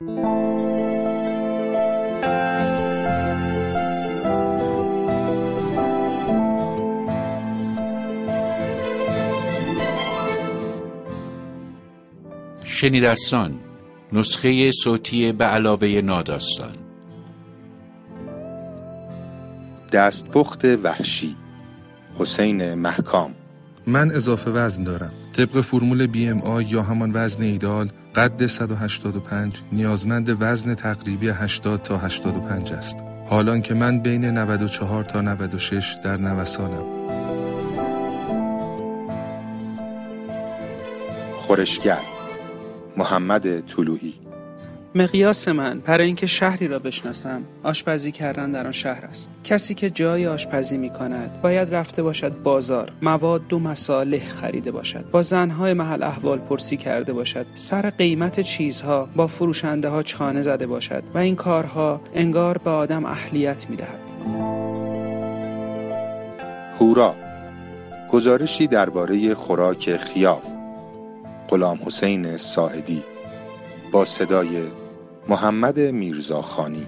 [0.00, 0.10] شنیدستان
[14.12, 16.72] نسخه صوتی به علاوه ناداستان.
[19.92, 21.36] دستپخت وحشی
[22.18, 23.34] حسین محکام.
[23.86, 25.12] من اضافه وزن دارم.
[25.36, 26.08] طبق فرمول
[26.44, 32.98] آی یا همان وزن ایدال قد 185 نیازمند وزن تقریبی 80 تا 85 است.
[33.28, 36.84] حالان که من بین 94 تا 96 در نوسانم.
[41.36, 42.00] خورشگر
[42.96, 44.25] محمد طلوعی.
[44.96, 49.32] مقیاس من برای اینکه شهری را بشناسم آشپزی کردن در آن شهر است.
[49.44, 55.10] کسی که جای آشپزی می کند باید رفته باشد بازار مواد و مساله خریده باشد
[55.10, 60.66] با زنهای محل احوال پرسی کرده باشد سر قیمت چیزها با فروشنده ها چانه زده
[60.66, 64.00] باشد و این کارها انگار به آدم اهلیت می دهد
[66.80, 67.14] هورا
[68.12, 70.46] گزارشی درباره خوراک خیاف.
[71.48, 73.02] غلام حسین ساعدی
[73.92, 74.62] با صدای
[75.28, 76.86] محمد میرزاخانی.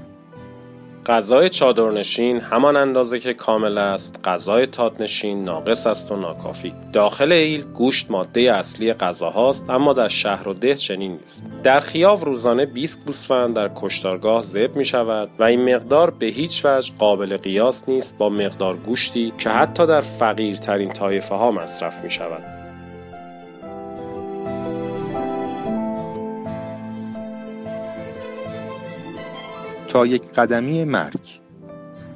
[1.06, 4.20] غذای چادرنشین همان اندازه که کامل است.
[4.24, 6.74] غذای تادنشین ناقص است و ناکافی.
[6.92, 11.44] داخل ایل گوشت ماده اصلی غذاهاست اما در شهر و ده چنین نیست.
[11.62, 16.64] در خیاو روزانه 20 گوسفند در کشتارگاه ذبح می شود و این مقدار به هیچ
[16.64, 22.10] وجه قابل قیاس نیست با مقدار گوشتی که حتی در فقیرترین طایفه ها مصرف می
[22.10, 22.57] شود.
[29.88, 31.20] تا یک قدمی مرگ.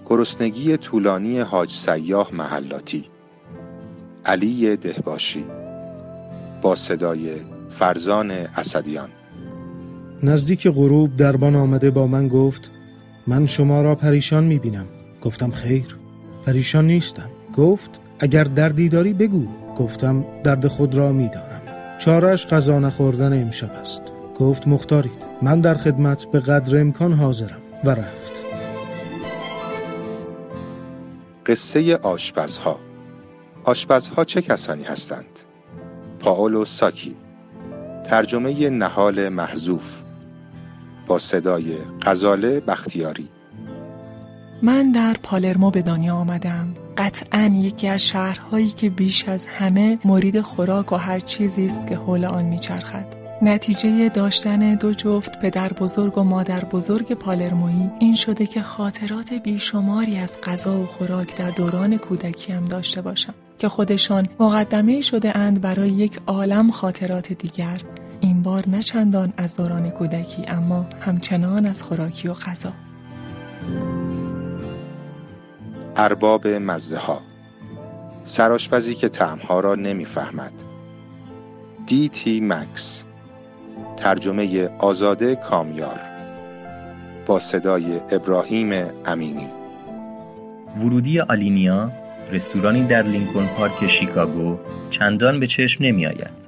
[0.06, 3.04] گرسنگی طولانی حاج سیاه محلاتی.
[4.24, 5.44] علی دهباشی.
[6.62, 7.30] با صدای
[7.68, 9.08] فرزان اسدیان.
[10.22, 12.70] نزدیک غروب دربان آمده با من گفت
[13.26, 14.86] من شما را پریشان می بینم
[15.22, 15.96] گفتم خیر.
[16.46, 17.28] پریشان نیستم.
[17.56, 19.46] گفت اگر دردی داری بگو.
[19.78, 21.62] گفتم درد خود را می دارم
[21.98, 24.02] چارش غذا نخوردن امشب است.
[24.38, 25.32] گفت مختارید.
[25.42, 27.61] من در خدمت به قدر امکان حاضرم.
[27.84, 28.32] و رفت.
[31.46, 32.80] قصه آشپزها.
[33.64, 35.38] آشپزها چه کسانی هستند؟
[36.20, 37.16] پاولو ساکی.
[38.04, 40.02] ترجمه نهال محذوف.
[41.06, 43.28] با صدای غزاله بختیاری.
[44.62, 46.74] من در پالرمو به دنیا آمدم.
[46.98, 51.96] قطعا یکی از شهرهایی که بیش از همه مورید خوراک و هر چیزی است که
[51.96, 53.21] حول آن میچرخد.
[53.44, 60.18] نتیجه داشتن دو جفت پدر بزرگ و مادر بزرگ پالرمویی این شده که خاطرات بیشماری
[60.18, 65.88] از غذا و خوراک در دوران کودکیم داشته باشم که خودشان مقدمه شده اند برای
[65.88, 67.80] یک عالم خاطرات دیگر.
[68.20, 72.72] این بار نه چندان از دوران کودکی اما همچنان از خوراکی و غذا.
[75.96, 77.20] ارباب مزه ها
[78.24, 80.52] سراشپزی که تعمها را نمی‌فهمد.
[81.86, 83.04] دی تی مکس
[83.96, 86.00] ترجمه آزاده کامیار
[87.26, 88.70] با صدای ابراهیم
[89.06, 89.48] امینی
[90.78, 91.90] ورودی آلینیا
[92.32, 94.58] رستورانی در لینکن پارک شیکاگو
[94.90, 96.42] چندان به چشم نمی آید.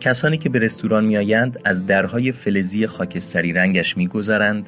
[0.00, 4.66] کسانی که به رستوران می آیند از درهای فلزی خاکستری رنگش می گذارند،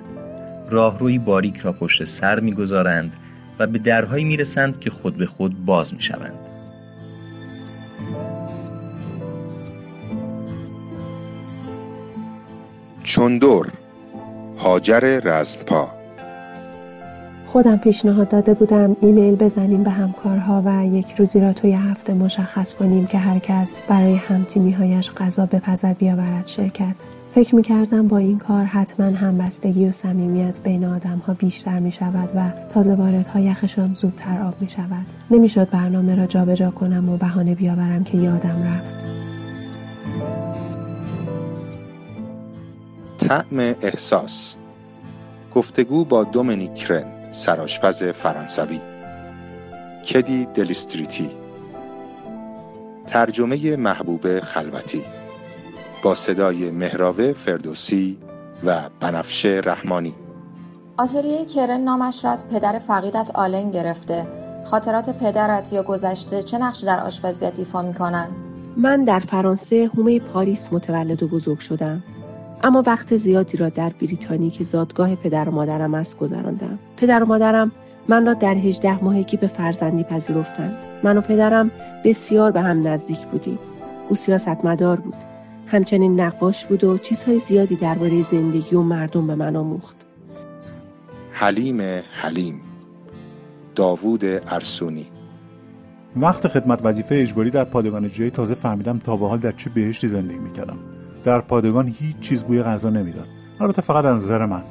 [0.71, 3.13] راهروی باریک را پشت سر می گذارند
[3.59, 6.35] و به درهایی می رسند که خود به خود باز می شوند.
[13.03, 13.73] چندور
[14.59, 15.89] هاجر رزمپا
[17.47, 22.75] خودم پیشنهاد داده بودم ایمیل بزنیم به همکارها و یک روزی را توی هفته مشخص
[22.75, 26.95] کنیم که هر کس برای همتیمیهایش غذا بپزد بیاورد شرکت
[27.35, 31.93] فکر می کردم با این کار حتما همبستگی و صمیمیت بین آدم ها بیشتر می
[31.93, 35.07] شود و تازه واردها یخشان زودتر آب می شود.
[35.31, 39.22] نمی‌شد برنامه را جابجا جا کنم و بهانه بیاورم که یادم رفت.
[43.29, 44.57] طعم احساس.
[45.55, 48.81] گفتگو با دومینیک کرن سراشپز فرانسوی.
[50.07, 51.31] کدی دلیستریتی
[53.07, 55.05] ترجمه محبوب خلوتی.
[56.05, 58.19] با صدای مهراوه فردوسی
[58.65, 60.15] و بنفشه رحمانی.
[60.97, 64.27] آتلیه کرن نامش را از پدر فقیدت آلن گرفته.
[64.65, 68.29] خاطرات پدرت یا گذشته چه نقشی در آشپزیت ایفا می‌کنن؟
[68.77, 72.03] من در فرانسه هومه پاریس متولد و بزرگ شدم.
[72.65, 76.79] اما وقت زیادی را در بریتانی که زادگاه پدر و مادرم است گذراندم.
[76.97, 77.73] پدر و مادرم
[78.09, 80.77] من را در هجده ماهگی به فرزندی پذیرفتند.
[81.03, 81.71] من و پدرم
[82.05, 83.59] بسیار به هم نزدیک بودیم.
[84.09, 85.15] او سیاستمدار بود.
[85.67, 89.97] همچنین نقاش بود و چیزهای زیادی درباره زندگی و مردم به من آموخت.
[91.33, 91.81] حلیم
[92.13, 92.61] حلیم
[93.75, 95.07] داوود ارسونی.
[96.17, 100.09] وقت خدمت وظیفه اجباری در پادگان جایی تازه فهمیدم تا به حال در چه بهشتی
[100.09, 100.79] زندگی می‌کردم.
[101.25, 103.29] در پادگان هیچ چیز بوی غذا نمی‌داد.
[103.61, 104.63] البته فقط از نظر من.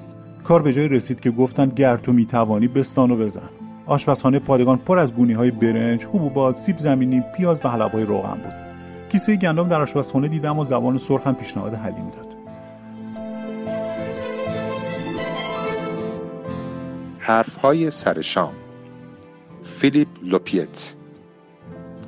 [0.43, 3.49] کار به جای رسید که گفتن گر تو می‌توانی بستان و بزن.
[3.85, 8.33] آشپزخانه پادگان پر از گونی های برنج حبوبات سیب زمینی پیاز و حلب های روغن
[8.33, 8.53] بود.
[9.09, 12.27] کیسه گندم در آشپزخانه دیدم و زبان سرخ هم پیشنهاد حلیم داد.
[17.19, 18.53] حرف های سر شام.
[19.63, 20.93] فیلیپ لوپیت.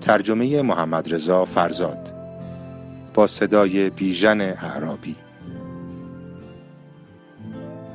[0.01, 2.12] ترجمه محمد رضا فرزاد.
[3.13, 5.15] با صدای بیژن اعرابی.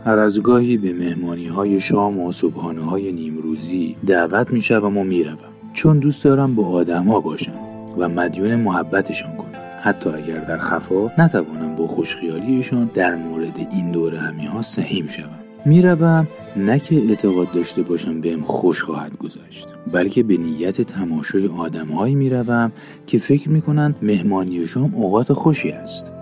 [0.04, 5.24] هر از گاهی به مهمانی های شام و صبحانه های نیمروزی دعوت می و می
[5.24, 5.38] روم.
[5.72, 7.58] چون دوست دارم با آدما باشم
[7.98, 9.48] و مدیون محبتشان کنم.
[9.82, 15.37] حتی اگر در خفا نتوانم با خوشخیالیشان در مورد این دور همی ها سهیم شوم.
[15.64, 22.14] می‌روم نه که اعتقاد داشته باشم بهم خوش خواهد گذشت بلکه به نیت تماشای آدمهایی
[22.14, 22.72] می‌روم
[23.06, 26.17] که فکر می‌کنند مهمانی شام اوقات خوشی است.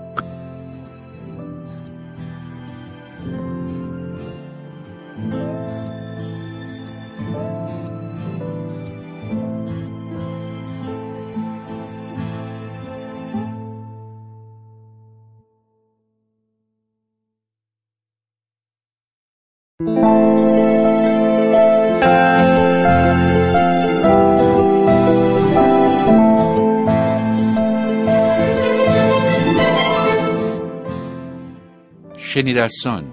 [32.47, 33.13] شنیدستان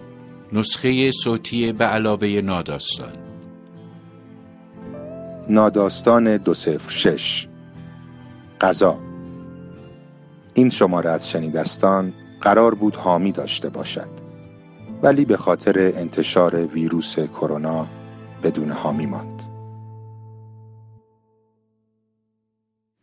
[0.52, 3.14] نسخه صوتی به علاوه ناداستان.
[5.50, 7.48] ناداستان دو صفر شش.
[8.62, 9.00] قضا
[10.54, 14.10] این شماره از شنیدستان قرار بود حامی داشته باشد
[15.02, 17.88] ولی به خاطر انتشار ویروس کرونا
[18.44, 19.42] بدون حامی ماند.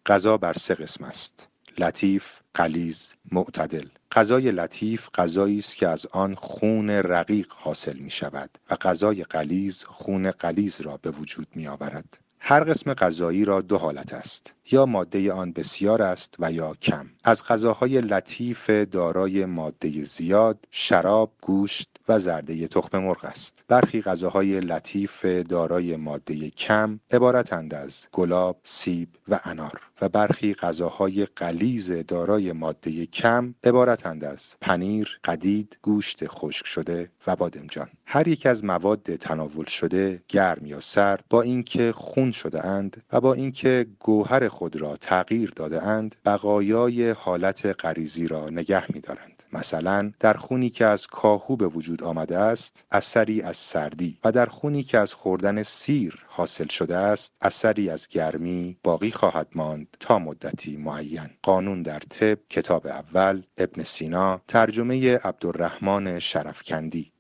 [0.06, 1.48] غذا بر سه قسم است
[1.78, 3.86] لطیف، قلیز، معتدل.
[4.12, 9.84] غذای لطیف غذایی است که از آن خون رقیق حاصل می شود و غذای قلیز
[9.84, 12.18] خون قلیز را به وجود می آورد.
[12.42, 17.06] هر قسم غذایی را دو حالت است یا ماده آن بسیار است و یا کم.
[17.24, 23.64] از غذاهای لطیف دارای ماده زیاد شراب گوشت و زرده تخم مرغ است.
[23.68, 29.89] برخی غذاهای لطیف دارای ماده کم عبارتند از گلاب سیب و انار.
[30.00, 37.36] و برخی غذاهای قلیز دارای ماده کم عبارتند از پنیر قدید گوشت خشک شده و
[37.36, 43.02] بادمجان هر یک از مواد تناول شده گرم یا سرد با اینکه خون شده اند
[43.12, 49.00] و با اینکه گوهر خود را تغییر داده اند بقایای حالت غریزی را نگه می
[49.00, 49.39] دارند.
[49.52, 54.46] مثلا در خونی که از کاهو به وجود آمده است اثری از سردی و در
[54.46, 60.18] خونی که از خوردن سیر حاصل شده است اثری از گرمی باقی خواهد ماند تا
[60.18, 61.30] مدتی معین.
[61.42, 67.12] قانون در طب کتاب اول ابن سینا ترجمه عبدالرحمن شرفکندی.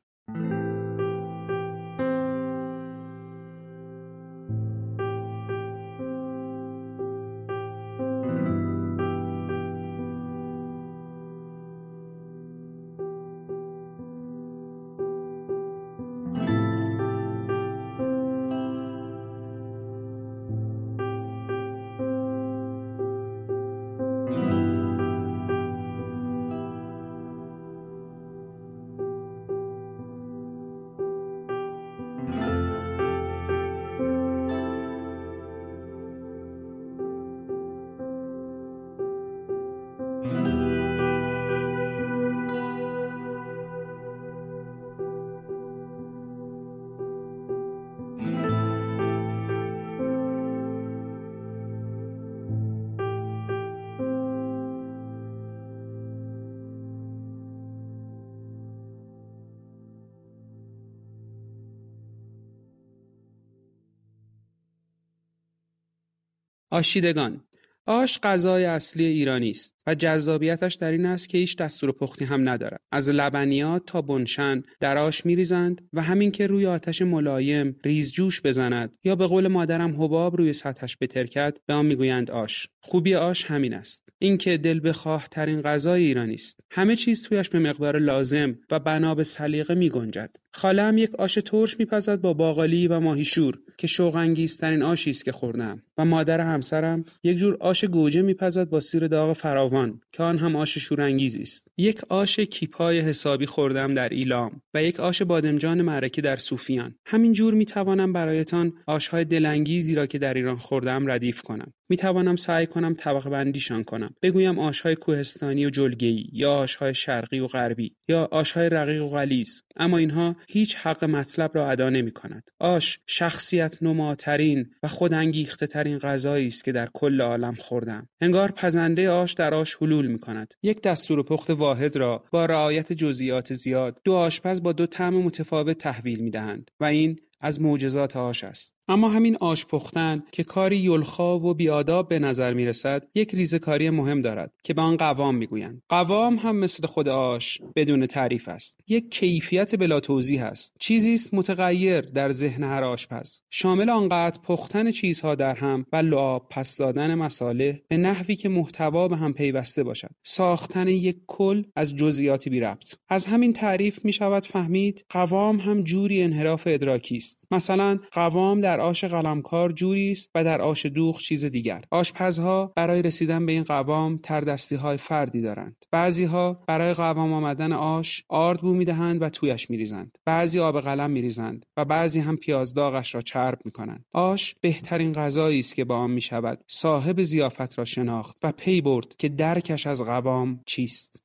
[66.80, 67.40] آشیدگان.
[67.86, 72.48] آش غذای اصلی ایرانی است و جذابیتش در این است که هیچ دستور پختی هم
[72.48, 72.79] ندارد.
[72.92, 78.42] از لبنیات تا بنشن در آش میریزند و همین که روی آتش ملایم ریز جوش
[78.42, 82.68] بزند یا به قول مادرم حباب روی سطحش بترکد به آن می‌گویند آش.
[82.80, 84.08] خوبی آش همین است.
[84.18, 86.60] اینکه دل بخواه ترین غذای ایرانی است.
[86.70, 91.14] همه چیز تویش به مقدار لازم و بنا به سلیقه می گنجد خاله هم یک
[91.14, 96.04] آش ترش میپزد با باقالی و ماهیشور که شوق انگیزترین آشی است که خوردم و
[96.04, 100.78] مادر همسرم یک جور آش گوجه میپزد با سیر داغ فراوان که آن هم آش
[100.78, 101.68] شورانگیزی است.
[101.76, 102.40] یک آش
[102.80, 106.94] کیپای حسابی خوردم در ایلام و یک آش بادمجان معرکه در صوفیان.
[107.06, 111.72] همین جور می توانم برایتان آشهای دلانگیزی را که در ایران خوردم ردیف کنم.
[111.88, 114.14] می توانم سعی کنم طبقه بندیشان کنم.
[114.22, 119.60] بگویم آشهای کوهستانی و جلگه‌ای یا آشهای شرقی و غربی یا آشهای رقیق و غلیظ.
[119.76, 125.98] اما اینها هیچ حق مطلب را ادا نمی کند آش شخصیت نماترین و خودانگیخته ترین
[125.98, 128.08] غذایی است که در کل عالم خوردم.
[128.20, 132.92] انگار پزنده آش در آش حلول می کند یک دستور پخت واحد را با رعایت
[132.92, 138.16] جزئیات زیاد دو آشپز با دو طعم متفاوت تحویل می دهند و این از معجزات
[138.16, 138.74] آش است.
[138.88, 143.90] اما همین آش پختن که کاری یلخا و بیاداب به نظر می رسد یک ریزکاری
[143.90, 145.82] مهم دارد که به آن قوام می گویند.
[145.88, 148.80] قوام هم مثل خود آش بدون تعریف است.
[148.88, 150.74] یک کیفیت بلا توضیح است.
[150.80, 153.40] چیزی است متغیر در ذهن هر آشپز.
[153.50, 159.08] شامل آنقدر پختن چیزها در هم و لعاب پس دادن مساله به نحوی که محتوا
[159.08, 160.10] به هم پیوسته باشد.
[160.22, 162.94] ساختن یک کل از جزئیاتی بی ربط.
[163.08, 167.29] از همین تعریف می شود فهمید قوام هم جوری انحراف ادراکی است.
[167.50, 171.84] مثلا قوام در آش قلمکار جوری است و در آش دوغ چیز دیگر.
[171.90, 175.76] آشپزها برای رسیدن به این قوام تردستی های فردی دارند.
[175.92, 180.18] بعضیها برای قوام آمدن آش آرد بو می‌دهند و تویش میریزند.
[180.26, 184.04] بعضی آب قلم میریزند و بعضی هم پیاز داغش را چرب می‌کنند.
[184.12, 186.64] آش بهترین غذایی است که با آن می‌شود.
[186.66, 191.22] صاحب زیافت را شناخت و پی برد که درکش از قوام چیست.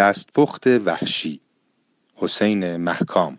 [0.00, 1.40] دستپخت وحشی.
[2.14, 3.38] حسین محکام.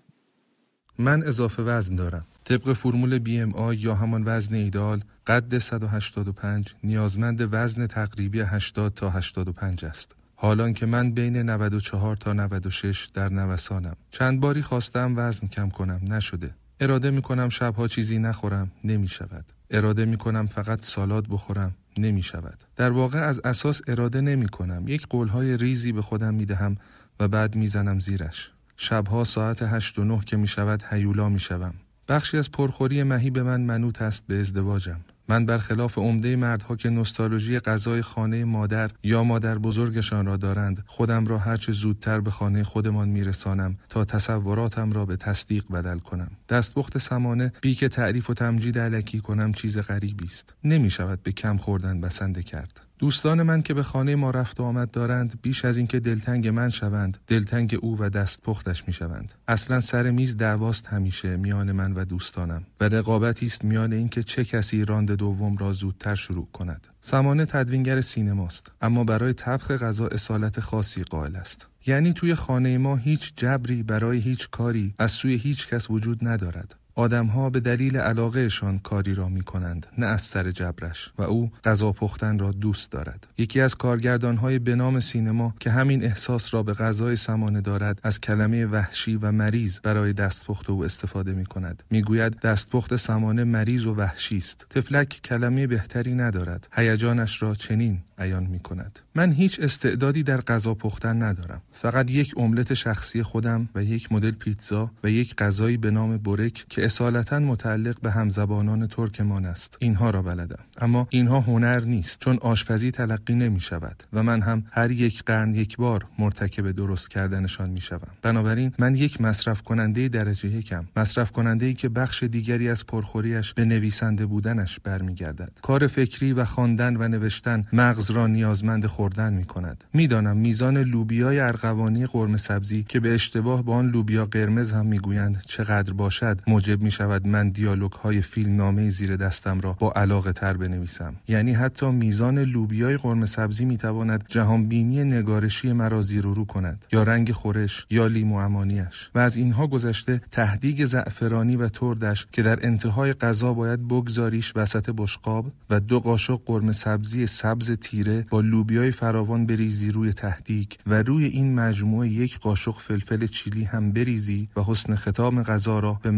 [0.99, 2.25] من اضافه وزن دارم.
[2.43, 8.93] طبق فرمول بی ام آی یا همان وزن ایدال قد 185 نیازمند وزن تقریبی 80
[8.93, 10.15] تا 85 است.
[10.35, 13.95] حالان که من بین 94 تا 96 در نوسانم.
[14.11, 16.55] چند باری خواستم وزن کم کنم نشده.
[16.79, 21.75] اراده می کنم شبها چیزی نخورم نمی شود اراده می کنم فقط سالاد بخورم.
[21.97, 22.63] نمی شود.
[22.75, 24.87] در واقع از اساس اراده نمی کنم.
[24.87, 26.77] یک قولهای ریزی به خودم می دهم
[27.19, 28.51] و بعد می زنم زیرش.
[28.77, 31.73] شبها ساعت هشت و نه که می شود هیولا می شوم.
[32.07, 34.99] بخشی از پرخوری مهی به من منوط است به ازدواجم.
[35.27, 41.25] من برخلاف عمده مردها که نوستالژی غذای خانه مادر یا مادر بزرگشان را دارند خودم
[41.25, 46.31] را هرچه زودتر به خانه خودمان میرسانم تا تصوراتم را به تصدیق بدل کنم.
[46.49, 50.53] دستپخت سمانه بی که تعریف و تمجید علکی کنم چیز غریبی است.
[50.63, 52.81] نمی شود به کم خوردن بسنده کرد.
[53.01, 56.69] دوستان من که به خانه ما رفت و آمد دارند بیش از اینکه دلتنگ من
[56.69, 59.33] شوند دلتنگ او و دست پختش می شوند.
[59.47, 64.45] اصلا سر میز دعواست همیشه میان من و دوستانم و رقابتی است میان اینکه چه
[64.45, 66.87] کسی راند دوم را زودتر شروع کند.
[67.01, 71.67] سمانه تدوینگر سینماست اما برای طبخ غذا اصالت خاصی قائل است.
[71.85, 76.75] یعنی توی خانه ما هیچ جبری برای هیچ کاری از سوی هیچ کس وجود ندارد.
[76.95, 81.91] آدمها به دلیل علاقهشان کاری را می کنند نه از سر جبرش و او غذا
[81.91, 83.27] پختن را دوست دارد.
[83.37, 88.21] یکی از کارگردانهای به نام سینما که همین احساس را به غذای سمانه دارد از
[88.21, 93.95] کلمه وحشی و مریض برای دستپخت او استفاده می کند می‌گوید دستپخت سمانه مریض و
[93.95, 94.65] وحشی است.
[94.69, 96.67] تفلک کلمه بهتری ندارد.
[96.73, 101.61] هیجانش را چنین بیان می کند من هیچ استعدادی در غذا پختن ندارم.
[101.71, 106.65] فقط یک املت شخصی خودم و یک مدل پیتزا و یک غذایی به نام برک
[106.69, 109.77] که که اصالتا متعلق به همزبانان ترکمان است.
[109.79, 110.59] اینها را بلدم.
[110.77, 115.55] اما اینها هنر نیست چون آشپزی تلقی نمی شود و من هم هر یک قرن
[115.55, 121.31] یک بار مرتکب درست کردنشان می شوم بنابراین من یک مصرف کننده درجه یکم مصرف
[121.31, 125.51] کننده ای که بخش دیگری از پرخوریش به نویسنده بودنش برمیگردد.
[125.61, 131.39] کار فکری و خواندن و نوشتن مغز را نیازمند خوردن می کند می‌دانم میزان لوبیای
[131.39, 136.70] ارغوانی قرمه سبزی که به اشتباه با آن لوبیا قرمز هم می‌گویند چقدر باشد موجب
[136.79, 141.15] می شود من دیالوگ های فیلم نامه زیر دستم را با علاقه تر بنویسم.
[141.27, 146.85] یعنی حتی میزان لوبیای قرمه سبزی می تواند جهان بینی نگارشی مرا زیر رو کند
[146.91, 152.41] یا رنگ خورش یا لیمو امانیش و از اینها گذشته تهدیگ زعفرانی و تردش که
[152.41, 158.41] در انتهای غذا باید بگذاریش وسط بشقاب و دو قاشق قرمه سبزی سبز تیره با
[158.41, 164.47] لوبیای فراوان بریزی روی تهدیگ و روی این مجموعه یک قاشق فلفل چیلی هم بریزی
[164.55, 166.11] و حسن ختام غذا را به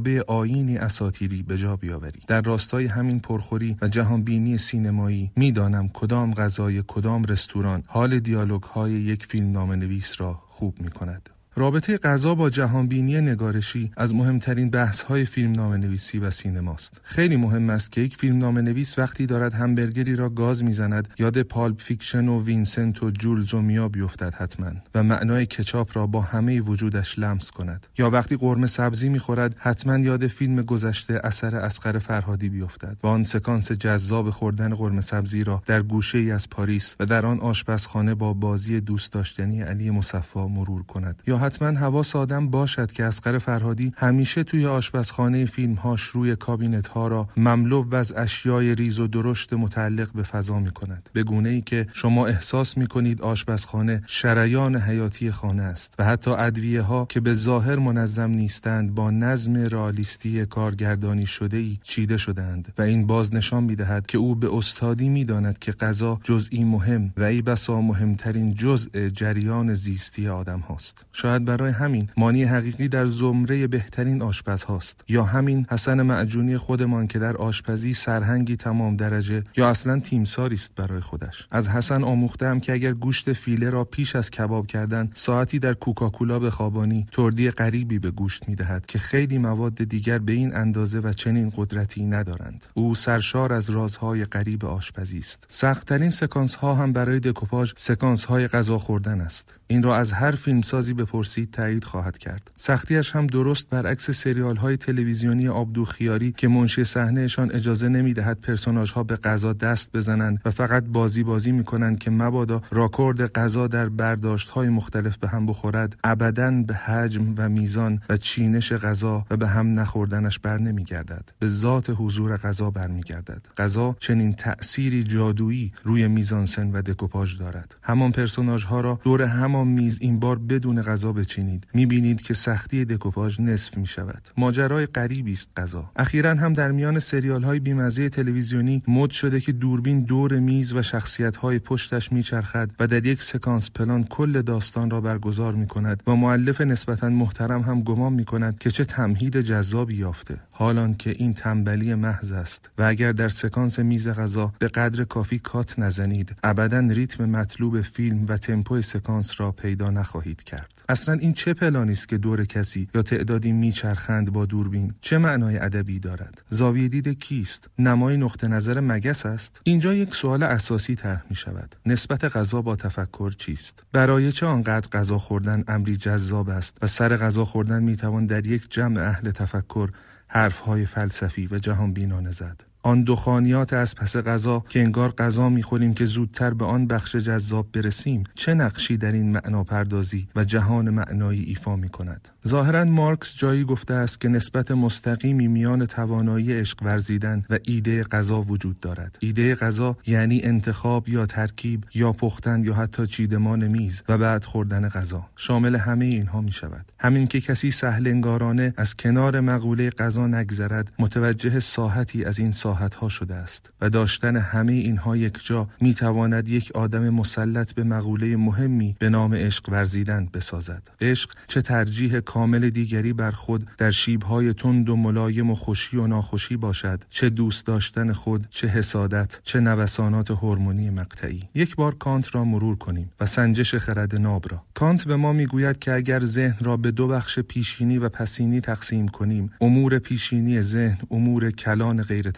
[0.00, 6.34] مسابه آینی اساتیری به جا بیاوری در راستای همین پرخوری و جهانبینی سینمایی می‌دانم کدام
[6.34, 11.30] غذای کدام رستوران حال دیالوگ های یک فیلم نام نویس را خوب می کند.
[11.60, 17.00] رابطه غذا با جهانبینی نگارشی از مهمترین بحث های فیلمنامه نویسی و سینماست.
[17.02, 21.80] خیلی مهم است که یک فیلمنامه نویس وقتی دارد همبرگری را گاز می‌زند یاد Pulp
[21.80, 26.60] Fiction و وینسنت و جولز و میا بیفتد حتما و معنای کچاپ را با همه
[26.60, 32.48] وجودش لمس کند یا وقتی قرمه سبزی می‌خورد حتما یاد فیلم گذشته اثر اصغر فرهادی
[32.48, 37.06] بیفتد و آن سکانس جذاب خوردن قرمه سبزی را در گوشه ای از پاریس و
[37.06, 42.50] در آن آشپزخانه با بازی دوست داشتنی علی مصفا مرور کند یا حتما حواس آدم
[42.50, 48.74] باشد که اصغر فرهادی همیشه توی آشپزخانه فیلمهاش روی کابینت ها را مملو از اشیای
[48.74, 52.86] ریز و درشت متعلق به فضا می کند به گونه ای که شما احساس می
[52.86, 58.94] کنید آشپزخانه شریان حیاتی خانه است و حتی ادویه ها که به ظاهر منظم نیستند
[58.94, 64.18] با نظم رالیستی کارگردانی شده ای چیده شدند و این باز نشان می دهد که
[64.18, 69.74] او به استادی می داند که غذا جزئی مهم و ای بسا مهمترین جزء جریان
[69.74, 71.04] زیستی آدم هاست.
[71.38, 75.04] برای همین مانی حقیقی در زمره بهترین آشپز هاست.
[75.08, 80.74] یا همین حسن معجونی خودمان که در آشپزی سرهنگی تمام درجه یا اصلا تیمساری است
[80.74, 81.46] برای خودش.
[81.50, 86.38] از حسن آموختم که اگر گوشت فیله را پیش از کباب کردن ساعتی در کوکاکولا
[86.38, 91.52] بخوابانی تردی غریبی به گوشت می‌دهد که خیلی مواد دیگر به این اندازه و چنین
[91.56, 92.66] قدرتی ندارند.
[92.74, 95.44] او سرشار از رازهای غریب آشپزی است.
[95.48, 99.59] سختترین سکانس ها هم برای دکوپاژ سکانس های غذا خوردن است.
[99.70, 102.50] این را از هر فیلمسازی بپرسید تایید خواهد کرد.
[102.56, 108.90] سختیش هم درست برعکس سریال های تلویزیونی آبدوغ خیاری که منشی صحنهشان اجازه نمی‌دهد پرسوناژ
[108.92, 113.66] ها به غذا دست بزنند و فقط بازی بازی می کنند که مبادا راکورد غذا
[113.66, 119.24] در برداشت های مختلف به هم بخورد ابدا به حجم و میزان و چینش غذا
[119.30, 121.32] و به هم نخوردنش بر نمیگردد.
[121.38, 123.46] به ذات حضور غذا برمیگردد.
[123.56, 127.76] غذا چنین تأثیری جادویی روی میزانسن و دکوپاژ دارد.
[127.82, 131.66] همان پرسوناژ ها را دور همان میز این بار بدون غذا بچینید.
[131.74, 135.90] می‌بینید که سختی دکوپاژ نصف می شود ماجرای غریبی است غذا.
[135.96, 140.82] اخیرا هم در میان سریال های بیمزه تلویزیونی مد شده که دوربین دور میز و
[140.82, 146.02] شخصیت های پشتش میچرخد و در یک سکانس پلان کل داستان را برگزار می کند
[146.06, 150.36] و مؤلف نسبتا محترم هم گمان می کند که چه تمهید جذابی یافته.
[150.50, 155.38] حال آنکه این تنبلی محض است و اگر در سکانس میز غذا به قدر کافی
[155.38, 160.82] کات نزنید ابدا ریتم مطلوب فیلم و تمپو سکانس را پیدا نخواهید کرد.
[160.88, 165.58] اصلا این چه پلانی است که دور کسی یا تعدادی میچرخند با دوربین؟ چه معنای
[165.58, 171.24] ادبی دارد؟ زاویه دید کیست؟ نمای نقطه نظر مگس است؟ اینجا یک سوال اساسی طرح
[171.30, 176.76] می شود نسبت غذا با تفکر چیست؟ برای چه آنقدر غذا خوردن امری جذاب است
[176.82, 179.90] و سر غذا خوردن می توان در یک جمع اهل تفکر
[180.26, 185.94] حرفهای فلسفی و جهان بینانه زد؟ آن دخانیات از پس غذا که انگار غذا می‌خوریم
[185.94, 190.90] که زودتر به آن بخش جذاب برسیم چه نقشی در این معنا پردازی و جهان
[190.90, 196.82] معنایی ایفا می کند ظاهرا مارکس جایی گفته است که نسبت مستقیمی میان توانایی عشق
[196.82, 199.18] ورزیدن و ایده غذا وجود دارد.
[199.20, 204.88] ایده غذا یعنی انتخاب یا ترکیب یا پختن یا حتی چیدمان میز و بعد خوردن
[204.88, 205.26] غذا.
[205.36, 210.92] شامل همه اینها می شود همین که کسی سهل انگارانه از کنار مقوله غذا نگذرد
[210.98, 216.48] متوجه ساحتی از این ها شده است و داشتن همه اینها یک جا می تواند
[216.48, 220.82] یک آدم مسلط به مقوله مهمی به نام عشق ورزیدن بسازد.
[221.00, 226.06] عشق چه ترجیح کامل دیگری بر خود در شیبهای تند و ملایم و خوشی و
[226.06, 231.42] ناخوشی باشد چه دوست داشتن خود چه حسادت چه نوسانات هورمونی مقطعی.
[231.54, 234.62] یک بار کانت را مرور کنیم و سنجش خرد ناب را.
[234.74, 239.08] کانت به ما می‌گوید که اگر ذهن را به دو بخش پیشینی و پسینی تقسیم
[239.08, 242.30] کنیم امور پیشینی ذهن امور کلان غیر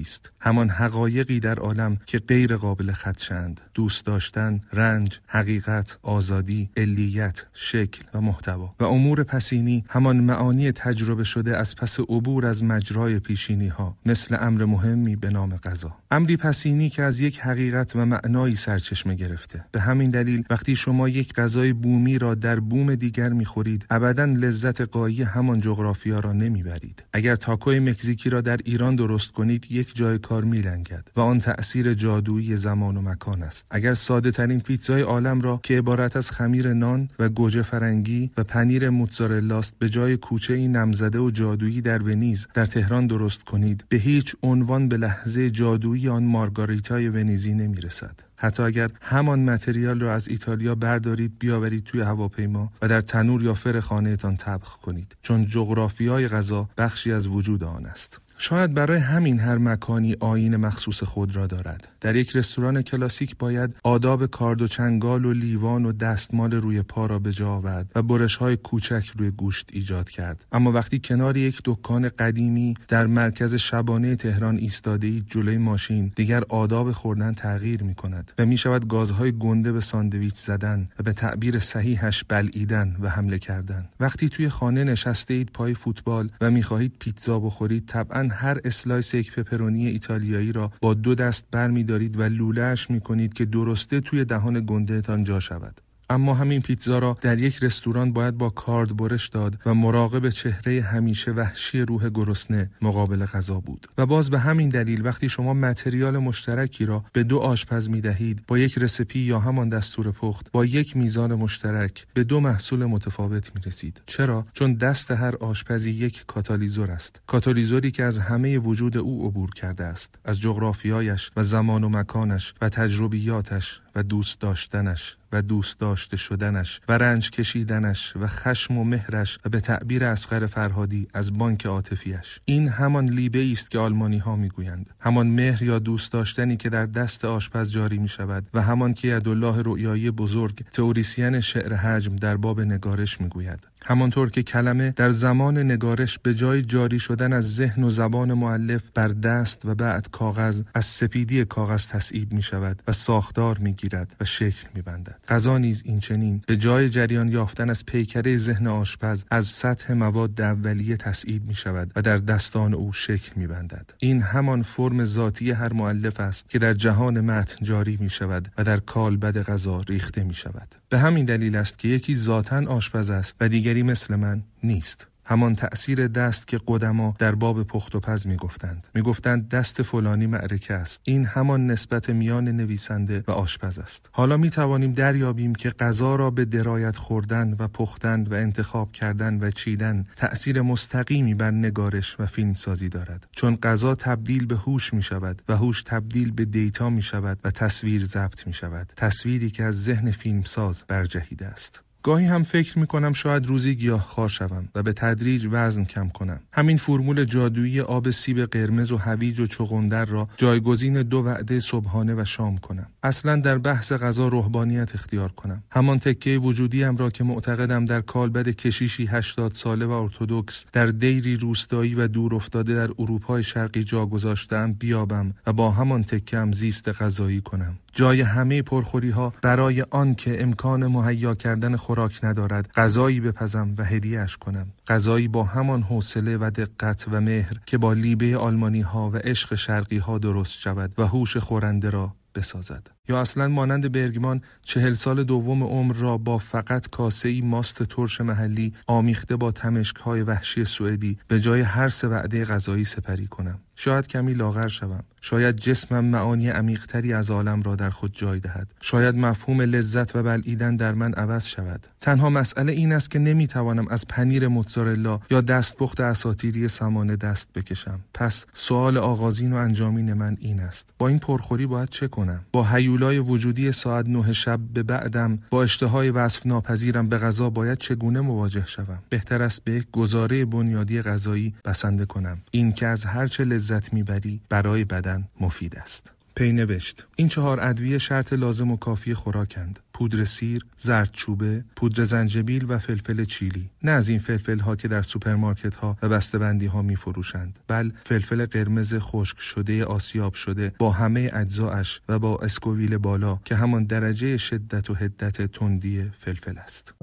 [0.00, 3.60] است همان حقایقی در عالم که غیر قابل خدشند.
[3.74, 8.74] دوست داشتن رنج حقیقت آزادی علیت شکل و محتوا.
[8.80, 14.36] و امور پسینی همان معانی تجربه شده از پس عبور از مجرای پیشینی ها مثل
[14.40, 15.96] امر مهمی به نام غذا.
[16.10, 19.64] امری پسینی که از یک حقیقت و معنایی سرچشمه گرفته.
[19.72, 24.80] به همین دلیل وقتی شما یک غذای بومی را در بوم دیگر می‌خورید ابدا لذت
[24.80, 27.04] قایی همان جغرافیا را نمی‌برید.
[27.12, 31.94] اگر تاکوی مکزیکی را در ایران درست کنید یک جای کار میلنگد و آن تأثیر
[31.94, 33.66] جادویی زمان و مکان است.
[33.70, 38.44] اگر ساده ترین پیتزای عالم را که عبارت از خمیر نان و گوجه فرنگی و
[38.44, 43.84] پنیر موتزارلاست به جای کوچه ای نمزده و جادویی در ونیز در تهران درست کنید
[43.88, 48.20] به هیچ عنوان به لحظه جادویی آن مارگاریتای ونیزی نمی‌رسد.
[48.36, 53.54] حتی اگر همان متریال را از ایتالیا بردارید بیاورید توی هواپیما و در تنور یا
[53.54, 58.20] فر خانهتان طبخ کنید چون جغرافیای غذا بخشی از وجود آن است.
[58.42, 61.88] شاید برای همین هر مکانی آین مخصوص خود را دارد.
[62.00, 67.06] در یک رستوران کلاسیک باید آداب کارد و چنگال و لیوان و دستمال روی پا
[67.06, 70.44] را به جا آورد و برش های کوچک روی گوشت ایجاد کرد.
[70.52, 76.42] اما وقتی کنار یک دکان قدیمی در مرکز شبانه تهران ایستاده اید جلوی ماشین دیگر
[76.48, 81.12] آداب خوردن تغییر می کند و می شود گازهای گنده به ساندویچ زدن و به
[81.12, 83.88] تعبیر صحیحش بلعیدن و حمله کردن.
[84.00, 89.14] وقتی توی خانه نشسته اید پای فوتبال و می خواهید پیتزا بخورید طبعا هر slice
[89.14, 94.24] یک پپرونی ایتالیایی را با دو دست برمیدارید و لولهش می کنید که درسته توی
[94.24, 95.80] دهان گندهتان جا شود.
[96.10, 100.82] اما همین پیتزا را در یک رستوران باید با کارد برش داد و مراقب چهره
[100.82, 103.86] همیشه وحشی روح گرسنه مقابل غذا بود.
[103.98, 108.44] و باز به همین دلیل وقتی شما material مشترکی را به دو آشپز می دهید
[108.46, 113.50] با یک recipe یا همان دستور پخت با یک میزان مشترک به دو محصول متفاوت
[113.54, 114.02] می رسید.
[114.06, 117.20] چرا؟ چون دست هر آشپزی یک کاتالیزور است.
[117.26, 122.54] کاتالیزوری که از همه وجود او عبور کرده است از جغرافیایش و زمان و مکانش
[122.62, 123.80] و تجربیاتش.
[123.94, 129.48] و دوست داشتنش و دوست داشته شدنش و رنج کشیدنش و خشم و مهرش و
[129.48, 134.90] به تعبیر اسقر فرهادی از بانک عاطفیش این همان لیبه است که آلمانی ها می‌گویند.
[135.00, 139.08] همان مهر یا دوست داشتنی که در دست آشپز جاری می شود و همان که
[139.08, 143.68] یدالله رؤیایی بزرگ تئوریسین شعر حجم در باب نگارش می‌گوید.
[143.86, 148.82] همانطور که کلمه در زمان نگارش به جای جاری شدن از ذهن و زبان معلف
[148.94, 154.16] بر دست و بعد کاغذ از سپیدی کاغذ تسعید می شود و ساختار می گیرد
[154.20, 155.20] و شکل می بندد.
[155.28, 160.40] غذا نیز این چنین به جای جریان یافتن از پیکره ذهن آشپز از سطح مواد
[160.40, 163.90] اولیه تسعید می شود و در دستان او شکل می بندد.
[163.98, 168.64] این همان فرم ذاتی هر معلف است که در جهان متن جاری می شود و
[168.64, 170.79] در کالبد غذا ریخته می شود.
[170.90, 175.06] به همین دلیل است که یکی ذاتا آشپز است و دیگری مثل من نیست.
[175.30, 178.88] همان تأثیر دست که قدما در باب پخت و پز می‌گفتند.
[178.94, 181.00] می‌گفتند دست فلانی معرکه است.
[181.04, 184.08] این همان نسبت میان نویسنده و آشپز است.
[184.12, 189.38] حالا می توانیم دریابیم که غذا را به درایت خوردن و پختن و انتخاب کردن
[189.40, 193.26] و چیدن تأثیر مستقیمی بر نگارش و فیلم سازی دارد.
[193.32, 197.50] چون غذا تبدیل به هوش می شود و هوش تبدیل به دیتا می شود و
[197.50, 201.82] تصویر ضبط می شود تصویری که از ذهن فیلمساز برجهیده است.
[202.02, 206.08] گاهی هم فکر می کنم شاید روزی گیاه خار شوم و به تدریج وزن کم
[206.08, 206.40] کنم.
[206.52, 212.14] همین فرمول جادویی آب سیب قرمز و هویج و چغندر را جایگزین دو وعده صبحانه
[212.14, 212.86] و شام کنم.
[213.02, 215.62] اصلا در بحث غذا روحانیت اختیار کنم.
[215.70, 221.36] همان تکه وجودیم را که معتقدم در کالبد کشیشی 80 ساله و ارتودکس در دیری
[221.36, 226.88] روستایی و دور افتاده در اروپای شرقی جا گذاشتم بیابم و با همان تکم زیست
[226.88, 227.78] غذایی کنم.
[227.92, 233.84] جای همه پرخوری ها برای آن که امکان مهیا کردن خوراک ندارد غذایی بپزم و
[233.84, 234.66] هدیهش کنم.
[234.88, 239.54] غذایی با همان حوصله و دقت و مهر که با لیبه آلمانی ها و عشق
[239.54, 242.90] شرقی ها درست شود و هوش خورنده را بسازد.
[243.08, 248.20] یا اصلا مانند برگمان چهل سال دوم عمر را با فقط کاسه ای ماست ترش
[248.20, 253.58] محلی آمیخته با تمشک های وحشی سوئدی به جای هر سه وعده غذایی سپری کنم.
[253.82, 255.04] شاید کمی لاغر شوم.
[255.20, 258.74] شاید جسمم معانی عمیقتری از عالم را در خود جای دهد.
[258.80, 261.86] شاید مفهوم لذت و بلعیدن در من عوض شود.
[262.00, 268.00] تنها مسئله این است که نمی‌توانم از پنیر موتزارلا یا دستپخت اساتیری سمانه دست بکشم.
[268.14, 270.88] پس سوال آغازین و انجامین من این است.
[270.98, 275.62] با این پرخوری باید چه کنم؟ با هیولای وجودی ساعت نه شب به بعدم با
[275.62, 281.02] اشتهای وصف ناپذیرم به غذا باید چگونه مواجه شوم؟ بهتر است به یک گزاره بنیادی
[281.02, 282.38] غذایی بسنده کنم.
[282.50, 286.12] این که از هرچه لذت می‌بری برای بدن مفید است.
[286.34, 287.06] پی نوشت.
[287.16, 289.80] این چهار ادویه شرط لازم و کافی خوراکند.
[289.94, 293.70] پودر سیر، زردچوبه، پودر زنجبیل و فلفل چیلی.
[293.82, 297.90] نه از این فلفل ها که در سوپرمارکت ها و بسته‌بندی ها می فروشند بل
[298.04, 303.84] فلفل قرمز خشک شده آسیاب شده با همه اجزایش و با اسکوویل بالا که همان
[303.84, 306.94] درجه شدت و حدت تندی فلفل است.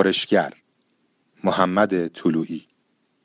[0.00, 0.54] خورشگر
[1.44, 2.69] محمد طلوعی.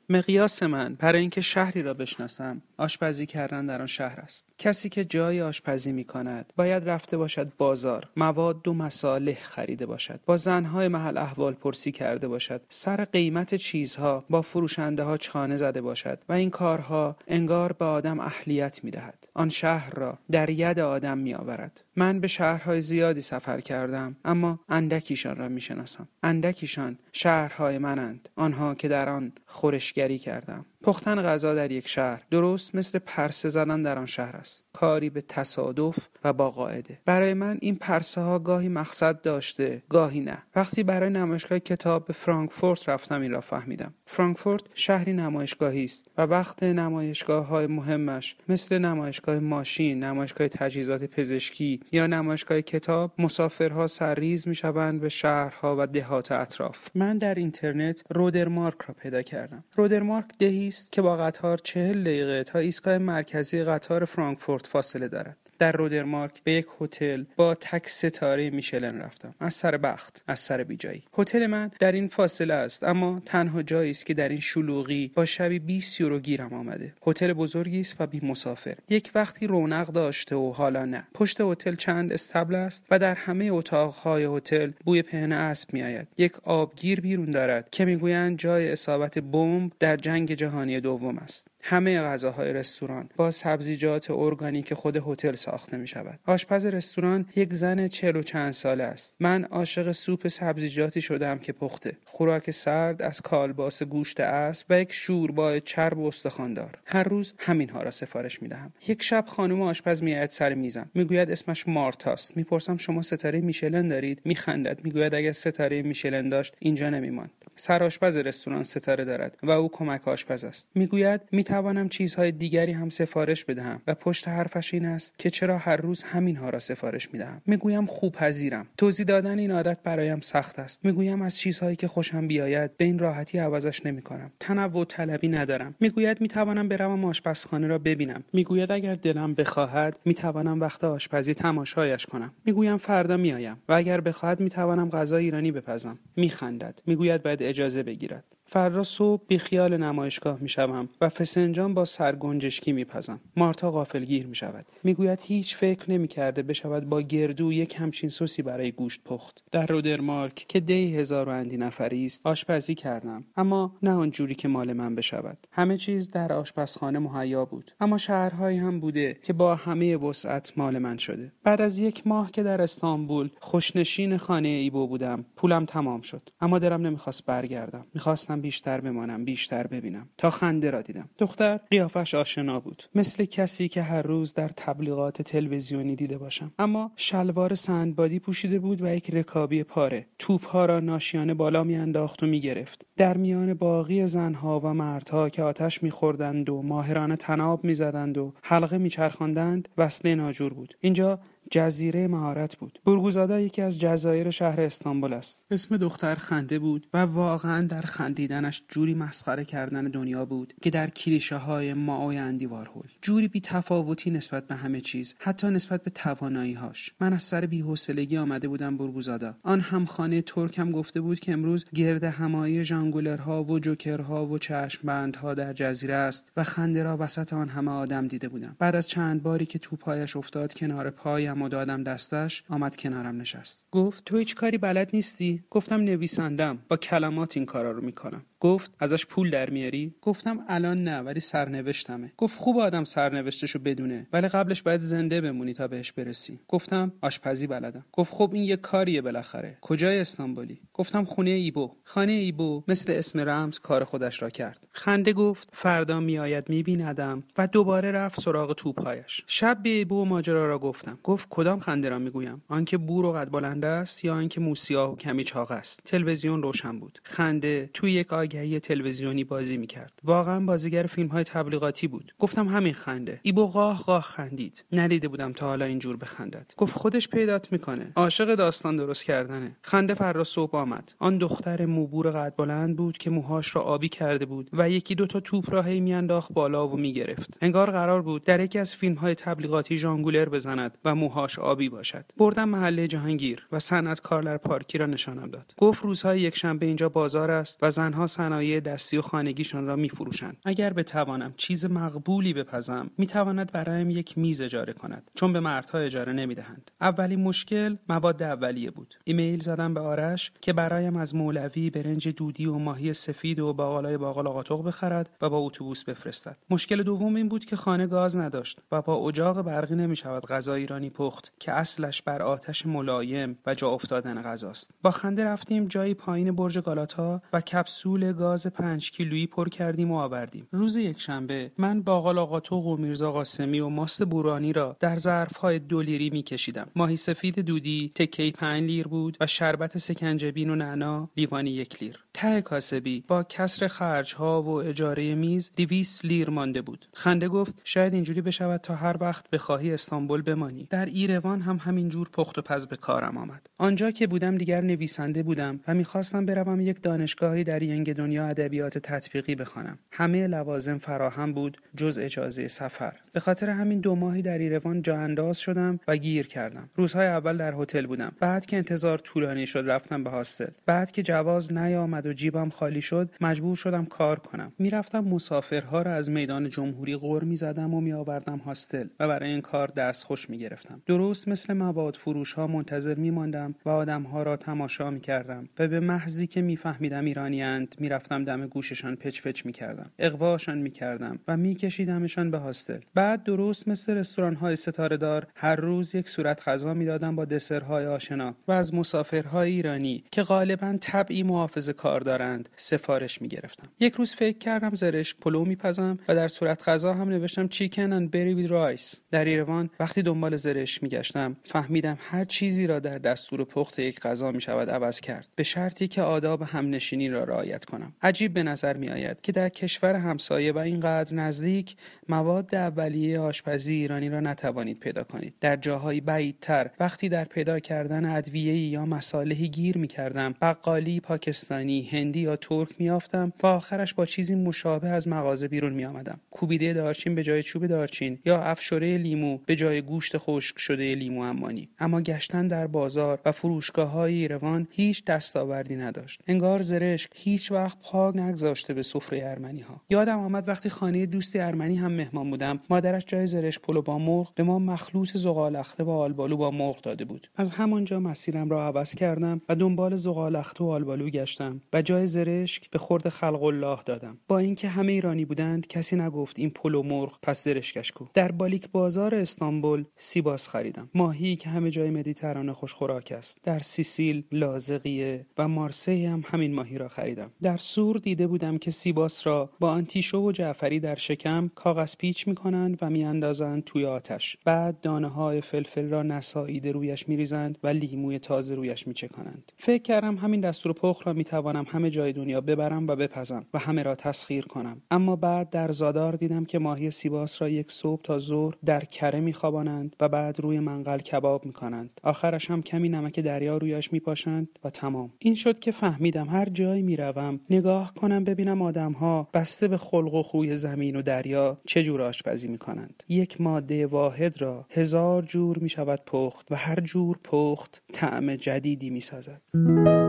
[0.08, 4.46] مقیاس من برای اینکه شهری را بشناسم آشپزی کردن در آن شهر است.
[4.58, 10.20] کسی که جای آشپزی می کند باید رفته باشد بازار مواد و مصالح خریده باشد
[10.26, 15.80] با زنهای محل احوال پرسی کرده باشد سر قیمت چیزها با فروشنده ها چانه زده
[15.80, 20.78] باشد و این کارها انگار به آدم اهلیت می دهد آن شهر را در ید
[20.78, 26.98] آدم می آورد من به شهرهای زیادی سفر کردم اما اندکیشان را می شناسم اندکیشان
[27.12, 28.28] شهرهای منند.
[28.36, 30.66] آنها که در آن خورشگری کردم.
[30.86, 34.64] پختن غذا در یک شهر درست مثل پرسه زدن در آن شهر است.
[34.72, 36.98] کاری به تصادف و با قاعده.
[37.04, 40.38] برای من این پرسه ها گاهی مقصد داشته گاهی نه.
[40.56, 43.94] وقتی برای نمایشگاه کتاب به فرانکفورت رفتم این را فهمیدم.
[44.06, 51.80] فرانکفورت شهری نمایشگاهی است و وقت نمایشگاه های مهمش مثل نمایشگاه ماشین نمایشگاه تجهیزات پزشکی
[51.92, 56.88] یا نمایشگاه کتاب مسافرها سرریز می‌شوند به شهرها و دهات اطراف.
[56.94, 59.64] من در اینترنت رودرمارک را پیدا کردم.
[59.76, 65.36] رودرمارک دهی است که با قطار چهل دقیقه تا ایستگاه مرکزی قطار فرانکفورت فاصله دارد.
[65.58, 69.34] در رودرمارک به یک هتل با تک ستاره میشلن رفتم.
[69.40, 71.02] از سر بخت از سر بیجایی.
[71.18, 75.24] هتل من در این فاصله است اما تنها جایی است که در این شلوغی با
[75.24, 76.92] شبی 20 یورو گیرم آمده.
[77.06, 78.74] هتل بزرگی است و بی مسافر.
[78.88, 81.06] یک وقتی رونق داشته و حالا نه.
[81.14, 86.08] پشت هتل چند اصطبل است و در همه اتاقهای هتل بوی پهن اسب میآید.
[86.18, 91.48] یک آبگیر بیرون دارد که می‌گویند جای اصابت بمب در جنگ جهانی دوم است.
[91.68, 96.18] همه غذاهای رستوران با سبزیجات ارگانیک خود هتل ساخته می شود.
[96.26, 99.16] آشپز رستوران یک زن چهل و چند ساله است.
[99.20, 101.96] من عاشق سوپ سبزیجاتی شدم که پخته.
[102.04, 106.78] خوراک سرد از کالباس گوشت اسب و یک شوربای چرب و استخواندار.
[106.86, 108.72] هر روز همین ها را سفارش می دهم.
[108.88, 110.90] یک شب خانم آشپز میآید سر میزم.
[110.94, 112.36] می‌گوید اسمش مارتاست.
[112.36, 114.84] می‌پرسم شما ستاره میشلن دارید؟ میخندد.
[114.84, 117.30] می‌گوید اگر ستاره میشلن داشت اینجا نمیماند.
[117.56, 120.68] سرآشپز رستوران ستاره دارد و او کمک آشپز است.
[120.74, 125.58] می‌گوید می توانم چیزهای دیگری هم سفارش بدهم و پشت حرفش این است که چرا
[125.58, 127.42] هر روز همینها را سفارش می‌دهم.
[127.46, 130.84] می‌گویم خوب پذیرم توضیح دادن این عادت برایم سخت است.
[130.84, 134.30] می‌گویم از چیزهایی که خوشم بیاید به این راحتی عوضش نمی‌کنم.
[134.40, 135.74] تنوع طلبی ندارم.
[135.80, 138.24] می‌گوید می‌توانم بروم آشپزخانه را ببینم.
[138.32, 142.32] می‌گوید اگر دلم بخواهد می‌توانم وقت آشپزی تماشایش کنم.
[142.44, 145.98] می‌گویم فردا میآیم و اگر بخواهد می‌توانم غذا ایرانی بپزم.
[146.16, 146.80] میخندد.
[146.86, 148.35] می‌گوید باید اجازه بگیرد.
[148.48, 153.20] فردا صبح بیخیال نمایشگاه می‌شوم و فسنجان با سرگنجشکی میپزم.
[153.36, 154.66] مارتا غافلگیر می‌شود.
[154.82, 159.44] می‌گوید هیچ فکر نمی‌کرده بشود با گردو یک همچین سوسی برای گوشت پخت.
[159.52, 163.24] در رودرمارک که دی هزار و اندی نفری است آشپزی کردم.
[163.36, 165.46] اما نه آنجوری که مال من بشود.
[165.52, 167.72] همه چیز در آشپزخانه مهیا بود.
[167.80, 171.32] اما شهرهایی هم بوده که با همه وسعت مال من شده.
[171.44, 176.28] بعد از یک ماه که در استانبول خوشنشین خانه ایبو بودم پولم تمام شد.
[176.40, 177.86] اما دلم نمی‌خواست برگردم.
[177.94, 180.08] می‌خواستم می‌خواستم بیشتر بمانم بیشتر ببینم.
[180.18, 181.08] تا خنده را دیدم.
[181.18, 182.82] دختر قیافش آشنا بود.
[182.94, 186.52] مثل کسی که هر روز در تبلیغات تلویزیونی دیده باشم.
[186.58, 190.06] اما شلوار سندبادی پوشیده بود و یک رکابی پاره.
[190.18, 192.86] توپها را ناشیانه بالا میانداخت و می‌گرفت.
[192.96, 198.78] در میان باقی زنها و مردها که آتش میخوردند و ماهرانه تناب می‌زدند و حلقه
[198.78, 200.76] میچرخاندند وصله ناجور بود.
[200.80, 201.18] اینجا
[201.50, 202.78] جزیره مهارت بود.
[202.84, 205.44] برگوزادا یکی از جزایر شهر استانبول است.
[205.50, 210.90] اسم دختر خنده بود و واقعا در خندیدنش جوری مسخره کردن دنیا بود که در
[210.90, 215.90] کلیشه های ماوی اندی وارهول جوری بی تفاوتی نسبت به همه چیز حتی نسبت به
[215.90, 221.20] توانایی هاش من از سر بی‌حوصلگی آمده بودم برگوزادا آن همخانه ترک هم گفته بود
[221.20, 226.96] که امروز گرد همایی ژانگولرها و جوکرها و چشمبندها در جزیره است و خنده را
[227.00, 228.56] وسط آن همه آدم دیده بودم.
[228.58, 233.64] بعد از چند باری که توپایش افتاد کنار پایم و دادم دستش آمد کنارم نشست.
[233.70, 236.58] گفت تو هیچ کاری بلد نیستی؟ گفتم نویسندم.
[236.68, 238.22] با کلمات این کارا رو می‌کنم.
[238.40, 242.12] گفت ازش پول در میاری؟ گفتم الان نه ولی سرنوشتمه.
[242.16, 246.40] گفت خوب آدم سرنوشتشو بدونه ولی قبلش باید زنده بمونی تا بهش برسی.
[246.48, 247.84] گفتم آشپزی بلدم.
[247.92, 249.58] گفت خب این یه کاریه بالاخره.
[249.60, 251.70] کجای استانبولی؟ گفتم خونه ایبو.
[251.84, 254.66] خانه ایبو مثل اسم رمز کار خودش را کرد.
[254.72, 259.24] خنده گفت فردا میآید میبیندم و دوباره رفت سراغ توپهایش.
[259.26, 260.98] شب به ایبو ماجرا را گفتم.
[261.02, 264.96] گفت کدام خنده را می‌گویم؟ آنکه بور و قد بلند است یا آنکه موسیاه و
[264.96, 267.00] کمی چاق است؟ تلویزیون روشن بود.
[267.04, 269.92] خنده توی یک آگهی تلویزیونی بازی می‌کرد.
[270.04, 272.14] واقعا بازیگر فیلم های تبلیغاتی بود.
[272.18, 273.20] گفتم همین خنده.
[273.22, 274.64] ایبو قاه قاه خندید.
[274.72, 276.52] ندیده بودم تا حالا اینجور بخندد.
[276.56, 277.92] گفت خودش پیدات می‌کنه.
[277.96, 279.56] عاشق داستان درست کردنه.
[279.62, 280.92] خنده فردا صبح آمد.
[280.98, 285.06] آن دختر موبور قد بلند بود که موهاش را آبی کرده بود و یکی دو
[285.06, 287.38] تا توپ را هی میانداخت بالا و می‌گرفت.
[287.40, 292.04] انگار قرار بود در یکی از فیلم های تبلیغاتی ژانگولر بزند و موهاش آبی باشد.
[292.16, 295.54] بردم محله جهانگیر و صنعت کارلر پارکی را نشانم داد.
[295.58, 300.36] گفت روزهای یکشنبه اینجا بازار است و زنها صنایع دستی و خانگیشان را میفروشند.
[300.44, 306.12] اگر بتوانم چیز مقبولی بپزم می‌تواند برایم یک میز اجاره کند چون به مردها اجاره
[306.12, 306.70] نمی‌دهند.
[306.80, 308.94] اولین مشکل مواد اولیه بود.
[309.04, 313.96] ایمیل زدم به آرش که برایم از مولوی برنج دودی و ماهی سفید و باقالای
[313.96, 316.36] باقالا قاتق بخرد و با اتوبوس بفرستد.
[316.50, 320.90] مشکل دوم این بود که خانه گاز نداشت و با اجاق برقی نمی‌شود غذا ایرانی
[320.90, 324.70] پخت که اصلش بر آتش ملایم و جا افتادن غذاست.
[324.82, 329.96] با خنده رفتیم جایی پایین برج گالاتا و کپسول گاز پنج کیلویی پر کردیم و
[329.96, 330.46] آوردیم.
[330.50, 335.82] روز یکشنبه من باقالا قاتق و میرزا قاسمی و ماست بورانی را در ظرفهای دو
[335.82, 336.68] لیری میکشیدم.
[336.76, 341.98] ماهی سفید دودی تکه پنج لیر بود و شربت سکنجبین و نعنا لیوانی یک لیر.
[342.14, 346.86] ته کاسبی با کسر خرج ها و اجاره میز دویست لیر مانده بود.
[346.94, 350.66] خنده گفت شاید اینجوری بشود تا هر وقت بخواهی استانبول بمانی.
[350.70, 353.46] در ایروان هم همینجور پخت و پز به کارم آمد.
[353.58, 358.78] آنجا که بودم دیگر نویسنده بودم و می‌خواستم بروم یک دانشگاهی در ینگ دنیا ادبیات
[358.78, 359.78] تطبیقی بخوانم.
[359.90, 362.92] همه لوازم فراهم بود جز اجازه سفر.
[363.12, 366.70] به خاطر همین دو ماهی در ایروان جا انداز شدم و گیر کردم.
[366.74, 368.12] روزهای اول در هتل بودم.
[368.20, 370.50] بعد که انتظار طولانی شد رفتم به هاستل.
[370.66, 374.52] بعد که جواز نیامد و جیبم خالی شد مجبور شدم کار کنم.
[374.58, 379.68] می‌رفتم مسافرها را از میدان جمهوری غور می‌زدم و میآوردم هاستل و برای این کار
[379.68, 380.82] دستخوش می‌گرفتم.
[380.86, 386.26] درست مثل مواد فروش ها منتظر میماندم و آدمها را تماشا می‌کردم و به محضی
[386.26, 389.90] که میفهمیدم ایرانیاند می‌رفتم دم گوششان پچ پچ می‌کردم.
[389.98, 392.78] اغواشان می‌کردم و میکشیدمشان به هاستل.
[392.94, 397.86] بعد درست مثل رستوران های ستاره دار هر روز یک صورت غذا می‌دادم با دسرهای
[397.86, 403.68] آشنا و از مسافرهای ایرانی که غالبا طبعی محافظ کار دارند سفارش می‌گرفتم.
[403.80, 408.10] یک روز فکر کردم زرشک پلو میپزم و در صورت غذا هم نوشتم chicken and
[408.10, 409.70] berry with rice در ایروان.
[409.80, 414.70] وقتی دنبال زرشک میگشتم فهمیدم هر چیزی را در دستور پخت یک غذا می شود
[414.70, 419.20] عوض کرد به شرطی که آداب همنشینی را رعایت کنم عجیب به نظر می آید
[419.20, 421.76] که در کشور همسایه و اینقدر نزدیک
[422.08, 425.34] مواد اولیه آشپزی ایرانی را نتوانید پیدا کنید.
[425.40, 431.88] در جاهای بعیدتر وقتی در پیدا کردن ادویه یا مصالحی گیر می کردم بقالی پاکستانی
[431.92, 436.72] هندی یا ترک می‌یافتم و آخرش با چیزی مشابه از مغازه بیرون می آمدم کوبیده
[436.72, 441.68] دارچین به جای چوب دارچین یا افشوره لیمو به جای گوشت خشک شده لیمو عمانی.
[441.78, 446.20] اما گشتن در بازار و فروشگاه های ایروان هیچ دستاوردی نداشت.
[446.26, 451.38] انگار زرشک هیچ وقت پا نگذاشته به سفره ارمنی ها یادم آمد وقتی خانه دوستی
[451.38, 455.90] ارمنی هم مهمان بودم مادرش جای زرشک پلو با مرغ به ما مخلوط زغال‌اخته و
[455.90, 457.30] آلبالو با مرغ داده بود.
[457.36, 462.70] از همانجا مسیرم را عوض کردم و دنبال زغال‌اخته و آلبالو گشتم و جای زرشک
[462.70, 464.18] به خورد خلق الله دادم.
[464.28, 468.06] با اینکه همه ایرانی بودند کسی نگفت این پلو مرغ پس زرشکش کو.
[468.14, 470.90] در بالیک بازار استانبول سیباس خریدم.
[470.94, 473.38] ماهی که همه جای مدیترانه خوش خوراک است.
[473.42, 477.30] در سیسیل لاذقیه و مارسی هم همین ماهی را خریدم.
[477.56, 482.28] در سور دیده بودم که سیباس را با آرتیشو و جعفری در شکم کاغذ پیچ
[482.28, 484.36] می کنند و میاندازند توی آتش.
[484.44, 489.52] بعد دانه های فلفل را نساییده رویش میریزند و لیموی تازه رویش میچکانند.
[489.56, 493.82] فکر کردم همین دستور پخت را می‌توانم همه جای دنیا ببرم و بپزم و همه
[493.82, 494.82] را تسخیر کنم.
[494.90, 499.20] اما بعد در زادار دیدم که ماهی سیباس را یک صبح تا ظهر در کره
[499.20, 501.90] میخوابانند و بعد روی منقل کباب می‌کنند.
[502.02, 505.10] آخرش هم کمی نمک دریا رویش میپاشند و تمام.
[505.18, 510.22] این شد که فهمیدم هر جایی می‌روم نگاه کنم ببینم آدمها بسته به خلق و
[510.22, 513.02] خوی زمین و دریا چه جور آشپزی می‌کنند.
[513.08, 519.40] یک ماده واحد را هزار جور می‌شود پخت و هر جور پخت طعم جدیدی می‌سازد.
[519.54, 520.05] هورا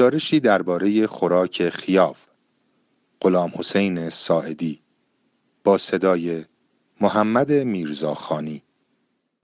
[0.00, 2.26] گزارشی درباره خوراک خیاف
[3.20, 4.80] غلام حسین ساعدی
[5.64, 6.44] با صدای
[7.00, 8.62] محمد میرزاخانی.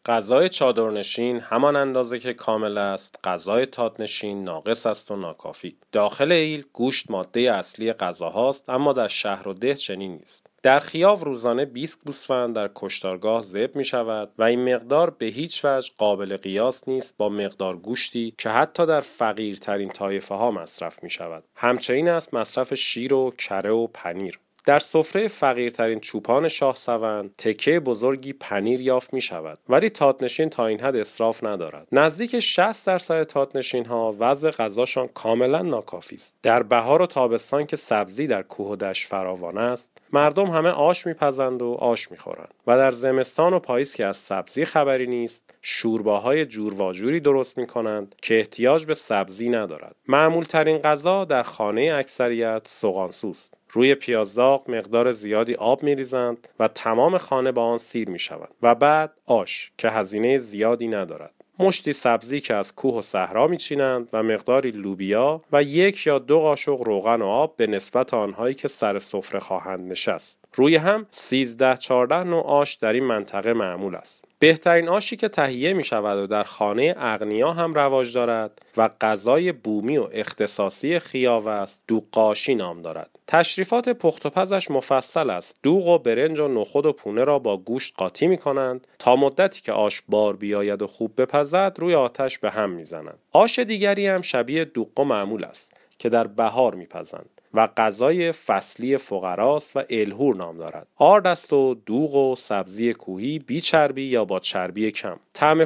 [0.06, 3.18] غذای چادرنشین همان اندازه که کامل است.
[3.24, 5.76] غذای تادنشین ناقص است و ناکافی.
[5.92, 10.50] داخل ایل گوشت ماده اصلی غذاهاست اما در شهر و ده چنین نیست.
[10.66, 15.64] در خیاو روزانه 20 گوسفند در کشتارگاه ذبح می شود و این مقدار به هیچ
[15.64, 21.10] وجه قابل قیاس نیست با مقدار گوشتی که حتی در فقیرترین طایفه ها مصرف می
[21.10, 21.44] شود.
[21.54, 24.40] همچنین است مصرف شیر و کره و پنیر.
[24.66, 30.66] در سفره فقیرترین چوپان شاه سوند تکه بزرگی پنیر یافت می شود ولی تاتنشین تا
[30.66, 31.88] این حد اصراف ندارد.
[31.92, 36.36] نزدیک 60 درصد تاتنشین ها وضع غذاشان کاملا ناکافی است.
[36.42, 41.06] در بهار و تابستان که سبزی در کوه و دشت فراوان است مردم همه آش
[41.06, 42.54] میپزند و آش می‌خورند.
[42.66, 47.66] و در زمستان و پاییز که از سبزی خبری نیست شورباهای جور واجوری درست می
[47.66, 49.96] کنند که احتیاج به سبزی ندارد.
[50.08, 53.54] معمول ترین غذا در خانه اکثریت سوغانسوست.
[53.70, 58.74] روی پیازداغ مقدار زیادی آب میریزند و تمام خانه با آن سیر می شود و
[58.74, 61.32] بعد آش که هزینه زیادی ندارد.
[61.58, 66.40] مشتی سبزی که از کوه و صحرا میچینند و مقداری لوبیا و یک یا دو
[66.40, 70.44] قاشق روغن و آب به نسبت آنهایی که سر سفره خواهند نشست.
[70.54, 74.24] روی هم 13 14 نوع آش در این منطقه معمول است.
[74.38, 79.52] بهترین آشی که تهیه می شود و در خانه اغنیا هم رواج دارد و غذای
[79.52, 83.18] بومی و اختصاصی خیاوه است دوقاشی نام دارد.
[83.26, 85.58] تشریفات پخت و پزش مفصل است.
[85.62, 89.62] دوغ و برنج و نخود و پونه را با گوشت قاطی می کنند تا مدتی
[89.62, 93.18] که آش بار بیاید و خوب بپزد روی آتش به هم می‌زنند.
[93.32, 97.35] آش دیگری هم شبیه دوغ معمول است که در بهار میپزند.
[97.54, 100.86] و غذای فصلی فقراست و الهور نام دارد.
[100.96, 105.16] آرد است و دوغ و سبزی کوهی بی چربی یا با چربی کم.
[105.32, 105.64] طعم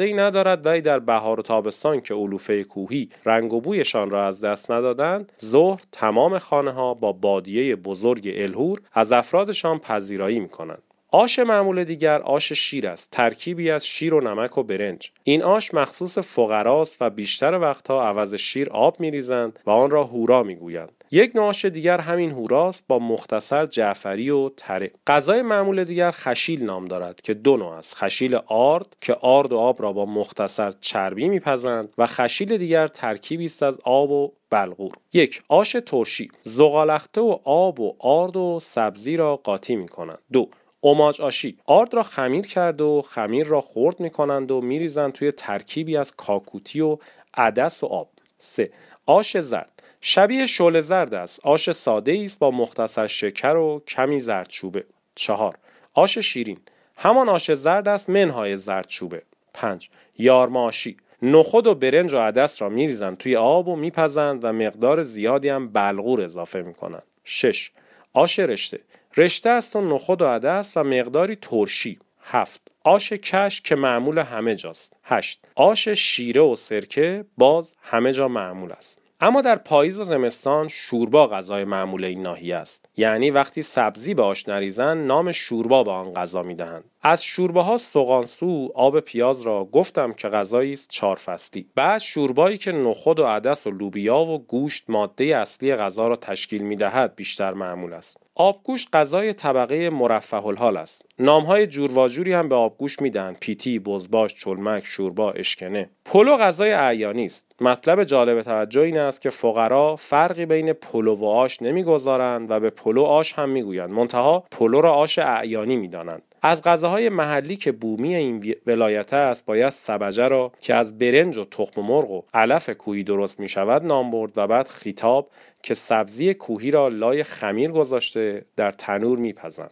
[0.00, 4.44] ای ندارد ولی در بهار و تابستان که علوفه کوهی رنگ و بویشان را از
[4.44, 10.82] دست ندادند ظهر تمام خانه ها با بادیه بزرگ الهور از افرادشان پذیرایی می کنند
[11.12, 15.10] آش معمول دیگر آش شیر است ترکیبی از شیر و نمک و برنج.
[15.24, 20.42] این آش مخصوص فقراست و بیشتر وقتها عوض شیر آب میریزند و آن را هورا
[20.42, 20.99] می‌گویند.
[21.12, 24.90] یک نوع آش دیگر همین هوراست با مختصر جعفری و تره.
[25.06, 27.96] غذای معمول دیگر خشیل نام دارد که دو نوع است.
[27.96, 33.44] خشیل آرد که آرد و آب را با مختصر چربی میپزند و خشیل دیگر ترکیبی
[33.44, 34.92] است از آب و بلغور.
[35.12, 36.30] یک آش ترشی.
[36.42, 40.48] زغالخته و آب و آرد و سبزی را قاطی می کنند دو
[40.80, 41.58] اوماج آشی.
[41.66, 46.12] آرد را خمیر کرد و خمیر را خرد می کنند و میریزند توی ترکیبی از
[46.16, 46.98] کاکوتی و
[47.34, 48.08] عدس و آب.
[48.38, 48.70] 3.
[49.06, 49.79] آش زرد.
[50.00, 51.40] شبیه شل زرد است.
[51.46, 54.84] آش ساده است با مختصر شکر و کمی زردچوبه.
[55.14, 55.58] 4.
[55.94, 56.58] آش شیرین.
[56.96, 59.22] همان آش زرد است منهای زردچوبه.
[59.54, 59.90] 5.
[60.18, 65.48] یارماشی نخود و برنج و عدس را میریزند توی آب و میپزند و مقدار زیادی
[65.48, 67.70] هم بلغور اضافه می‌کنند 6.
[68.12, 68.80] آش رشته.
[69.16, 71.98] رشته است و نخود و عدس و مقداری ترشی.
[72.22, 74.96] هفت آش کش که معمول همه جاست.
[75.04, 78.99] هشت آش شیره و سرکه باز همه جا معمول است.
[79.22, 82.88] اما در پاییز و زمستان شوربا غذای معمول این ناحیه است.
[82.96, 86.84] یعنی وقتی سبزی به آش نریزن نام شوربا به آن غذا می‌دهند.
[87.02, 92.58] از شوربه ها سوغانسو آب پیاز را گفتم که غذایی است چهار فصلی بعد شوربایی
[92.58, 97.14] که نخود و عدس و لوبیا و گوشت ماده اصلی غذا را تشکیل می دهد
[97.16, 98.16] بیشتر معمول است.
[98.34, 101.06] آبگوشت غذای طبقه مرفه الحال است.
[101.18, 105.90] نامهای جور واجوری هم به آبگوشت میدن پیتی بزباش چلمک شوربا اشکنه.
[106.04, 107.52] پلو غذای اعیانی است.
[107.60, 112.70] مطلب جالب توجه این است که فقرا فرقی بین پلو و آش نمی‌گذارند و به
[112.70, 113.90] پلو آش هم می‌گویند.
[113.90, 116.22] منتها پلو را آش اعیانی می‌دانند.
[116.42, 121.44] از غذاهای محلی که بومی این ولایت است باید سبجه را که از برنج و
[121.44, 125.30] تخم مرغ و علف کوهی درست می شود نام برد و بعد خیتاب
[125.62, 129.70] که سبزی کوهی را لای خمیر گذاشته در تنور میپزند.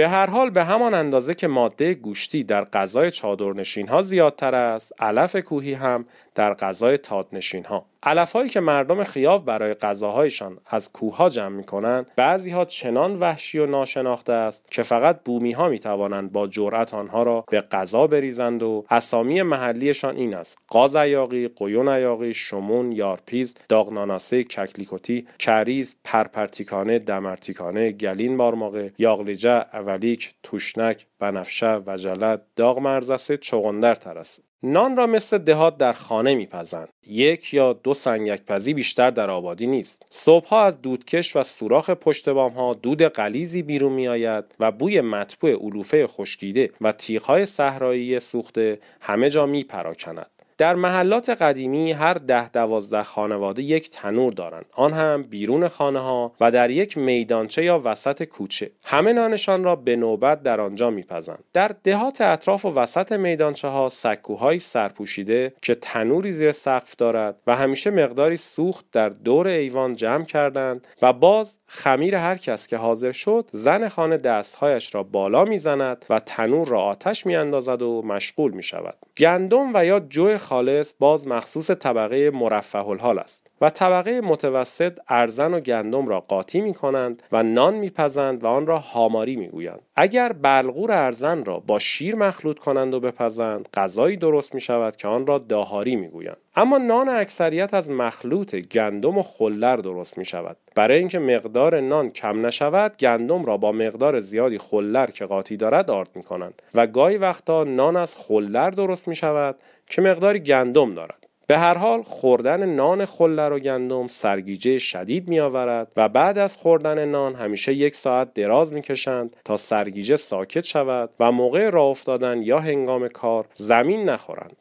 [0.00, 5.02] به هر حال به همان اندازه که ماده گوشتی در غذای چادرنشین ها زیادتر است
[5.02, 10.92] علف کوهی هم در غذای تادنشین ها علف هایی که مردم خیاف برای غذاهایشان از
[10.92, 15.68] کوه جمع می کنند بعضی ها چنان وحشی و ناشناخته است که فقط بومی ها
[15.68, 20.96] می توانند با جرأت آنها را به غذا بریزند و اسامی محلیشان این است قاز
[20.96, 31.06] عیاقی قیون عیاقی شمون یارپیز داغناناسه ککلیکوتی کریز پرپرتیکانه دمرتیکانه گلین بارماقه یاغلیجه اولیک توشنک
[31.20, 34.42] بنفشه وجلت داغ مرزسه چغندر ترسه.
[34.62, 39.66] نان را مثل دهات در خانه میپزند یک یا دو سنگک پزی بیشتر در آبادی
[39.66, 40.06] نیست.
[40.10, 45.52] صبحها از دودکش و سوراخ پشت بام ها دود قلیزی بیرون میآید و بوی مطبوع
[45.52, 50.30] علوفه خشکیده و تیغهای صحرایی سوخته همه جا میپراکند.
[50.60, 54.64] در محلات قدیمی هر ده دوازده خانواده یک تنور دارند.
[54.72, 58.70] آن هم بیرون خانه ها و در یک میدانچه یا وسط کوچه.
[58.84, 61.44] همه نانشان را به نوبت در آنجا میپزند.
[61.52, 67.56] در دهات اطراف و وسط میدانچه ها سکوهایی سرپوشیده که تنوری زیر سقف دارد و
[67.56, 73.12] همیشه مقداری سوخت در دور ایوان جمع کردند و باز خمیر هر کس که حاضر
[73.12, 78.62] شد زن خانه دستهایش را بالا می‌زند و تنور را آتش میاندازد و مشغول می
[78.62, 84.98] شود گندم و یا جو خالص باز مخصوص طبقه مرفه الحال است و طبقه متوسط
[85.08, 89.80] ارزن و گندم را قاطی می کنند و نان میپزند و آن را هاماری می‌گویند.
[89.96, 95.08] اگر بلغور ارزن را با شیر مخلوط کنند و بپزند غذایی درست می شود که
[95.08, 96.36] آن را داهاری می‌گویند.
[96.56, 102.10] اما نان اکثریت از مخلوط گندم و خلر درست می شود برای اینکه مقدار نان
[102.10, 106.86] کم نشود گندم را با مقدار زیادی خلر که قاطی دارد آرد می کنند و
[106.86, 109.56] گاهی وقتا نان از خلر درست می شود
[109.90, 115.40] که مقداری گندم دارد به هر حال خوردن نان خلر و گندم سرگیجه شدید می
[115.40, 120.64] آورد و بعد از خوردن نان همیشه یک ساعت دراز می کشند تا سرگیجه ساکت
[120.64, 124.56] شود و موقع راه افتادن یا هنگام کار زمین نخورند.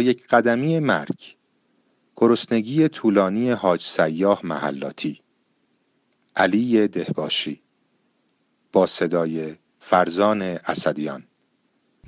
[0.00, 1.20] یک قدمی مرگ
[2.16, 5.20] گرسنگی طولانی حاج سیاه محلاتی.
[6.36, 7.62] علی دهباشی
[8.72, 11.24] با صدای فرزان اسدیان.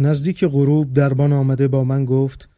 [0.00, 2.48] نزدیک غروب دربان آمده با من گفت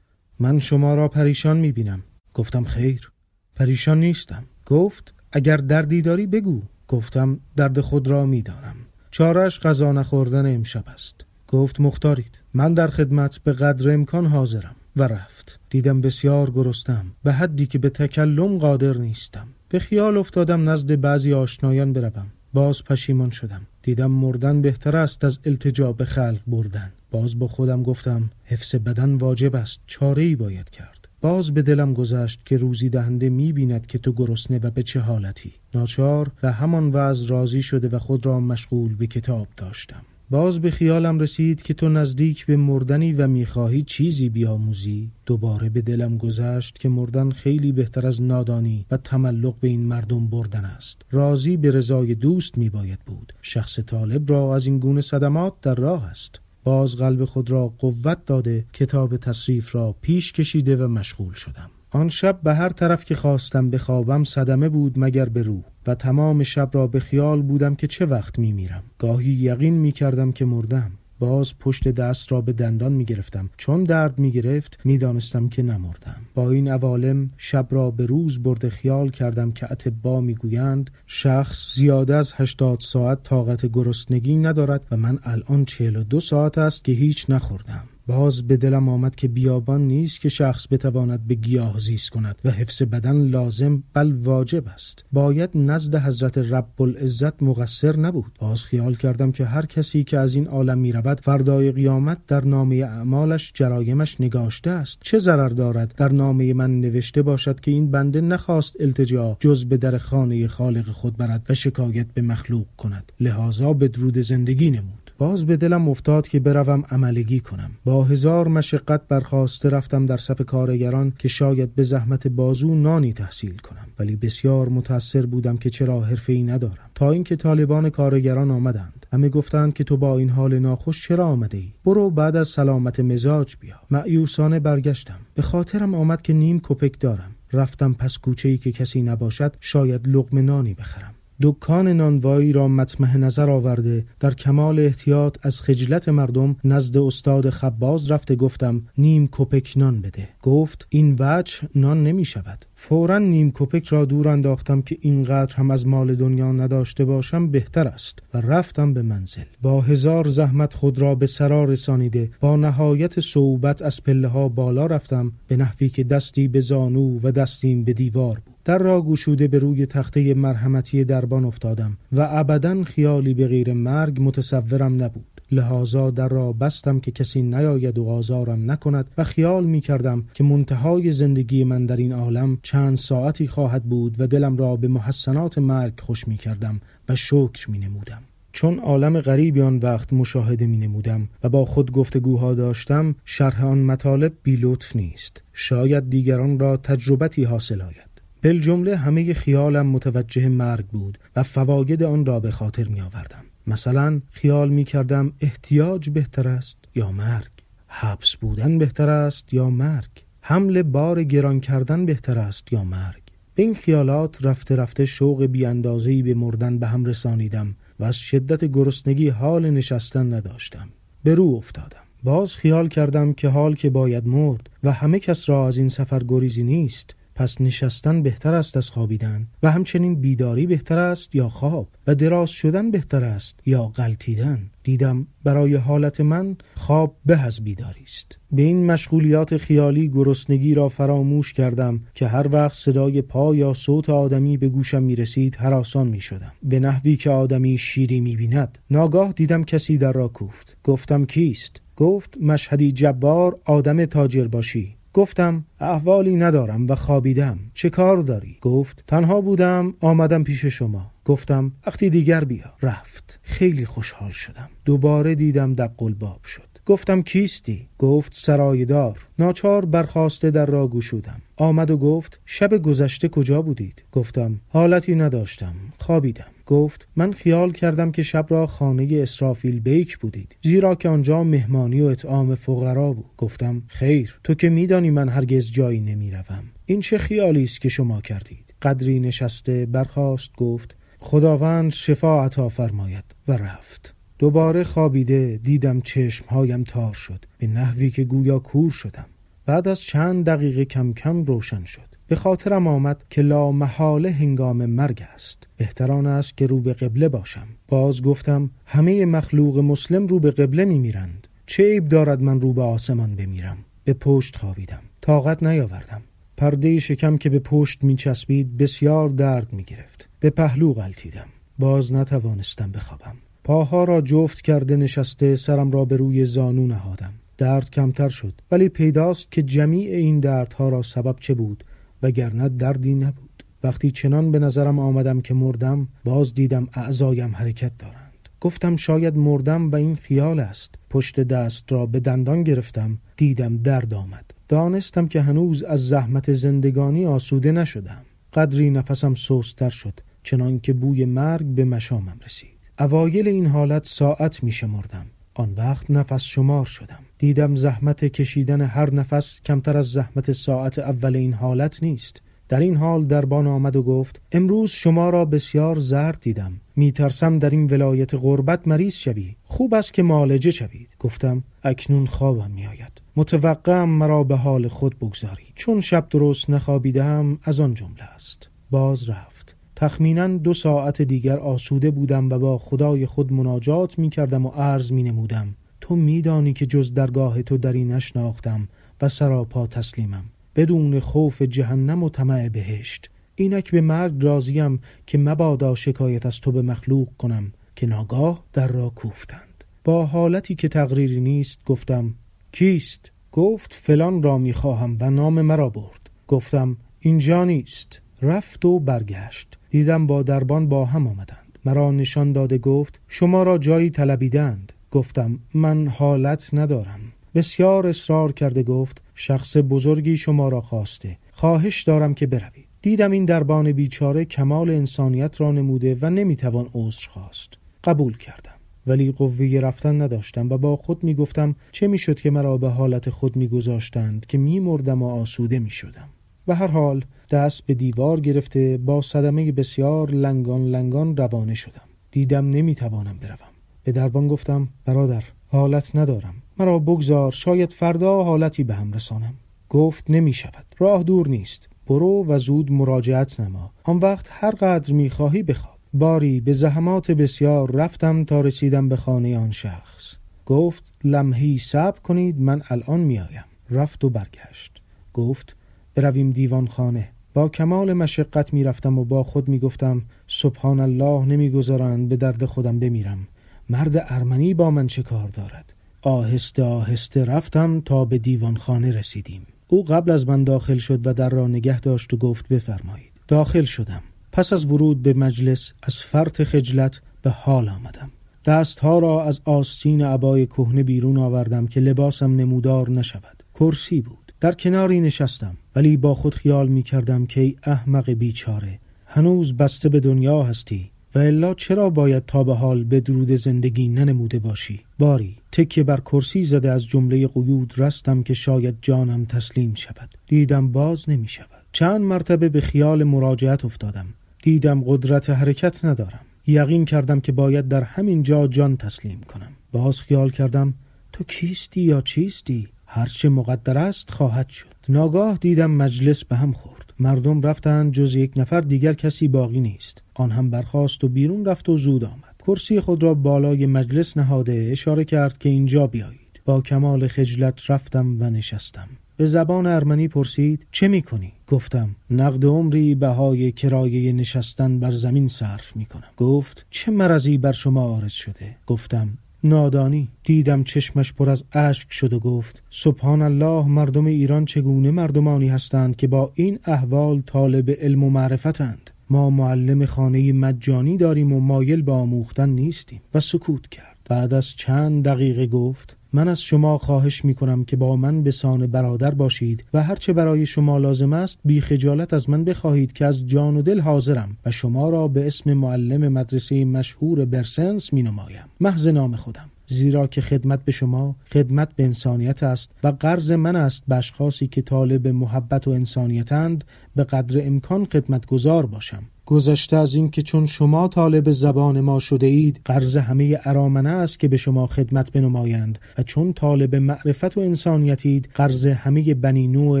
[0.38, 2.02] من شما را پریشان می بینم
[2.34, 3.12] گفتم خیر
[3.54, 4.44] پریشان نیستم.
[4.66, 6.62] گفت اگر دردی داری بگو.
[6.88, 8.76] گفتم درد خود را می دارم
[9.10, 11.26] چارش غذا نخوردن امشب است.
[11.48, 12.38] گفت مختارید.
[12.54, 14.76] من در خدمت به قدر امکان حاضرم.
[14.96, 15.58] و رفت.
[15.70, 17.06] دیدم بسیار گرستم.
[17.24, 19.48] به حدی که به تکلم قادر نیستم.
[19.68, 22.26] به خیال افتادم نزد بعضی آشنایان بروم.
[22.52, 23.60] باز پشیمان شدم.
[23.82, 26.92] دیدم مردن بهتر است از التجا به خلق بردن.
[27.10, 29.80] باز با خودم گفتم حفظ بدن واجب است.
[29.86, 31.08] چاره ای باید کرد.
[31.20, 35.00] باز به دلم گذشت که روزی دهنده می بیند که تو گرسنه و به چه
[35.00, 35.52] حالتی.
[35.74, 40.02] ناچار به همان وضع راضی شده و خود را مشغول به کتاب داشتم.
[40.30, 45.10] باز به خیالم رسید که تو نزدیک به مردنی و می‌خواهی چیزی بیاموزی.
[45.26, 50.26] دوباره به دلم گذشت که مردن خیلی بهتر از نادانی و تملق به این مردم
[50.26, 51.02] بردن است.
[51.10, 53.32] راضی به رضای دوست میباید بود.
[53.42, 56.40] شخص طالب را از این گونه صدمات در راه است.
[56.64, 61.70] باز قلب خود را قوت داده کتاب تصریف را پیش کشیده و مشغول شدم.
[61.96, 66.42] آن شب به هر طرف که خواستم بخوابم صدمه بود مگر به روح و تمام
[66.42, 70.44] شب را به خیال بودم که چه وقت می میرم گاهی یقین می کردم که
[70.44, 70.90] مردم.
[71.18, 75.62] باز پشت دست را به دندان می گرفتم چون درد می گرفت می دانستم که
[75.62, 76.16] نمردم.
[76.34, 81.74] با این عوالم شب را به روز برده خیال کردم که اتبا می گویند شخص
[81.74, 86.84] زیاده از هشتاد ساعت طاقت گرسنگی ندارد و من الان چهل و دو ساعت است
[86.84, 87.84] که هیچ نخوردم.
[88.06, 92.50] باز به دلم آمد که بیابان نیست که شخص بتواند به گیاه زیست کند و
[92.50, 95.04] حفظ بدن لازم بل واجب است.
[95.12, 98.32] باید نزد حضرت رب العزت مقصر نبود.
[98.38, 102.44] باز خیال کردم که هر کسی که از این عالم می رود فردای قیامت در
[102.44, 104.98] نامه اعمالش جرایمش نگاشته است.
[105.02, 109.76] چه ضرر دارد در نامه من نوشته باشد که این بنده نخواست التجا جز به
[109.76, 113.12] در خانه خالق خود برد و شکایت به مخلوق کند.
[113.20, 115.05] لحاظا به درود زندگی نمود.
[115.18, 117.70] باز به دلم افتاد که بروم عملگی کنم.
[117.84, 123.56] با هزار مشقت برخواسته رفتم در صف کارگران که شاید به زحمت بازو نانی تحصیل
[123.56, 123.86] کنم.
[123.98, 126.90] ولی بسیار متأثر بودم که چرا حرفه ای ندارم.
[126.94, 129.06] تا اینکه طالبان کارگران آمدند.
[129.12, 133.00] همه گفتند که تو با این حال ناخوش چرا آمده ای؟ برو بعد از سلامت
[133.00, 133.76] مزاج بیا.
[133.90, 135.18] معیوسانه برگشتم.
[135.34, 137.30] به خاطرم آمد که نیم کپک دارم.
[137.52, 141.15] رفتم پس کوچه ای که کسی نباشد شاید لقمه نانی بخرم.
[141.42, 148.10] دکان نانوایی را مطمح نظر آورده در کمال احتیاط از خجلت مردم نزد استاد خباز
[148.10, 150.28] رفته گفتم نیم کپک نان بده.
[150.42, 155.70] گفت این وجه نان نمی شود فورا نیم کپک را دور انداختم که اینقدر هم
[155.70, 158.22] از مال دنیا نداشته باشم بهتر است.
[158.34, 159.44] و رفتم به منزل.
[159.62, 164.86] با هزار زحمت خود را به سرا رسانیده با نهایت صعوبت از پله ها بالا
[164.86, 168.55] رفتم به نحوی که دستی به زانو و دستیم به دیوار بود.
[168.66, 174.20] در را گشوده به روی تخته مرحمتی دربان افتادم و ابدا خیالی به غیر مرگ
[174.20, 175.40] متصورم نبود.
[175.52, 180.44] لحاظا در را بستم که کسی نیاید و آزارم نکند و خیال می کردم که
[180.44, 185.58] منتهای زندگی من در این عالم چند ساعتی خواهد بود و دلم را به محسنات
[185.58, 188.22] مرگ خوش می کردم و شکر می نمودم.
[188.52, 193.78] چون عالم غریبی آن وقت مشاهده می نمودم و با خود گفتگوها داشتم شرح آن
[193.78, 195.42] مطالب بی نیست.
[195.52, 198.05] شاید دیگران را تجربتی حاصل آید.
[198.52, 203.44] جمله همه خیالم متوجه مرگ بود و فواید آن را به خاطر می آوردم.
[203.66, 207.50] مثلا خیال می کردم احتیاج بهتر است یا مرگ.
[207.88, 210.10] حبس بودن بهتر است یا مرگ.
[210.40, 213.22] حمل بار گران کردن بهتر است یا مرگ.
[213.54, 218.64] به این خیالات رفته رفته شوق بیاندازهی به مردن به هم رسانیدم و از شدت
[218.64, 220.88] گرسنگی حال نشستن نداشتم.
[221.24, 222.00] به رو افتادم.
[222.22, 226.22] باز خیال کردم که حال که باید مرد و همه کس را از این سفر
[226.28, 227.15] گریزی نیست.
[227.36, 232.50] پس نشستن بهتر است از خوابیدن و همچنین بیداری بهتر است یا خواب و دراز
[232.50, 234.70] شدن بهتر است یا غلطیدن.
[234.82, 238.38] دیدم برای حالت من خواب به از بیداری است.
[238.52, 244.10] به این مشغولیات خیالی گرسنگی را فراموش کردم که هر وقت صدای پا یا صوت
[244.10, 248.78] آدمی به گوشم می رسید هراسان می شدم به نحوی که آدمی شیری می بیند
[248.90, 250.76] ناگاه دیدم کسی در را کوفت.
[250.84, 258.18] گفتم کیست؟ گفت مشهدی جبار آدم تاجر باشی گفتم احوالی ندارم و خوابیدم چه کار
[258.18, 261.10] داری؟ گفت تنها بودم آمدم پیش شما.
[261.24, 262.72] گفتم وقتی دیگر بیا.
[262.82, 263.40] رفت.
[263.42, 264.68] خیلی خوشحال شدم.
[264.84, 266.68] دوباره دیدم دق الباب شد.
[266.86, 269.18] گفتم کیستی؟ گفت سرایدار.
[269.38, 271.42] ناچار برخواسته در را گشودم.
[271.56, 275.74] آمد و گفت شب گذشته کجا بودید؟ گفتم حالتی نداشتم.
[275.98, 276.55] خوابیدم.
[276.66, 282.00] گفت من خیال کردم که شب را خانه اسرافیل بیک بودید زیرا که آنجا مهمانی
[282.00, 283.30] و اطعام فقرا بود.
[283.38, 286.64] گفتم خیر تو که میدانی من هرگز جایی نمی‌روم.
[286.86, 293.24] این چه خیالی است که شما کردید؟ قدری نشسته برخاست گفت خداوند شفا عطا فرماید.
[293.48, 294.14] و رفت.
[294.38, 299.26] دوباره خوابیده دیدم چشمهایم تار شد به نحوی که گویا کور شدم.
[299.66, 302.15] بعد از چند دقیقه کم کم روشن شد.
[302.28, 305.66] به خاطرم آمد که لا محاله هنگام مرگ است.
[305.76, 307.66] بهتران است که رو به قبله باشم.
[307.88, 312.72] باز گفتم همه مخلوق مسلم رو به قبله می میرند چه عیب دارد من رو
[312.72, 315.02] به آسمان بمیرم؟ به پشت خوابیدم.
[315.20, 316.22] طاقت نیاوردم.
[316.56, 321.46] پرده شکم که به پشت می چسبید بسیار درد می گرفت به پهلو غلطیدم
[321.78, 323.36] باز نتوانستم بخوابم.
[323.64, 327.32] پاها را جفت کرده نشسته سرم را به روی زانو نهادم.
[327.58, 328.52] درد کمتر شد.
[328.70, 331.84] ولی پیداست که جمیع این دردها را سبب چه بود؟
[332.22, 333.64] وگرنه دردی نبود.
[333.84, 338.32] وقتی چنان به نظرم آمدم که مردم باز دیدم اعضایم حرکت دارند.
[338.60, 340.94] گفتم شاید مردم و این خیال است.
[341.10, 344.50] پشت دست را به دندان گرفتم دیدم درد آمد.
[344.68, 348.22] دانستم که هنوز از زحمت زندگانی آسوده نشدم.
[348.52, 352.76] قدری نفسم سوستر شد چنان که بوی مرگ به مشامم رسید.
[352.98, 357.25] اوایل این حالت ساعت می شمردم آن وقت نفس شمار شدم.
[357.38, 362.42] دیدم زحمت کشیدن هر نفس کمتر از زحمت ساعت اول این حالت نیست.
[362.68, 366.72] در این حال دربان آمد و گفت امروز شما را بسیار زرد دیدم.
[366.96, 369.56] میترسم در این ولایت غربت مریض شوی.
[369.64, 371.16] خوب است که مالجه شوید.
[371.18, 373.22] گفتم اکنون خوابم میآید.
[373.36, 378.70] متوقعم مرا به حال خود بگذاری چون شب درست نخوابیدم از آن جمله است.
[378.90, 379.76] باز رفت.
[379.96, 385.12] تخمینا دو ساعت دیگر آسوده بودم و با خدای خود مناجات می کردم و عرض
[385.12, 388.88] می نمودم تو میدانی که جز درگاه تو دری نشناختم
[389.22, 390.44] و سراپا تسلیمم.
[390.76, 393.30] بدون خوف جهنم و طمع بهشت.
[393.54, 398.88] اینک به مرگ راضیم که مبادا شکایت از تو به مخلوق کنم که ناگاه در
[398.88, 399.84] را کوفتند.
[400.04, 402.34] با حالتی که تقریری نیست گفتم
[402.72, 406.30] کیست؟ گفت فلان را می‌خواهم و نام مرا برد.
[406.48, 408.22] گفتم اینجا نیست.
[408.42, 409.78] رفت و برگشت.
[409.90, 411.78] دیدم با دربان با هم آمدند.
[411.84, 414.92] مرا نشان داده گفت شما را جایی طلبیدند.
[415.16, 417.20] گفتم من حالت ندارم.
[417.54, 423.44] بسیار اصرار کرده گفت شخص بزرگی شما را خواسته خواهش دارم که بروید دیدم این
[423.44, 427.72] دربان بیچاره کمال انسانیت را نموده و نمی‌توان عذر خواست.
[428.04, 428.74] قبول کردم
[429.06, 433.56] ولی قوه رفتن نداشتم و با خود می‌گفتم چه می‌شد که مرا به حالت خود
[433.56, 436.28] میگذاشتند که میمردم و آسوده می‌شدم؟
[436.68, 442.08] و هر حال دست به دیوار گرفته با صدمه بسیار لنگان لنگان روانه شدم.
[442.30, 443.75] دیدم نمی‌توانم بروم.
[444.06, 446.54] به دربان گفتم برادر حالت ندارم.
[446.78, 449.54] مرا بگذار شاید فردا حالتی به هم رسانم.
[449.88, 450.84] گفت نمی شود.
[450.98, 451.88] راه دور نیست.
[452.06, 453.90] برو و زود مراجعت نما.
[454.04, 455.96] آن وقت هر قدر می خواهی بخواب.
[456.14, 460.36] باری به زحمات بسیار رفتم تا رسیدم به خانه آن شخص.
[460.66, 465.02] گفت لمحی صبر کنید من الان میآیم رفت و برگشت.
[465.34, 465.76] گفت
[466.14, 472.36] برویم دیوان خانه با کمال مشقت می‌رفتم و با خود می‌گفتم سبحان الله نمی‌گذارند به
[472.36, 473.48] درد خودم بمیرم.
[473.90, 479.66] مرد ارمنی با من چه کار دارد؟ آهسته آهسته رفتم تا به دیوان خانه رسیدیم.
[479.88, 483.32] او قبل از من داخل شد و در را نگه داشت و گفت بفرمایید.
[483.48, 484.22] داخل شدم.
[484.52, 488.30] پس از ورود به مجلس از فرط خجلت به حال آمدم.
[488.64, 493.62] دستها را از آستین عبای کهنه بیرون آوردم که لباسم نمودار نشود.
[493.74, 494.52] کرسی بود.
[494.60, 495.76] در کناری نشستم.
[495.96, 501.10] ولی با خود خیال می کردم که ای احمق بیچاره هنوز بسته به دنیا هستی.
[501.36, 506.20] و الا چرا باید تا به حال به درود زندگی ننموده باشی؟ باری تکیه بر
[506.20, 510.30] کرسی زده از جمله قیود رستم که شاید جانم تسلیم شود.
[510.46, 511.82] دیدم باز نمی شود.
[511.92, 514.26] چند مرتبه به خیال مراجعت افتادم.
[514.62, 516.40] دیدم قدرت حرکت ندارم.
[516.66, 519.72] یقین کردم که باید در همین جا جان تسلیم کنم.
[519.92, 520.94] باز خیال کردم
[521.32, 524.86] تو کیستی یا چیستی؟ هرچه مقدر است خواهد شد.
[525.08, 526.95] ناگاه دیدم مجلس به هم خورد.
[527.18, 530.22] مردم رفتند جز یک نفر دیگر کسی باقی نیست.
[530.34, 532.56] آن هم برخاست و بیرون رفت و زود آمد.
[532.66, 536.60] کرسی خود را بالای مجلس نهاده اشاره کرد که اینجا بیایید.
[536.64, 539.08] با کمال خجلت رفتم و نشستم.
[539.36, 545.48] به زبان ارمنی پرسید چه می کنی؟ گفتم نقد عمری بهای کرایه نشستن بر زمین
[545.48, 549.28] صرف می کنم گفت چه مرضی بر شما آرز شده؟ گفتم
[549.64, 550.28] نادانی.
[550.44, 556.16] دیدم چشمش پر از اشک شد و گفت سبحان الله مردم ایران چگونه مردمانی هستند
[556.16, 562.02] که با این احوال طالب علم و معرفتند؟ ما معلم خانه مجانی داریم و مایل
[562.02, 563.20] به آموختن نیستیم.
[563.34, 564.16] و سکوت کرد.
[564.28, 568.50] بعد از چند دقیقه گفت من از شما خواهش می کنم که با من به
[568.50, 573.26] سان برادر باشید و هرچه برای شما لازم است بی خجالت از من بخواهید که
[573.26, 578.22] از جان و دل حاضرم و شما را به اسم معلم مدرسه مشهور برسنس می
[578.22, 579.70] نمایم محض نام خودم.
[579.88, 584.66] زیرا که خدمت به شما خدمت به انسانیت است و قرض من است به اشخاصی
[584.66, 586.84] که طالب محبت و انسانیتند
[587.16, 589.22] به قدر امکان خدمتگزار باشم.
[589.46, 594.40] گذشته از این که چون شما طالب زبان ما شده اید قرض همه ارامنه است
[594.40, 595.98] که به شما خدمت بنمایند.
[596.18, 600.00] و چون طالب معرفت و انسانیتید قرض همه بنی نوع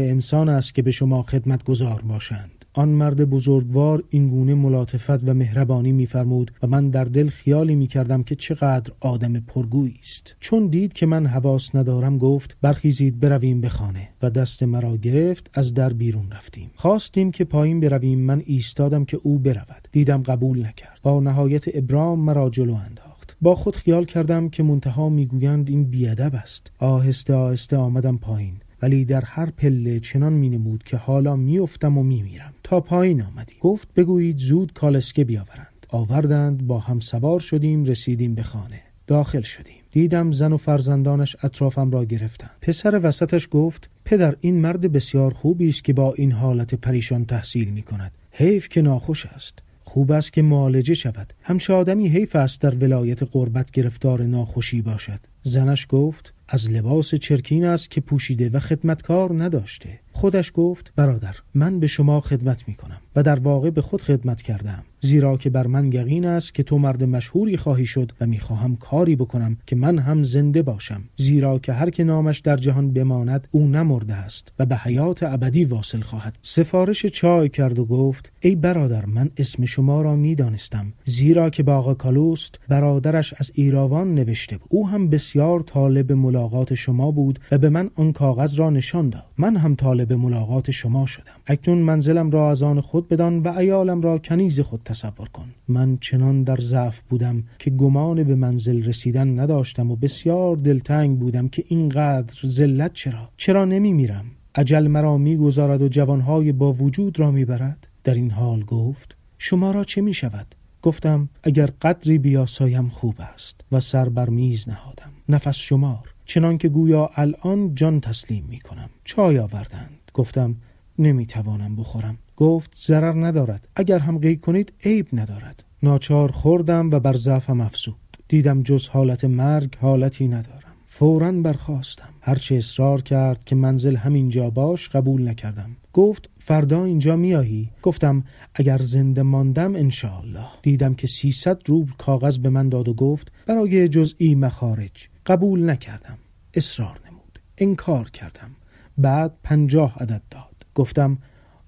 [0.00, 2.55] انسان است که به شما خدمت گذار باشند.
[2.78, 8.34] آن مرد بزرگوار اینگونه ملاطفت و مهربانی میفرمود و من در دل خیالی می‌کردم که
[8.34, 10.36] چقدر آدم پرگویی است.
[10.40, 15.50] چون دید که من حواس ندارم گفت برخیزید برویم به خانه و دست مرا گرفت
[15.54, 16.70] از در بیرون رفتیم.
[16.74, 19.88] خواستیم که پایین برویم من ایستادم که او برود.
[19.92, 21.00] دیدم قبول نکرد.
[21.02, 23.36] با نهایت ابرام مرا جلو انداخت.
[23.40, 26.72] با خود خیال کردم که منتها می‌گویند این بیادب است.
[26.78, 28.54] آهسته آهسته آمدم پایین.
[28.82, 33.94] ولی در هر پله چنان می که حالا میافتم و میمیرم تا پایین آمدی گفت
[33.94, 35.86] بگویید زود کالسکه بیاورند.
[35.88, 38.80] آوردند با هم سوار شدیم رسیدیم به خانه.
[39.06, 39.76] داخل شدیم.
[39.90, 42.50] دیدم زن و فرزندانش اطرافم را گرفتند.
[42.60, 47.70] پسر وسطش گفت پدر این مرد بسیار خوبی است که با این حالت پریشان تحصیل
[47.70, 48.12] می کند.
[48.30, 49.58] حیف که ناخوش است.
[49.82, 51.32] خوب است که معالجه شود.
[51.42, 55.20] همچه آدمی حیف است در ولایت قربت گرفتار ناخوشی باشد.
[55.42, 60.00] زنش گفت از لباس چرکین است که پوشیده و خدمتکار نداشته.
[60.16, 64.42] خودش گفت برادر من به شما خدمت می کنم و در واقع به خود خدمت
[64.42, 68.76] کردم زیرا که بر من یقین است که تو مرد مشهوری خواهی شد و می‌خواهم
[68.76, 71.02] کاری بکنم که من هم زنده باشم.
[71.16, 75.64] زیرا که هر که نامش در جهان بماند او نمرده است و به حیات ابدی
[75.64, 76.38] واصل خواهد.
[76.42, 80.92] سفارش چای کرد و گفت ای برادر من اسم شما را می‌دانستم.
[81.04, 84.68] زیرا که باغ کالوست برادرش از ایراوان نوشته بود.
[84.70, 89.24] او هم بسیار طالب ملاقات شما بود و به من آن کاغذ را نشان داد.
[89.38, 91.36] من هم طالب ملاقات شما شدم.
[91.46, 95.54] اکنون منزلم را از آن خود بدان و ایالم را کنیز خود تصور کن.
[95.68, 101.48] من چنان در ضعف بودم که گمان به منزل رسیدن نداشتم و بسیار دلتنگ بودم
[101.48, 107.30] که اینقدر ذلت چرا؟ چرا نمی میرم عجل مرا می‌گذارد و جوانهای با وجود را
[107.30, 110.46] می‌برد؟ در این حال گفت شما را چه می شود؟
[110.82, 115.12] گفتم اگر قدری بیاسایم خوب است و سر بر میز نهادم.
[115.28, 120.56] نفس شمار چنان که گویا الان جان تسلیم می کنم چای آوردند گفتم
[120.98, 122.18] نمی‌توانم بخورم.
[122.36, 123.68] گفت ضرر ندارد.
[123.76, 125.64] اگر هم قیق کنید عیب ندارد.
[125.82, 127.96] ناچار خوردم و بر ضعفم افزود.
[128.28, 130.72] دیدم جز حالت مرگ حالتی ندارم.
[130.84, 135.76] فورا برخواستم هرچه اصرار کرد که منزل همینجا باش قبول نکردم.
[135.92, 140.46] گفت فردا اینجا میایی گفتم اگر زنده ماندم انشاءالله.
[140.62, 145.08] دیدم که سیصد روبل کاغذ به من داد و گفت برای جزئی مخارج.
[145.26, 146.18] قبول نکردم.
[146.54, 147.40] اصرار نمود.
[147.58, 148.50] انکار کردم.
[148.98, 150.66] بعد پنجاه عدد داد.
[150.74, 151.18] گفتم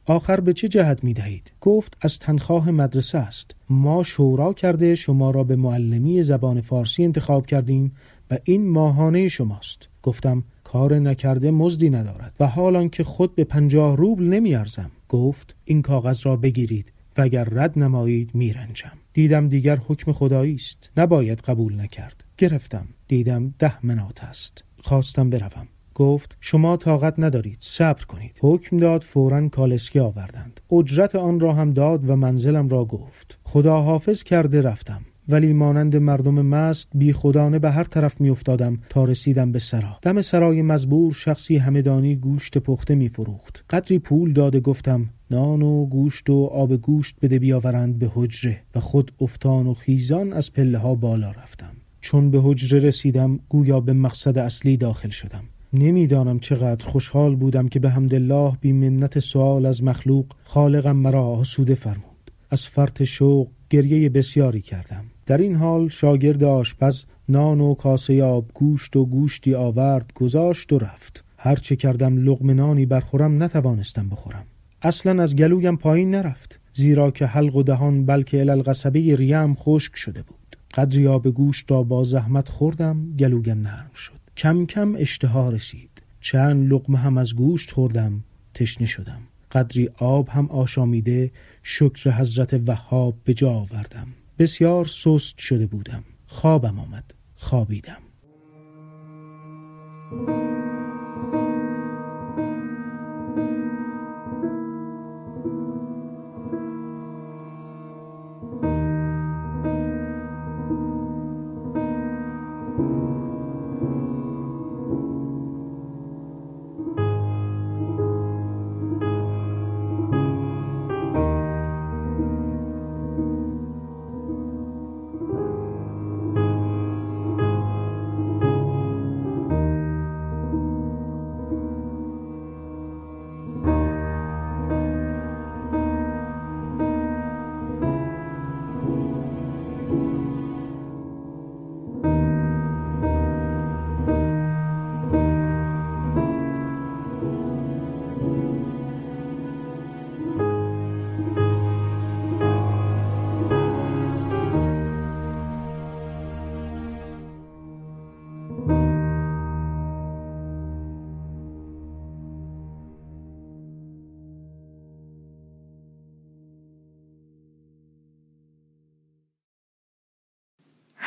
[0.07, 3.55] آخر به چه جهت می دهید؟ گفت از تنخواه مدرسه است.
[3.71, 7.93] ما شورا کرده شما را به معلمی زبان فارسی انتخاب کردیم
[8.31, 9.89] و این ماهانه شماست.
[10.03, 14.91] گفتم کار نکرده مزدی ندارد و حالان که خود به پنجاه روبل نمی ارزم.
[15.09, 20.91] گفت این کاغذ را بگیرید و اگر رد نمایید میرنجم دیدم دیگر حکم خدایی است.
[20.97, 22.25] نباید قبول نکرد.
[22.39, 22.89] گرفتم.
[23.09, 24.65] دیدم ده منات است.
[24.83, 25.69] خواستم بروم.
[25.99, 28.39] گفت شما طاقت ندارید صبر کنید.
[28.41, 30.61] حکم داد فورا کالسکی آوردند.
[30.73, 33.39] اجرت آن را هم داد و منزلم را گفت.
[33.45, 38.79] خدا حافظ کرده رفتم ولی مانند مردم مست بی خدانه به هر طرف می افتادم
[38.89, 39.99] تا رسیدم به سرا.
[40.03, 45.87] دم سرای مزبور شخصی همدانی گوشت پخته می فروخت قدری پول داده گفتم نان و
[45.87, 48.61] گوشت و آب گوشت بده بیاورند به حجره.
[48.75, 51.77] و خود افتان و خیزان از پله ها بالا رفتم.
[52.01, 55.45] چون به حجره رسیدم گویا به مقصد اصلی داخل شدم.
[55.73, 61.75] نمی‌دانم چقدر خوشحال بودم که به حمدالله بی منت سوال از مخلوق خالقم مرا آسوده
[61.75, 62.31] فرمود.
[62.51, 65.05] از فرط شوق گریه بسیاری کردم.
[65.27, 70.79] در این حال شاگرد آشپز نان و کاسه آب گوشت و گوشتی آورد گذاشت و
[70.79, 71.25] رفت.
[71.37, 74.45] هرچه کردم لغم نانی برخورم نتوانستم بخورم.
[74.83, 80.23] اصلا از گلویم پایین نرفت زیرا که حلق و دهان بلکه الالقصبه ریم خشک شده
[80.23, 80.57] بود.
[80.75, 84.18] قدری آب گوشت را با زحمت خوردم گلویم نرم شد.
[84.39, 85.91] کم کم اشتها رسید.
[86.21, 88.25] چند لقمه هم از گوشت خوردم
[88.55, 89.23] تشنه شدم.
[89.53, 91.31] قدری آب هم آشامیده
[91.63, 94.07] شکر حضرت وهاب به جا آوردم.
[94.39, 96.05] بسیار سست شده بودم.
[96.27, 97.15] خوابم آمد.
[97.37, 98.03] خوابیدم.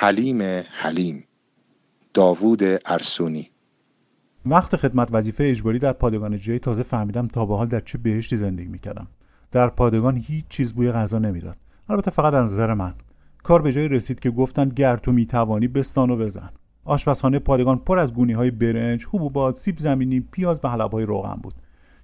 [0.04, 1.24] حلیم حلیم
[2.14, 3.50] داوود ارسونی.
[4.46, 8.38] وقت خدمت وظیفه اجباری در پادگان جی تازه فهمیدم تا به حال در چه بهشتی
[8.38, 9.08] زندگی می‌کردم.
[9.52, 11.58] در پادگان هیچ چیز بوی غذا نمی‌داد.
[11.90, 12.94] البته فقط از نظر من.
[13.44, 16.50] کار به جای رسید که گفتن گر تو می‌توانی بستان و بزن.
[16.84, 21.36] آشپزخانه پادگان پر از گونی های برنج حبوبات سیب زمینی پیاز و حلب های روغن
[21.44, 21.54] بود.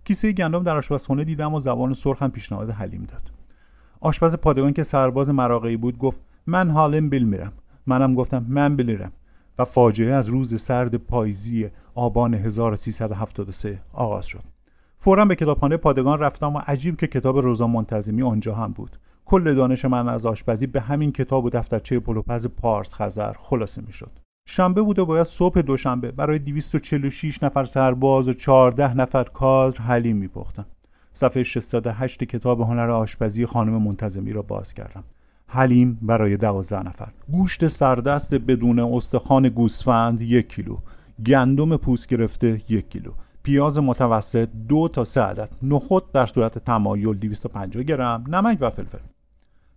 [0.05, 3.31] کیسه گندم در آشپزخانه دیدم و زبان سرخم پیشنهاد حلیم داد.
[3.99, 7.53] آشپز پادگان که سرباز مراقعی بود گفت من حالم بیل میرم.
[7.87, 9.11] منم گفتم من بلیرم.
[9.59, 14.43] و فاجعه از روز سرد پاییزی آبان 1373 آغاز شد.
[14.97, 18.99] فورا به کتابخانه پادگان رفتم و عجیب که کتاب روزا منتظمی آنجا هم بود.
[19.25, 24.11] کل دانش من از آشپزی به همین کتاب و دفترچه پلوپز پارس خزر خلاصه می‌شد.
[24.45, 30.17] شنبه بود و باید صبح دوشنبه برای 246 نفر سرباز و 14 نفر کادر حلیم
[30.17, 30.65] میپختم.
[31.13, 35.03] صفحه 608 کتاب هنر آشپزی خانم منتظمی را باز کردم.
[35.47, 37.09] حلیم برای دوازده نفر.
[37.31, 40.77] گوشت سردست بدون استخوان گوسفند یک کیلو.
[41.25, 43.11] گندم پوست گرفته یک کیلو.
[43.43, 45.49] پیاز متوسط دو تا سه عدد.
[45.63, 48.23] نخود در صورت تمایل 250 گرم.
[48.27, 48.97] نمک و فلفل.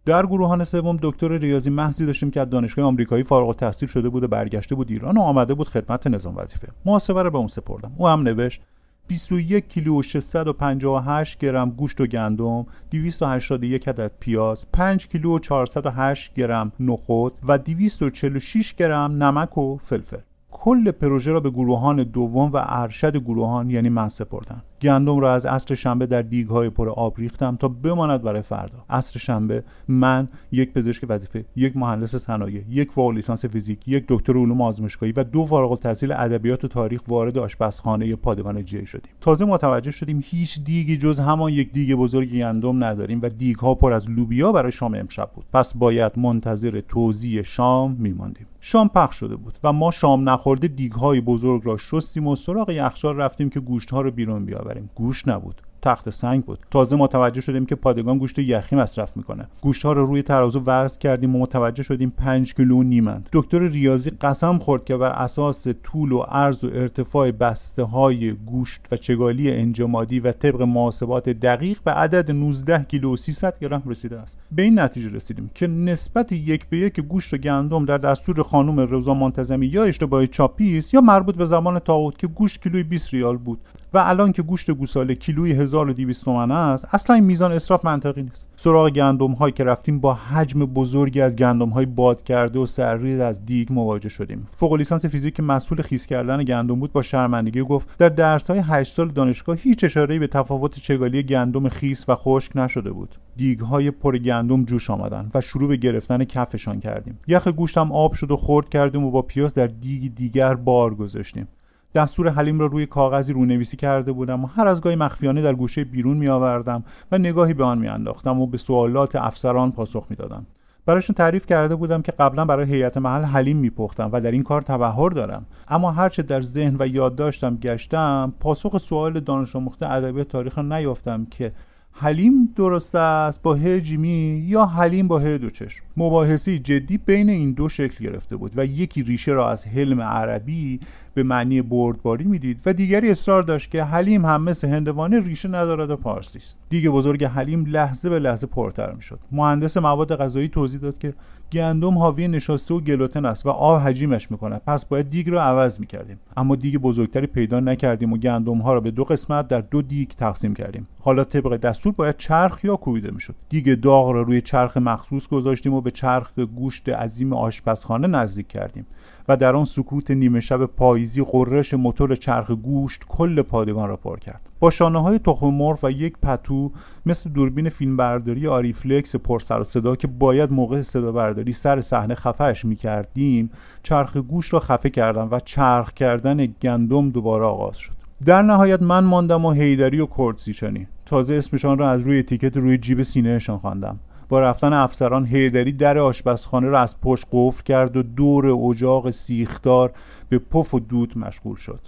[0.04, 4.22] در گروهان سوم دکتر ریاضی محضی داشتیم که از دانشگاه آمریکایی فارغ التحصیل شده بود
[4.22, 6.68] و برگشته بود ایران و آمده بود خدمت نظام وظیفه.
[6.84, 7.92] محاسبه رو به اون سپردم.
[7.96, 8.62] او هم نوشت
[9.10, 16.34] 21 کیلو و 658 گرم گوشت و گندم 281 عدد پیاز 5 کیلو و 408
[16.34, 20.18] گرم نخود و 246 گرم نمک و فلفل.
[20.50, 24.62] کل پروژه را به گروهان دوم و ارشد گروهان یعنی من سپردم.
[24.82, 28.84] گندم را از عصر شنبه در های پر آب ریختم تا بماند برای فردا.
[28.90, 34.32] عصر شنبه من یک پزشک وظیفه یک مهندس صنایع یک فوق لیسانس فیزیک یک دکتر
[34.32, 39.12] علوم آزمایشگاهی و دو فارغ التحصیل ادبیات و تاریخ وارد آشپزخانه پادگان جی شدیم.
[39.20, 43.74] تازه متوجه شدیم هیچ دیگی جز همان یک دیگ بزرگ گندم نداریم و دیگ ها
[43.74, 45.44] پر از لوبیا برای شام امشب بود.
[45.52, 48.46] پس باید منتظر توزیع شام میماندیم.
[48.60, 52.70] شام پخش شده بود و ما شام نخورده دیگ های بزرگ را شستیم و سراغ
[52.70, 54.90] یخچال رفتیم که گوشت ها رو بیرون بیاوریم.
[54.94, 55.62] گوشت نبود.
[55.82, 56.58] تخت سنگ بود.
[56.70, 59.48] تازه متوجه شدیم که پادگان گوشت یخی مصرف می‌کنه.
[59.60, 63.28] گوشت ها رو روی ترازو وزن کردیم و متوجه شدیم 5 کیلو نیمند.
[63.32, 68.80] دکتر ریاضی قسم خورد که بر اساس طول و عرض و ارتفاع بسته های گوشت
[68.92, 74.18] و چگالی انجمادی و طبق محاسبات دقیق به عدد 19 کیلو و 300 گرم رسیده
[74.18, 74.38] است.
[74.52, 78.80] به این نتیجه رسیدیم که نسبت یک به یک گوشت و گندم در دستور خانم
[78.80, 83.14] رضا منتظمی یا اشتباه چاپی است یا مربوط به زمان تاوت که گوشت کیلوی 20
[83.14, 83.58] ریال بود.
[83.94, 88.46] و الان که گوشت گوساله کیلوی 1200 تومن است اصلا این میزان اصراف منطقی نیست.
[88.56, 93.20] سراغ گندم هایی که رفتیم با حجم بزرگی از گندم های باد کرده و سرریز
[93.20, 94.46] از دیگ مواجه شدیم.
[94.56, 98.92] فوق لیسانس فیزیک مسئول خیس کردن گندم بود با شرمندگی گفت در درس های 8
[98.92, 103.14] سال دانشگاه هیچ اشاره‌ای به تفاوت چگالی گندم خیس و خشک نشده بود.
[103.36, 107.18] دیگ های پر گندم جوش آمدن و شروع به گرفتن کفشان کردیم.
[107.28, 111.48] یخ گوشتم آب شد و خرد کردیم و با پیاز در دیگی دیگر بار گذاشتیم.
[111.94, 115.84] دستور حلیم را روی کاغذی رونویسی کرده بودم و هر از گاهی مخفیانه در گوشه
[115.84, 120.16] بیرون می آوردم و نگاهی به آن می انداختم و به سوالات افسران پاسخ می
[120.16, 120.46] دادم.
[120.86, 124.62] برایشون تعریف کرده بودم که قبلا برای هیئت محل حلیم میپختم و در این کار
[124.62, 130.28] تبهر دارم اما هرچه در ذهن و یاد داشتم گشتم پاسخ سوال دانش آموخته ادبیات
[130.28, 131.52] تاریخ را نیافتم که
[131.92, 137.28] حلیم درست است با ه جیمی یا حلیم با ه دو چشم؟ مباحثی جدی بین
[137.28, 140.80] این دو شکل گرفته بود و یکی ریشه را از حلم عربی
[141.14, 145.90] به معنی بردباری می‌دید و دیگری اصرار داشت که حلیم هم مثل هندوانه ریشه ندارد
[145.90, 146.60] و پارسی است.
[146.68, 149.18] دیگه بزرگ حلیم لحظه به لحظه پرتر می‌شد.
[149.32, 151.14] مهندس مواد غذایی توضیح داد که
[151.52, 154.60] گندم حاوی نشاسته و گلوتن است و آب حجیمش می‌کنه.
[154.66, 156.18] پس باید دیگ رو عوض می‌کردیم.
[156.36, 160.08] اما دیگ بزرگتری پیدا نکردیم و گندم ها را به دو قسمت در دو دیگ
[160.08, 160.86] تقسیم کردیم.
[161.00, 163.34] حالا طبق دستور باید چرخ یا کوبیده می‌شد.
[163.48, 168.86] دیگ داغ را روی چرخ مخصوص گذاشتیم و به چرخ گوشت عظیم آشپزخانه نزدیک کردیم.
[169.30, 174.18] و در آن سکوت نیمه شب پاییزی غرش موتور چرخ گوشت کل پادگان را پر
[174.18, 174.40] کرد.
[174.60, 176.72] با شانه های تخم مرغ و یک پتو
[177.06, 182.14] مثل دوربین فیلمبرداری آریفلکس پر سر و صدا که باید موقع صدا برداری سر صحنه
[182.14, 183.50] خفهش می کردیم
[183.82, 187.92] چرخ گوشت را خفه کردم و چرخ کردن گندم دوباره آغاز شد.
[188.26, 192.78] در نهایت من ماندم و هیدری و کردسیچانی تازه اسمشان را از روی اتیکت روی
[192.78, 193.98] جیب سینهشان خواندم.
[194.30, 199.92] با رفتن افسران هیدری در آشپزخانه را از پشت قفل کرد و دور اجاق سیخدار
[200.28, 201.80] به پف و دود مشغول شد.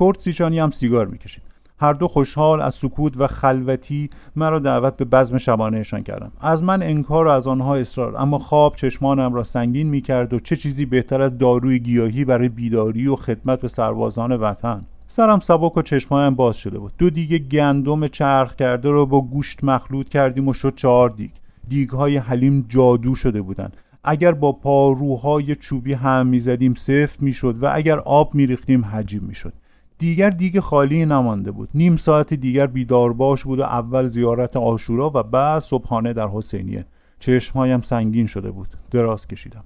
[0.00, 1.42] کرد سیچانی هم سیگار می‌کشید.
[1.80, 6.82] هر دو خوشحال از سکوت و خلوتی مرا دعوت به بزم شبانهشان کردم از من
[6.82, 8.16] انکار و از آنها اصرار.
[8.16, 13.06] اما خواب چشمانم را سنگین می‌کرد و چه چیزی بهتر از داروی گیاهی برای بیداری
[13.06, 14.84] و خدمت به سربازان وطن.
[15.06, 16.92] سرم سبک و چشمهایم باز شده بود.
[16.98, 21.30] دو دیگه گندم چرخ کرده رو با گوشت مخلوط کردیم و شد چهار دیگ.
[21.68, 23.76] دیگهای حلیم جادو شده بودند.
[24.04, 29.52] اگر با پاروهای چوبی هم می‌زدیم سفت می‌شد و اگر آب میریختیم حجیم می‌شد.
[29.98, 31.68] دیگر دیگ خالی نمانده بود.
[31.74, 36.86] نیم ساعت دیگر بیدار باش بود و اول زیارت آشورا و بعد صبحانه در حسینیه.
[37.18, 38.68] چشمهایم سنگین شده بود.
[38.90, 39.64] دراز کشیدم.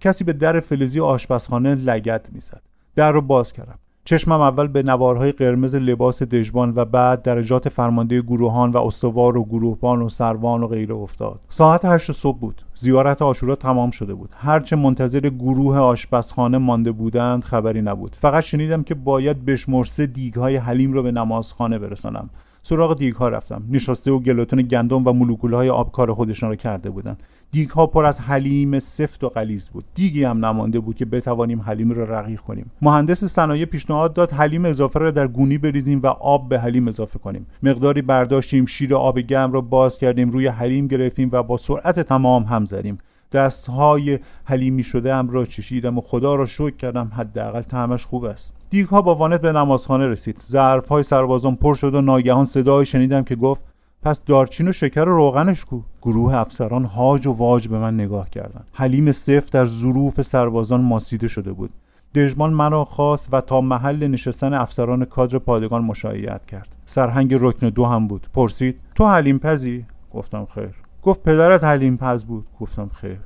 [0.00, 2.62] کسی به در فلزی آشپزخانه لگت می‌زد.
[2.94, 3.78] در رو باز کردم.
[4.04, 9.44] چشمم اول به نوارهای قرمز لباس دژبان و بعد درجات فرمانده گروهان و استوار و
[9.44, 11.40] گروهبان و سروان و غیره افتاد.
[11.48, 12.62] ساعت هشت صبح بود.
[12.74, 14.30] زیارت آشورا تمام شده بود.
[14.36, 18.16] هرچه منتظر گروه آشپزخانه مانده بودند خبری نبود.
[18.16, 22.30] فقط شنیدم که باید بشمرسه دیگهای حلیم را به نمازخانه برسانم.
[22.62, 23.62] سراغ دیگ ها رفتم.
[23.70, 28.04] نشاسته و گلوتون گندم و مولکول های آبکار خودشان را کرده بودند دیگ ها پر
[28.04, 29.84] از حلیم سفت و غلیظ بود.
[29.94, 32.70] دیگی هم نمانده بود که بتوانیم حلیم را رقیق کنیم.
[32.82, 37.18] مهندس صنایع پیشنهاد داد حلیم اضافه را در گونی بریزیم و آب به حلیم اضافه
[37.18, 37.46] کنیم.
[37.62, 42.42] مقداری برداشتیم شیر آب گرم را باز کردیم روی حلیم گرفتیم و با سرعت تمام
[42.42, 42.98] هم زدیم.
[43.32, 48.59] دستهای حلیمی شده هم را چشیدم و خدا را شکر کردم حداقل طعمش خوب است.
[48.70, 50.38] دیگ ها با وانت به نمازخانه رسید.
[50.38, 53.64] ظرف های سربازان پر شد و ناگهان صدای شنیدم که گفت
[54.02, 55.80] پس دارچین و شکر و روغنش کو.
[56.02, 58.66] گروه افسران هاج و واج به من نگاه کردند.
[58.72, 61.70] حلیم سفت در ظروف سربازان ماسیده شده بود.
[62.14, 66.76] دژمان مرا خواست و تا محل نشستن افسران کادر پادگان مشایعت کرد.
[66.86, 68.26] سرهنگ رکن دو هم بود.
[68.34, 70.74] پرسید تو حلیم پزی؟ گفتم خیر.
[71.02, 72.46] گفت پدرت حلیم پز بود.
[72.60, 73.20] گفتم خیر.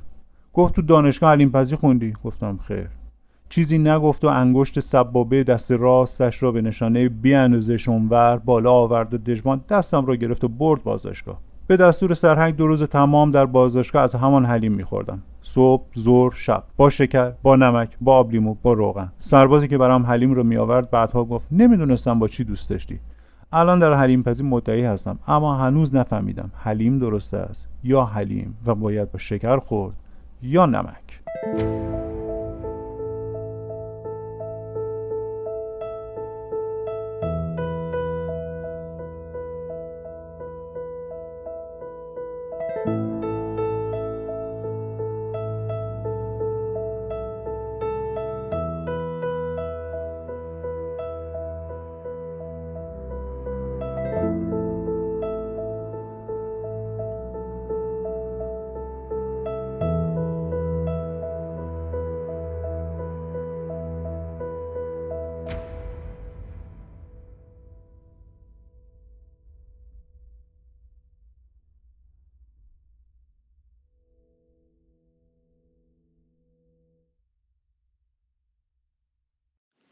[0.53, 2.89] گفت تو دانشگاه حلیم پزی خوندی؟ گفتم خیر.
[3.49, 9.17] چیزی نگفت و انگشت سبابه دست راستش را به نشانه بیاندازش اونور بالا آورد و
[9.17, 11.39] دژمان دستم را گرفت و برد بازداشتگاه.
[11.67, 15.21] به دستور سرهنگ دو روز تمام در بازداشتگاه از همان حلیم میخوردم.
[15.41, 16.63] صبح زور شب.
[16.77, 19.11] با شکر با نمک با آب لیمو با روغن.
[19.19, 22.99] سربازی که برام حلیم رو میآورد بعدها گفت نمی‌دونستم با چی دوست داشتی.
[23.51, 28.75] الان در حلیم پزی مدعی هستم اما هنوز نفهمیدم حلیم درسته است یا حلیم و
[28.75, 29.95] باید با شکر خورد
[30.41, 31.94] یا نمک.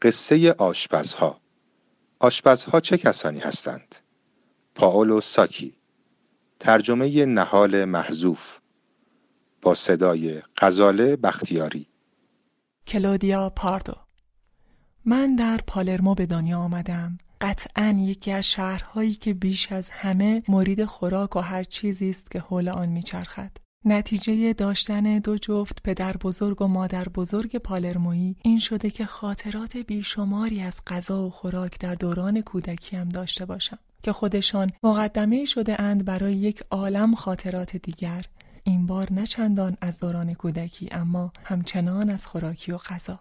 [0.04, 1.40] قصه آشپزها.
[2.20, 3.96] آشپزها چه کسانی هستند؟
[4.74, 5.74] پاولو ساکی.
[6.60, 8.58] ترجمه نهال محذوف.
[9.62, 11.86] با صدای غزاله بختیاری.
[12.86, 13.94] کلودیا پاردو.
[15.04, 17.18] من در پالرمو به دنیا آمدم.
[17.40, 22.40] قطعا یکی از شهرهایی که بیش از همه مرید خوراک و هر چیزی است که
[22.40, 23.63] حول آن میچرخد.
[23.84, 30.60] نتیجه داشتن دو جفت پدر بزرگ و مادر بزرگ پالرمویی این شده که خاطرات بیشماری
[30.60, 36.34] از غذا و خوراک در دوران کودکیم داشته باشم که خودشان مقدمه شده اند برای
[36.34, 38.24] یک عالم خاطرات دیگر.
[38.64, 43.20] این بار نه چندان از دوران کودکی اما همچنان از خوراکی و غذا.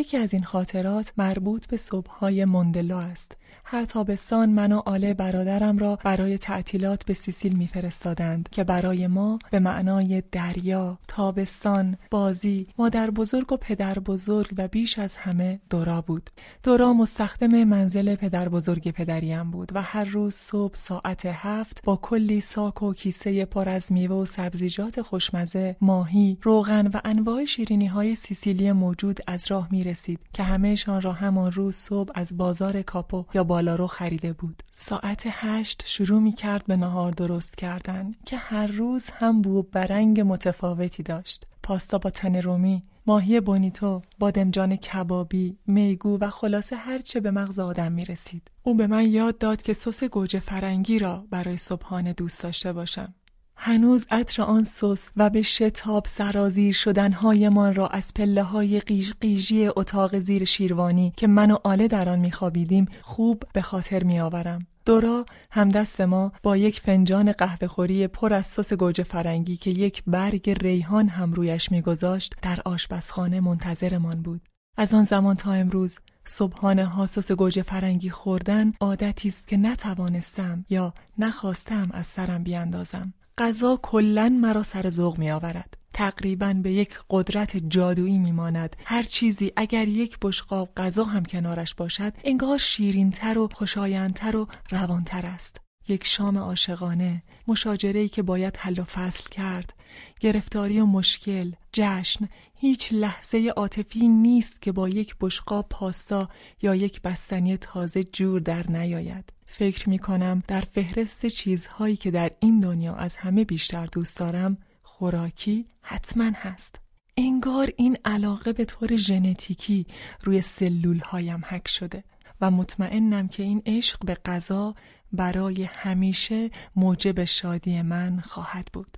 [0.00, 5.78] یکی از این خاطرات مربوط به صبحهای مندلا است هر تابستان من و آله برادرم
[5.78, 13.10] را برای تعطیلات به سیسیل میفرستادند که برای ما به معنای دریا، تابستان، بازی، مادر
[13.10, 16.30] بزرگ و پدر بزرگ و بیش از همه دورا بود.
[16.62, 22.40] دورا مستخدم منزل پدر بزرگ پدریم بود و هر روز صبح ساعت هفت با کلی
[22.40, 28.14] ساک و کیسه پر از میوه و سبزیجات خوشمزه، ماهی، روغن و انواع شیرینی های
[28.14, 33.24] سیسیلی موجود از راه می رسید که همهشان را همان روز صبح از بازار کاپو
[33.34, 34.62] یا بالا رو خریده بود.
[34.74, 39.76] ساعت هشت شروع می کرد به نهار درست کردن که هر روز هم بو و
[39.76, 41.46] رنگ متفاوتی داشت.
[41.62, 47.92] پاستا با تن رومی، ماهی بونیتو، بادمجان کبابی، میگو و خلاصه هرچه به مغز آدم
[47.92, 48.50] می رسید.
[48.62, 53.14] او به من یاد داد که سس گوجه فرنگی را برای صبحانه دوست داشته باشم.
[53.62, 60.18] هنوز عطر آن سس و به شتاب سرازیر شدنهایمان را از پله های قیژقیژی اتاق
[60.18, 64.66] زیر شیروانی که من و آله در آن میخوابیدیم خوب به خاطر میآورم.
[64.84, 70.50] دورا همدست ما با یک فنجان قهوهخوری پر از سس گوجه فرنگی که یک برگ
[70.50, 74.40] ریحان هم رویش میگذاشت در آشپزخانه منتظرمان بود.
[74.76, 80.64] از آن زمان تا امروز صبحانه ها سس گوجه فرنگی خوردن عادتی است که نتوانستم
[80.70, 83.14] یا نخواستم از سرم بیاندازم.
[83.40, 85.76] غذا کلا مرا سر ذوق می آورد.
[85.92, 92.12] تقریبا به یک قدرت جادویی میماند هر چیزی اگر یک بشقاب غذا هم کنارش باشد
[92.24, 98.84] انگار شیرینتر و خوشایندتر و روانتر است یک شام عاشقانه، مشاجره‌ای که باید حل و
[98.84, 99.74] فصل کرد،
[100.20, 106.28] گرفتاری و مشکل، جشن، هیچ لحظه عاطفی نیست که با یک بشقاب پاستا
[106.62, 109.32] یا یک بستنی تازه جور در نیاید.
[109.52, 114.58] فکر می کنم در فهرست چیزهایی که در این دنیا از همه بیشتر دوست دارم
[114.82, 116.80] خوراکی حتما هست.
[117.16, 119.86] انگار این علاقه به طور ژنتیکی
[120.24, 122.04] روی سلول هایم حک شده
[122.40, 124.74] و مطمئنم که این عشق به غذا
[125.12, 128.96] برای همیشه موجب شادی من خواهد بود.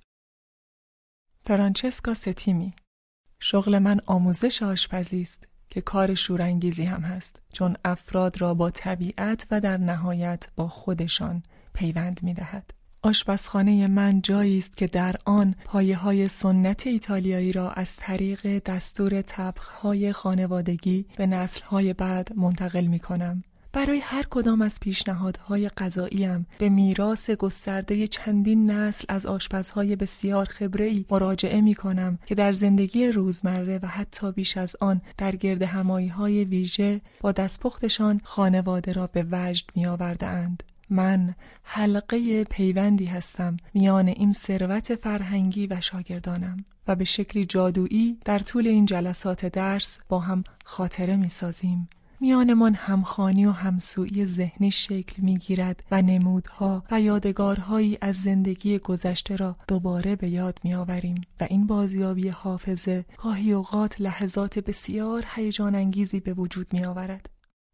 [1.41, 2.73] فرانچسکا ستیمی
[3.39, 9.47] شغل من آموزش آشپزی است که کار شورانگیزی هم هست چون افراد را با طبیعت
[9.51, 12.71] و در نهایت با خودشان پیوند می دهد.
[13.01, 19.21] آشپزخانه من جایی است که در آن پایه های سنت ایتالیایی را از طریق دستور
[19.21, 23.43] طبخ های خانوادگی به نسل های بعد منتقل می کنم.
[23.73, 31.05] برای هر کدام از پیشنهادهای غذاییم به میراث گسترده چندین نسل از آشپزهای بسیار خبره
[31.11, 36.07] مراجعه می کنم که در زندگی روزمره و حتی بیش از آن در گرد همایی
[36.07, 40.63] های ویژه با دستپختشان خانواده را به وجد می آورده اند.
[40.89, 48.39] من حلقه پیوندی هستم میان این ثروت فرهنگی و شاگردانم و به شکلی جادویی در
[48.39, 51.89] طول این جلسات درس با هم خاطره می سازیم.
[52.19, 59.35] میانمان همخانی و همسویی ذهنی شکل می گیرد و نمودها و یادگارهایی از زندگی گذشته
[59.35, 65.75] را دوباره به یاد می آوریم و این بازیابی حافظه گاهی اوقات لحظات بسیار هیجان
[65.75, 67.29] انگیزی به وجود می آورد.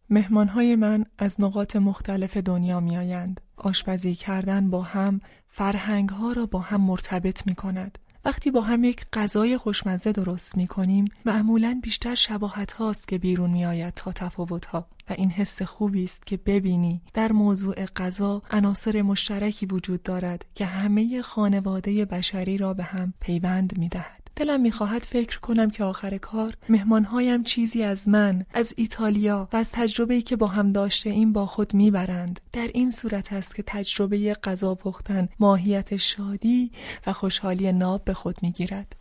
[0.09, 3.41] مهمانهای من از نقاط مختلف دنیا می آیند.
[3.57, 7.97] آشپزی کردن با هم فرهنگ ها را با هم مرتبط می کند.
[8.30, 13.49] وقتی با هم یک غذای خوشمزه درست می کنیم معمولا بیشتر شباهت هاست که بیرون
[13.49, 18.41] می آید تا تفاوت ها و این حس خوبی است که ببینی در موضوع غذا
[18.51, 24.28] عناصر مشترکی وجود دارد که همه خانواده بشری را به هم پیوند می دهد.
[24.39, 29.71] دلم می‌خواهد فکر کنم که آخر کار مهمانهایم چیزی از من از ایتالیا و از
[29.71, 32.39] تجربه‌ای که با هم داشته این با خود می‌برند.
[32.53, 36.71] در این صورت است که تجربه غذا پختن ماهیت شادی
[37.07, 38.95] و خوشحالی ناب به خود می‌گیرد.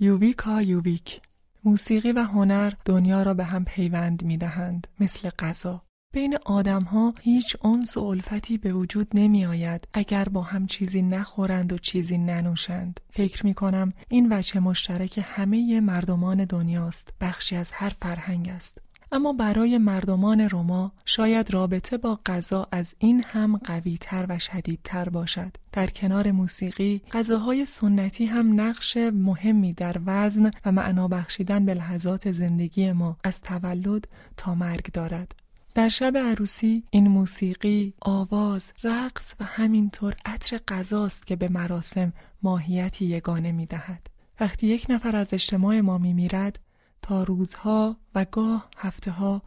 [0.00, 1.20] یوویکا یوویک.
[1.64, 5.82] موسیقی و هنر دنیا را به هم پیوند می‌دهند مثل غذا.
[6.14, 11.02] بین آدم ها هیچ انس و الفتی به وجود نمی آید اگر با هم چیزی
[11.02, 13.00] نخورند و چیزی ننوشند.
[13.10, 17.14] فکر می کنم این وجه مشترک همه مردمان دنیاست.
[17.20, 18.78] بخشی از هر فرهنگ است.
[19.12, 25.56] اما برای مردمان روما شاید رابطه با غذا از این هم قویتر و شدیدتر باشد.
[25.72, 32.32] در کنار موسیقی، غذاهای سنتی هم نقش مهمی در وزن و معنا بخشیدن به لحظات
[32.32, 35.41] زندگی ما از تولد تا مرگ دارد.
[35.74, 42.12] در شب عروسی این موسیقی، آواز، رقص و همینطور عطر غذاست که به مراسم
[42.42, 44.06] ماهیتی یگانه می دهد.
[44.40, 46.58] وقتی یک نفر از اجتماع ما می میرد
[47.02, 49.42] تا روزها و گاه هفته ها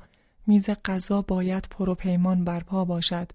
[0.48, 3.32] میز غذا باید پروپیمان برپا باشد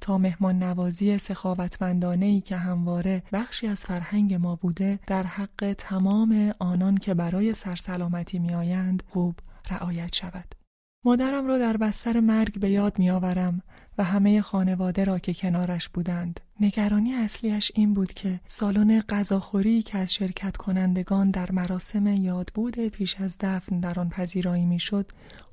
[0.00, 6.54] تا مهمان نوازی سخاوتمندانه ای که همواره بخشی از فرهنگ ما بوده در حق تمام
[6.58, 9.34] آنان که برای سرسلامتی میآیند خوب
[9.70, 10.59] رعایت شود.
[11.04, 13.62] مادرم را در بستر مرگ به یاد می آورم
[13.98, 16.40] و همه خانواده را که کنارش بودند.
[16.60, 23.20] نگرانی اصلیش این بود که سالن غذاخوری که از شرکت کنندگان در مراسم یادبود پیش
[23.20, 25.10] از دفن در آن پذیرایی می‌شد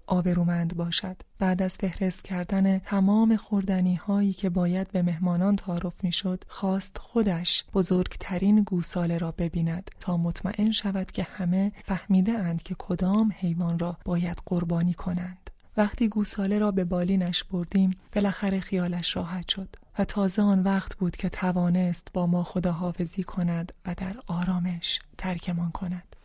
[0.08, 1.22] آبرومند باشد.
[1.40, 7.66] بعد از فهرست کردن تمام خوردنی هایی که باید به مهمانان تعارف می‌شد خواست خودش
[7.74, 13.98] بزرگترین گوساله را ببیند تا مطمئن شود که همه فهمیده اند که کدام حیوان را
[14.06, 15.50] باید قربانی کنند.
[15.78, 21.16] وقتی گوساله را به بالینش بردیم بالاخره خیالش راحت شد و تازه آن وقت بود
[21.16, 26.16] که توانست با ما خداحافظی کند و در آرامش ترکمان کند.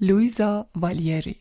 [0.00, 1.36] لویزا والیری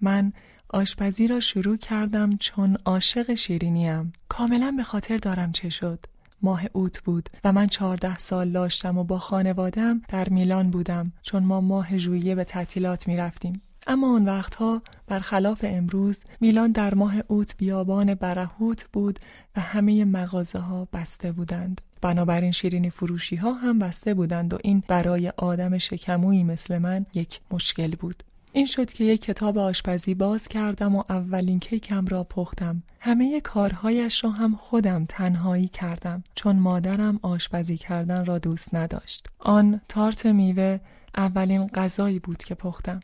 [0.00, 0.32] من
[0.70, 5.98] آشپزی را شروع کردم چون عاشق شیرینیم کاملا به خاطر دارم چه شد
[6.42, 11.44] ماه اوت بود و من چهارده سال داشتم و با خانوادم در میلان بودم چون
[11.44, 13.62] ما ماه ژوئیه به تعطیلات می رفتیم.
[13.86, 19.18] اما آن وقتها برخلاف امروز میلان در ماه اوت بیابان برهوت بود
[19.56, 21.80] و همه مغازه ها بسته بودند.
[22.00, 27.40] بنابراین شیرینی فروشی ها هم بسته بودند و این برای آدم شکمویی مثل من یک
[27.50, 28.22] مشکل بود.
[28.58, 32.82] این شد که یک کتاب آشپزی باز کردم و اولین کیکم را پختم.
[33.00, 39.26] همه کارهایش را هم خودم تنهایی کردم چون مادرم آشپزی کردن را دوست نداشت.
[39.38, 40.80] آن تارت میوه
[41.16, 43.00] اولین غذایی بود که پختم.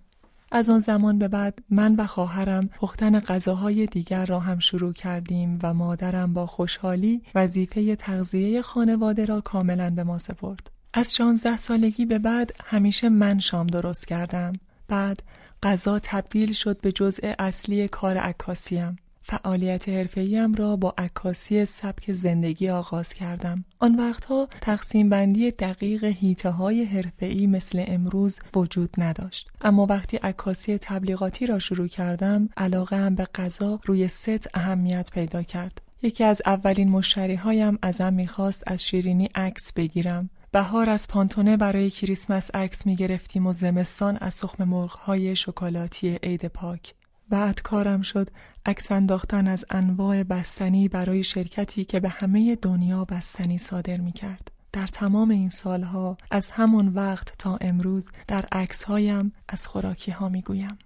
[0.52, 5.58] از آن زمان به بعد من و خواهرم پختن غذاهای دیگر را هم شروع کردیم
[5.62, 10.70] و مادرم با خوشحالی وظیفه تغذیه خانواده را کاملا به ما سپرد.
[10.94, 14.52] از شانزده سالگی به بعد همیشه من شام درست کردم.
[14.88, 15.22] بعد
[15.64, 18.96] غذا تبدیل شد به جزء اصلی کار عکاسیم.
[19.22, 23.64] فعالیت حرفه‌ایم را با عکاسی سبک زندگی آغاز کردم.
[23.78, 29.50] آن وقتها تقسیم بندی دقیق هیته های حرفه‌ای مثل امروز وجود نداشت.
[29.62, 35.42] اما وقتی عکاسی تبلیغاتی را شروع کردم، علاقه هم به غذا روی ست اهمیت پیدا
[35.42, 35.80] کرد.
[36.02, 40.30] یکی از اولین مشتری هایم ازم می‌خواست از شیرینی عکس بگیرم.
[40.54, 46.18] بهار از پانتونه برای کریسمس عکس می گرفتیم و زمستان از سخم مرغ های شکلاتی
[46.22, 46.94] عید پاک.
[47.28, 48.28] بعد کارم شد
[48.66, 54.50] عکس انداختن از انواع بستنی برای شرکتی که به همه دنیا بستنی صادر می کرد.
[54.72, 60.42] در تمام این سالها از همون وقت تا امروز در عکسهایم از خوراکی ها می
[60.42, 60.78] گویم.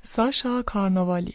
[0.00, 1.34] ساشا کارنوالی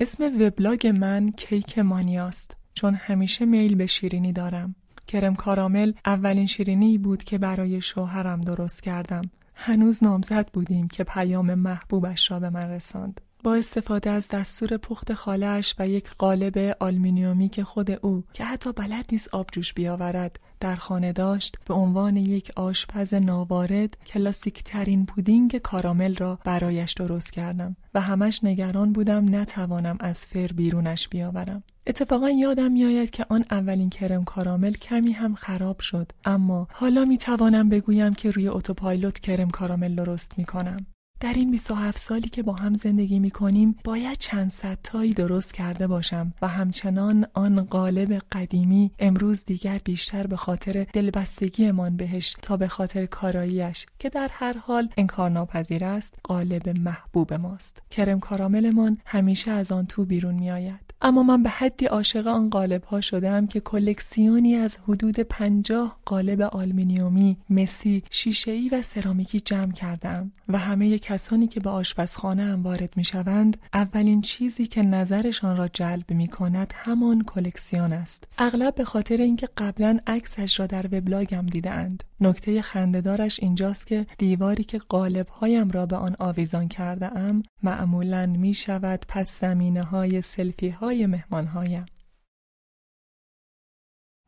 [0.00, 4.74] اسم وبلاگ من کیک مانیاست چون همیشه میل به شیرینی دارم.
[5.06, 9.22] کرم کارامل اولین شیرینی بود که برای شوهرم درست کردم.
[9.54, 13.20] هنوز نامزد بودیم که پیام محبوبش را به من رساند.
[13.46, 18.72] با استفاده از دستور پخت خاله‌اش و یک قالب آلومینیومی که خود او که حتی
[18.72, 25.58] بلد نیست آبجوش بیاورد در خانه داشت به عنوان یک آشپز ناوارد کلاسیک ترین پودینگ
[25.58, 31.62] کارامل را برایش درست کردم و همش نگران بودم نتوانم از فر بیرونش بیاورم.
[31.86, 37.18] اتفاقا یادم میآید که آن اولین کرم کارامل کمی هم خراب شد اما حالا می
[37.18, 40.86] توانم بگویم که روی اتوپایلوت کرم کارامل درست می کنم.
[41.20, 45.54] در این 27 سالی که با هم زندگی می کنیم باید چند صد تایی درست
[45.54, 52.56] کرده باشم و همچنان آن قالب قدیمی امروز دیگر بیشتر به خاطر دلبستگیمان بهش تا
[52.56, 59.50] به خاطر کاراییش که در هر حال انکارناپذیر است قالب محبوب ماست کرم کاراملمان همیشه
[59.50, 60.85] از آن تو بیرون می آید.
[61.02, 66.40] اما من به حدی عاشق آن قالب ها شدم که کلکسیونی از حدود پنجاه قالب
[66.40, 72.96] آلمینیومی، مسی، شیشه‌ای و سرامیکی جمع کردم و همه کسانی که به آشپزخانه هم وارد
[72.96, 78.24] می شوند اولین چیزی که نظرشان را جلب می کند همان کلکسیون است.
[78.38, 82.04] اغلب به خاطر اینکه قبلا عکسش را در وبلاگم دیدند.
[82.20, 88.26] نکته خندهدارش اینجاست که دیواری که قالب هایم را به آن آویزان کرده ام معمولا
[88.26, 91.86] می شود پس زمینه های سلفی های مهمان هایم.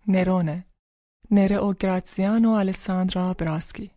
[0.09, 0.65] نرونه
[1.31, 3.91] نره او گراتزیانو آلساندرا براسکی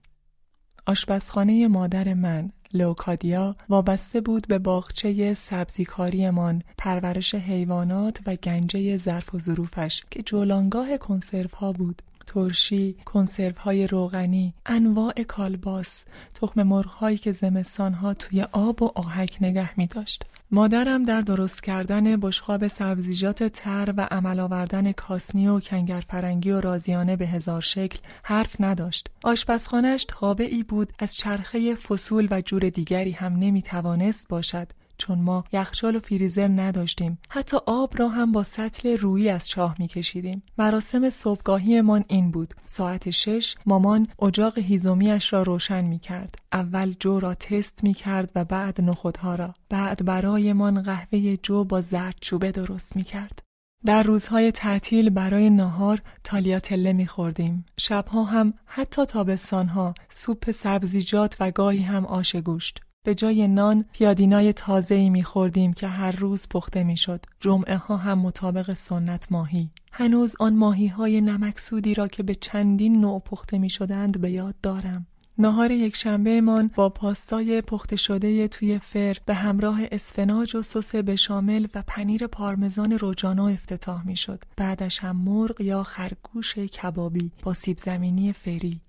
[0.85, 9.39] آشپزخانه مادر من لوکادیا وابسته بود به باغچه سبزیکاریمان پرورش حیوانات و گنجه ظرف و
[9.39, 17.17] ظروفش که جولانگاه کنسرو ها بود ترشی، کنسرو های روغنی، انواع کالباس، تخم مرغ هایی
[17.17, 20.25] که زمستان ها توی آب و آهک نگه می داشت.
[20.53, 26.61] مادرم در درست کردن بشقاب سبزیجات تر و عمل آوردن کاسنی و کنگر فرنگی و
[26.61, 29.09] رازیانه به هزار شکل حرف نداشت.
[29.23, 34.67] آشپزخانهش تابعی بود از چرخه فصول و جور دیگری هم نمی توانست باشد
[35.01, 37.17] چون ما یخچال و فریزر نداشتیم.
[37.29, 40.41] حتی آب را هم با سطل رویی از چاه میکشیدیم.
[40.57, 42.53] مراسم صبحگاهیمان این بود.
[42.65, 46.35] ساعت شش مامان اجاق هیزومیش را روشن می‌کرد.
[46.51, 49.53] اول جو را تست می‌کرد و بعد نخودها را.
[49.69, 53.39] بعد برایمان قهوه جو با زرد چوبه درست می‌کرد.
[53.85, 57.65] در روزهای تعطیل برای ناهار تالیاتله میخوردیم.
[57.77, 62.81] شبها هم حتی تابستانها سوپ سبزیجات و گاهی هم آش گوشت.
[63.03, 67.25] به جای نان پیادینای تازه ای می خوردیم که هر روز پخته می شد.
[67.39, 69.69] جمعه ها هم مطابق سنت ماهی.
[69.91, 74.55] هنوز آن ماهی های نمکسودی را که به چندین نوع پخته می شدند به یاد
[74.63, 75.07] دارم.
[75.37, 80.95] نهار یک شنبه من با پاستای پخته شده توی فر به همراه اسفناج و سس
[80.95, 84.43] بشامل و پنیر پارمزان روجانا افتتاح می شد.
[84.57, 88.81] بعدش هم مرغ یا خرگوش کبابی با سیب زمینی فری.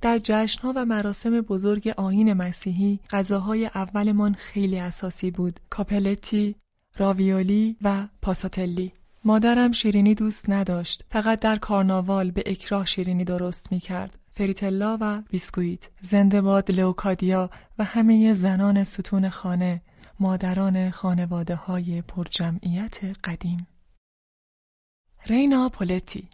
[0.00, 5.60] در جشنها و مراسم بزرگ آیین مسیحی غذاهای اولمان خیلی اساسی بود.
[5.70, 6.54] کاپلتی،
[6.96, 8.92] راویولی و پاساتلی.
[9.24, 11.04] مادرم شیرینی دوست نداشت.
[11.10, 17.50] فقط در کارناوال به اکراه شیرینی درست می کرد فریتلا و بیسکویت زنده باد لوکادیا
[17.78, 19.82] و همه زنان ستون خانه
[20.20, 23.66] مادران خانواده های پرجمعیت قدیم.
[25.26, 26.28] رینا پولتی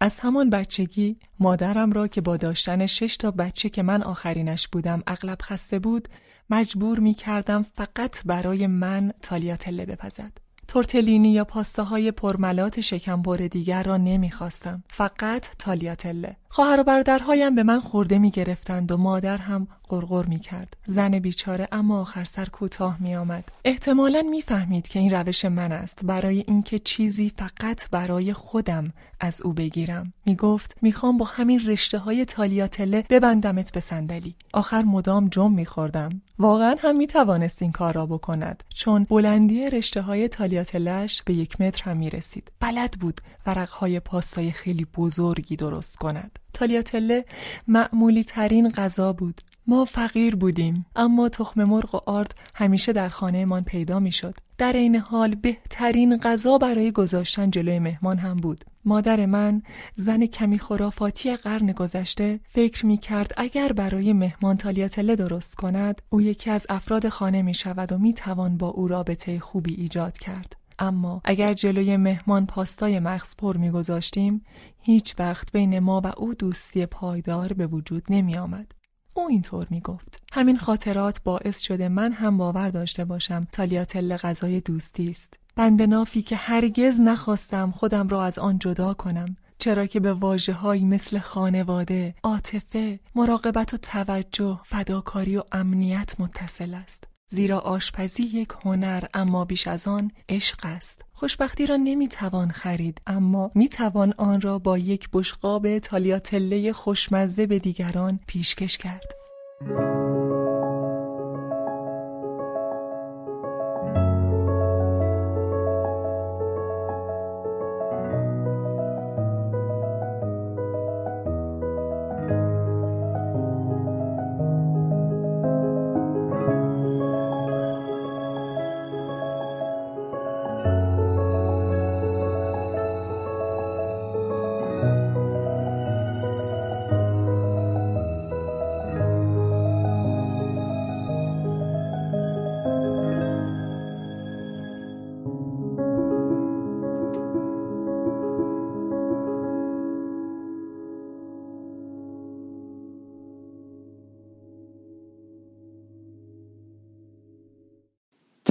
[0.00, 5.02] از همان بچگی مادرم را که با داشتن شش تا بچه که من آخرینش بودم
[5.06, 6.08] اغلب خسته بود
[6.50, 10.32] مجبور می کردم فقط برای من تالیاتله بپزد.
[10.68, 17.80] تورتلینی یا پاستاهای پرملات شکمبر دیگر را نمی‌خواستم فقط تالیاتله خواهر و برادرهایم به من
[17.80, 20.76] خورده می گرفتند و مادر هم قرقر می کرد.
[20.84, 23.44] زن بیچاره اما آخر سر کوتاه می آمد.
[23.64, 29.42] احتمالا می فهمید که این روش من است برای اینکه چیزی فقط برای خودم از
[29.42, 30.12] او بگیرم.
[30.26, 34.34] می گفت می خوام با همین رشته های تالیاتله ببندمت به صندلی.
[34.52, 36.22] آخر مدام جم می خوردم.
[36.38, 41.60] واقعا هم می توانست این کار را بکند چون بلندی رشته های تالیاتلش به یک
[41.60, 42.52] متر هم می رسید.
[42.60, 46.38] بلد بود ورق های پاستای خیلی بزرگی درست کند.
[46.52, 47.24] تالیاتله
[47.68, 49.40] معمولی ترین غذا بود.
[49.68, 54.34] ما فقیر بودیم اما تخم مرغ و آرد همیشه در خانهمان پیدا می‌شد.
[54.58, 58.64] در این حال بهترین غذا برای گذاشتن جلوی مهمان هم بود.
[58.84, 59.62] مادر من
[59.94, 66.20] زن کمی خرافاتی قرن گذشته فکر می کرد اگر برای مهمان تالیاتله درست کند او
[66.20, 70.56] یکی از افراد خانه می شود و می توان با او رابطه خوبی ایجاد کرد.
[70.78, 74.44] اما اگر جلوی مهمان پاستای مغز پر میگذاشتیم
[74.80, 78.75] هیچ وقت بین ما و او دوستی پایدار به وجود نمی آمد.
[79.16, 80.22] او اینطور می گفت.
[80.32, 85.34] همین خاطرات باعث شده من هم باور داشته باشم تالیاتل غذای دوستی است.
[85.56, 90.84] بند نافی که هرگز نخواستم خودم را از آن جدا کنم چرا که به واجه
[90.84, 97.04] مثل خانواده، عاطفه، مراقبت و توجه، فداکاری و امنیت متصل است.
[97.28, 101.02] زیرا آشپزی یک هنر اما بیش از آن عشق است.
[101.12, 108.20] خوشبختی را نمی‌توان خرید اما می‌توان آن را با یک بشقاب تالیاتله خوشمزه به دیگران
[108.26, 109.12] پیشکش کرد.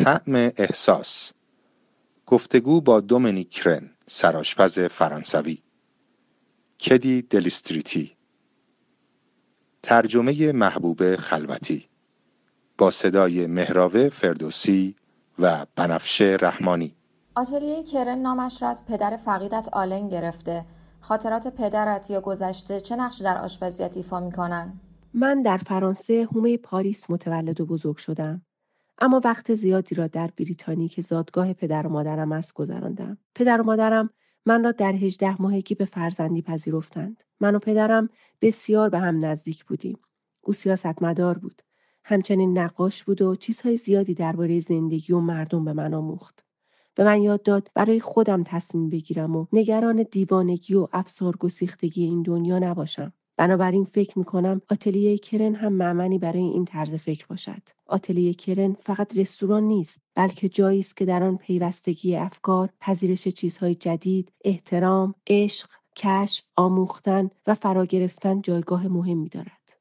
[0.05, 1.31] طعم احساس.
[2.25, 5.57] گفتگو با دومینیک کرن سرآشپز فرانسوی.
[6.79, 8.17] کدی دلیستریتی
[9.83, 11.89] ترجمه محبوب خلوتی.
[12.77, 14.95] با صدای مهراوه فردوسی
[15.39, 16.95] و بنفشه رحمانی.
[17.35, 20.65] آتلیه کرن نامش را از پدر فقیدت آلن گرفته.
[20.99, 24.79] خاطرات پدرت یا گذشته چه نقشی در آشپزیت ایفا می‌کنن؟
[25.13, 28.41] من در فرانسه هومه پاریس متولد و بزرگ شدم.
[28.99, 33.17] اما وقت زیادی را در بریتانی که زادگاه پدر و مادرم است گذراندم.
[33.35, 34.09] پدر و مادرم
[34.45, 37.23] من را در هجده ماهگی به فرزندی پذیرفتند.
[37.39, 38.09] من و پدرم
[38.41, 39.99] بسیار به هم نزدیک بودیم.
[40.41, 41.61] او سیاستمدار بود.
[42.03, 46.45] همچنین نقاش بود و چیزهای زیادی درباره زندگی و مردم به من آموخت.
[46.95, 52.21] به من یاد داد برای خودم تصمیم بگیرم و نگران دیوانگی و افسار گسیختگی این
[52.21, 53.13] دنیا نباشم.
[53.37, 57.61] بنابراین فکر می کنم آتلیه کرن هم معمنی برای این طرز فکر باشد.
[57.85, 63.75] آتلیه کرن فقط رستوران نیست بلکه جایی است که در آن پیوستگی افکار، پذیرش چیزهای
[63.75, 69.77] جدید، احترام، عشق، کشف، آموختن و فرا گرفتن جایگاه مهمی دارد.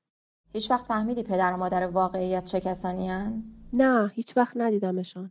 [0.53, 3.11] هیچ وقت فهمیدی پدر و مادر واقعیت چه کسانی
[3.73, 5.31] نه، هیچ وقت ندیدمشان.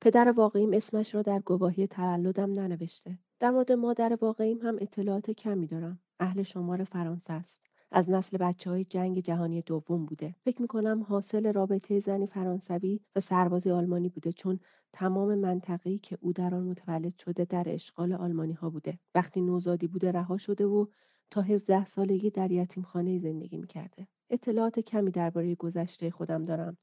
[0.00, 3.18] پدر واقعیم اسمش را در گواهی تولدم ننوشته.
[3.40, 5.98] در مورد مادر واقعیم هم اطلاعات کمی دارم.
[6.20, 7.62] اهل شمار فرانسه است.
[7.90, 10.34] از نسل بچه های جنگ جهانی دوم بوده.
[10.44, 14.60] فکر می‌کنم حاصل رابطه زنی فرانسوی و سربازی آلمانی بوده چون
[14.92, 18.98] تمام منطقه‌ای که او در آن متولد شده در اشغال آلمانی ها بوده.
[19.14, 20.86] وقتی نوزادی بوده رها شده و
[21.30, 24.08] تا 17 سالگی در یتیم خانه زندگی می‌کرده.
[24.30, 26.76] اطلاعات کمی درباره گذشته خودم دارم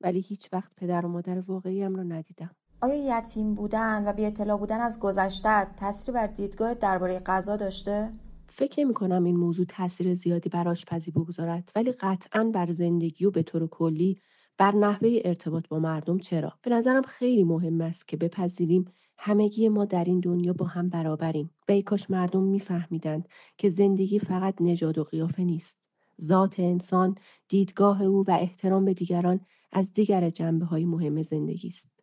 [0.00, 2.50] ولی هیچ وقت پدر و مادر واقعیم را ندیدم.
[2.80, 8.12] آیا یتیم بودن و بی اطلاع بودن از گذشته تاثیر بر دیدگاه درباره غذا داشته؟
[8.54, 13.30] فکر نمی کنم این موضوع تاثیر زیادی بر آشپزی بگذارد ولی قطعا بر زندگی و
[13.30, 14.18] به طور کلی
[14.58, 18.84] بر نحوه ارتباط با مردم چرا؟ به نظرم خیلی مهم است که بپذیریم
[19.18, 24.18] همگی ما در این دنیا با هم برابریم و ای کاش مردم میفهمیدند که زندگی
[24.18, 25.78] فقط نژاد و قیافه نیست.
[26.20, 27.14] ذات انسان
[27.48, 29.40] دیدگاه او و احترام به دیگران
[29.72, 32.01] از دیگر جنبه های مهم زندگی است.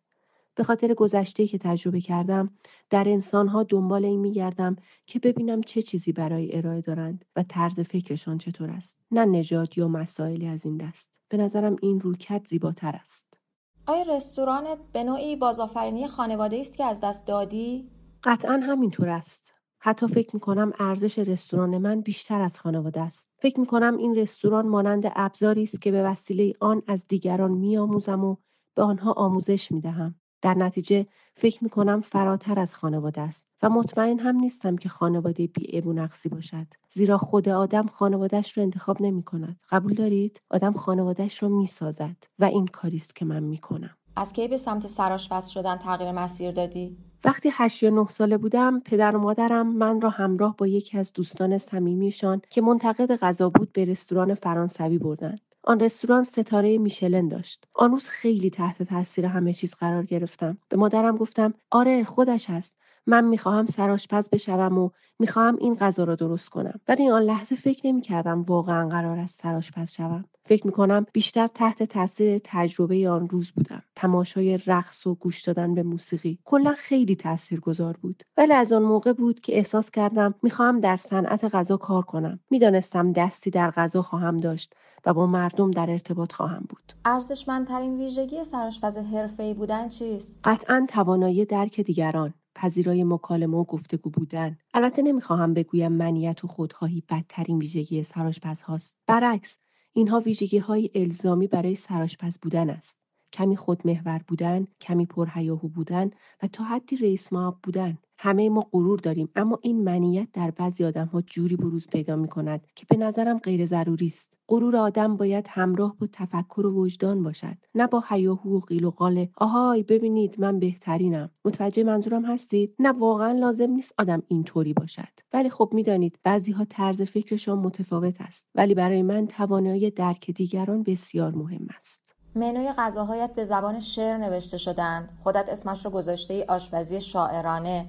[0.54, 2.50] به خاطر گذشته که تجربه کردم
[2.90, 8.38] در انسانها دنبال این میگردم که ببینم چه چیزی برای ارائه دارند و طرز فکرشان
[8.38, 8.98] چطور است.
[9.10, 11.20] نه نژاد یا مسائلی از این دست.
[11.28, 13.38] به نظرم این روکت زیباتر است.
[13.86, 17.90] آیا رستورانت به نوعی بازآفرینی خانواده است که از دست دادی؟
[18.24, 19.52] قطعا همینطور است.
[19.78, 23.30] حتی فکر می‌کنم ارزش رستوران من بیشتر از خانواده است.
[23.38, 28.36] فکر می‌کنم این رستوران مانند ابزاری است که به وسیله آن از دیگران میآموزم و
[28.74, 30.19] به آنها آموزش می‌دهم.
[30.42, 35.80] در نتیجه فکر می‌کنم فراتر از خانواده است و مطمئن هم نیستم که خانواده بی
[35.80, 36.66] و نقصی باشد.
[36.88, 42.16] زیرا خود آدم خانوادهش رو انتخاب نمی کند قبول دارید؟ آدم خانوادهش رو می سازد
[42.38, 46.50] و این کاریست که من می کنم از کی به سمت سراشپز شدن تغییر مسیر
[46.50, 50.98] دادی؟ وقتی هشت یا نه ساله بودم پدر و مادرم من را همراه با یکی
[50.98, 57.28] از دوستان صمیمیشان که منتقد غذا بود به رستوران فرانسوی بردند آن رستوران ستاره میشلن
[57.28, 57.64] داشت.
[57.74, 60.58] آن روز خیلی تحت تاثیر همه چیز قرار گرفتم.
[60.68, 62.76] به مادرم گفتم آره خودش است
[63.06, 66.80] من می‌خواهم سرآشپز بشوم و می‌خواهم این غذا را درست کنم.
[66.88, 70.24] ولی آن لحظه فکر نمی‌کردم واقعا قرار است سرآشپز شوم.
[70.44, 73.82] فکر می‌کنم بیشتر تحت تاثیر تجربه آن روز بودم.
[73.96, 77.16] تماشای رقص و گوش دادن به موسیقی کلا خیلی
[77.62, 78.22] گذار بود.
[78.36, 82.40] ولی از آن موقع بود که احساس کردم می‌خواهم در صنعت غذا کار کنم.
[82.50, 84.74] می‌دانستم دستی در غذا خواهم داشت.
[85.06, 86.92] و با مردم در ارتباط خواهم بود.
[87.04, 94.58] ارزشمندترین ویژگی سرآشپز حرفه‌ای بودن چیست؟ قطعا توانایی درک دیگران، پذیرای مکالمه و گفتگو بودن.
[94.74, 98.96] البته نمی‌خواهم بگویم منیت و خودخواهی بدترین ویژگی سرآشپز هاست.
[99.06, 99.56] برعکس،
[99.92, 102.96] اینها ویژگی های الزامی برای سرآشپز بودن است.
[103.32, 106.10] کمی خودمحور بودن، کمی پرهیاهو بودن
[106.42, 107.98] و تا حدی رئیس ماب بودن.
[108.22, 109.28] همه ما غرور داریم.
[109.36, 113.38] اما این منیت در بعضی آدم ها جوری بروز پیدا می کند که به نظرم
[113.38, 114.36] غیر ضروری است.
[114.48, 118.90] غرور آدم باید همراه با تفکر و وجدان باشد نه با حیاهو و قیل و
[118.90, 119.30] قاله.
[119.36, 121.30] آهای ببینید من بهترینم.
[121.44, 125.12] متوجه منظورم هستید؟ نه واقعا لازم نیست آدم اینطوری باشد.
[125.32, 128.48] ولی خب می‌دانید بعضی ها طرز فکرشان متفاوت است.
[128.54, 132.10] ولی برای من توانایی درک دیگران بسیار مهم است.
[132.34, 135.18] منوی غذاهایت به زبان شعر نوشته شدند.
[135.24, 137.86] خودت اسمش رو گذاشته ای آشپزی شاعرانه.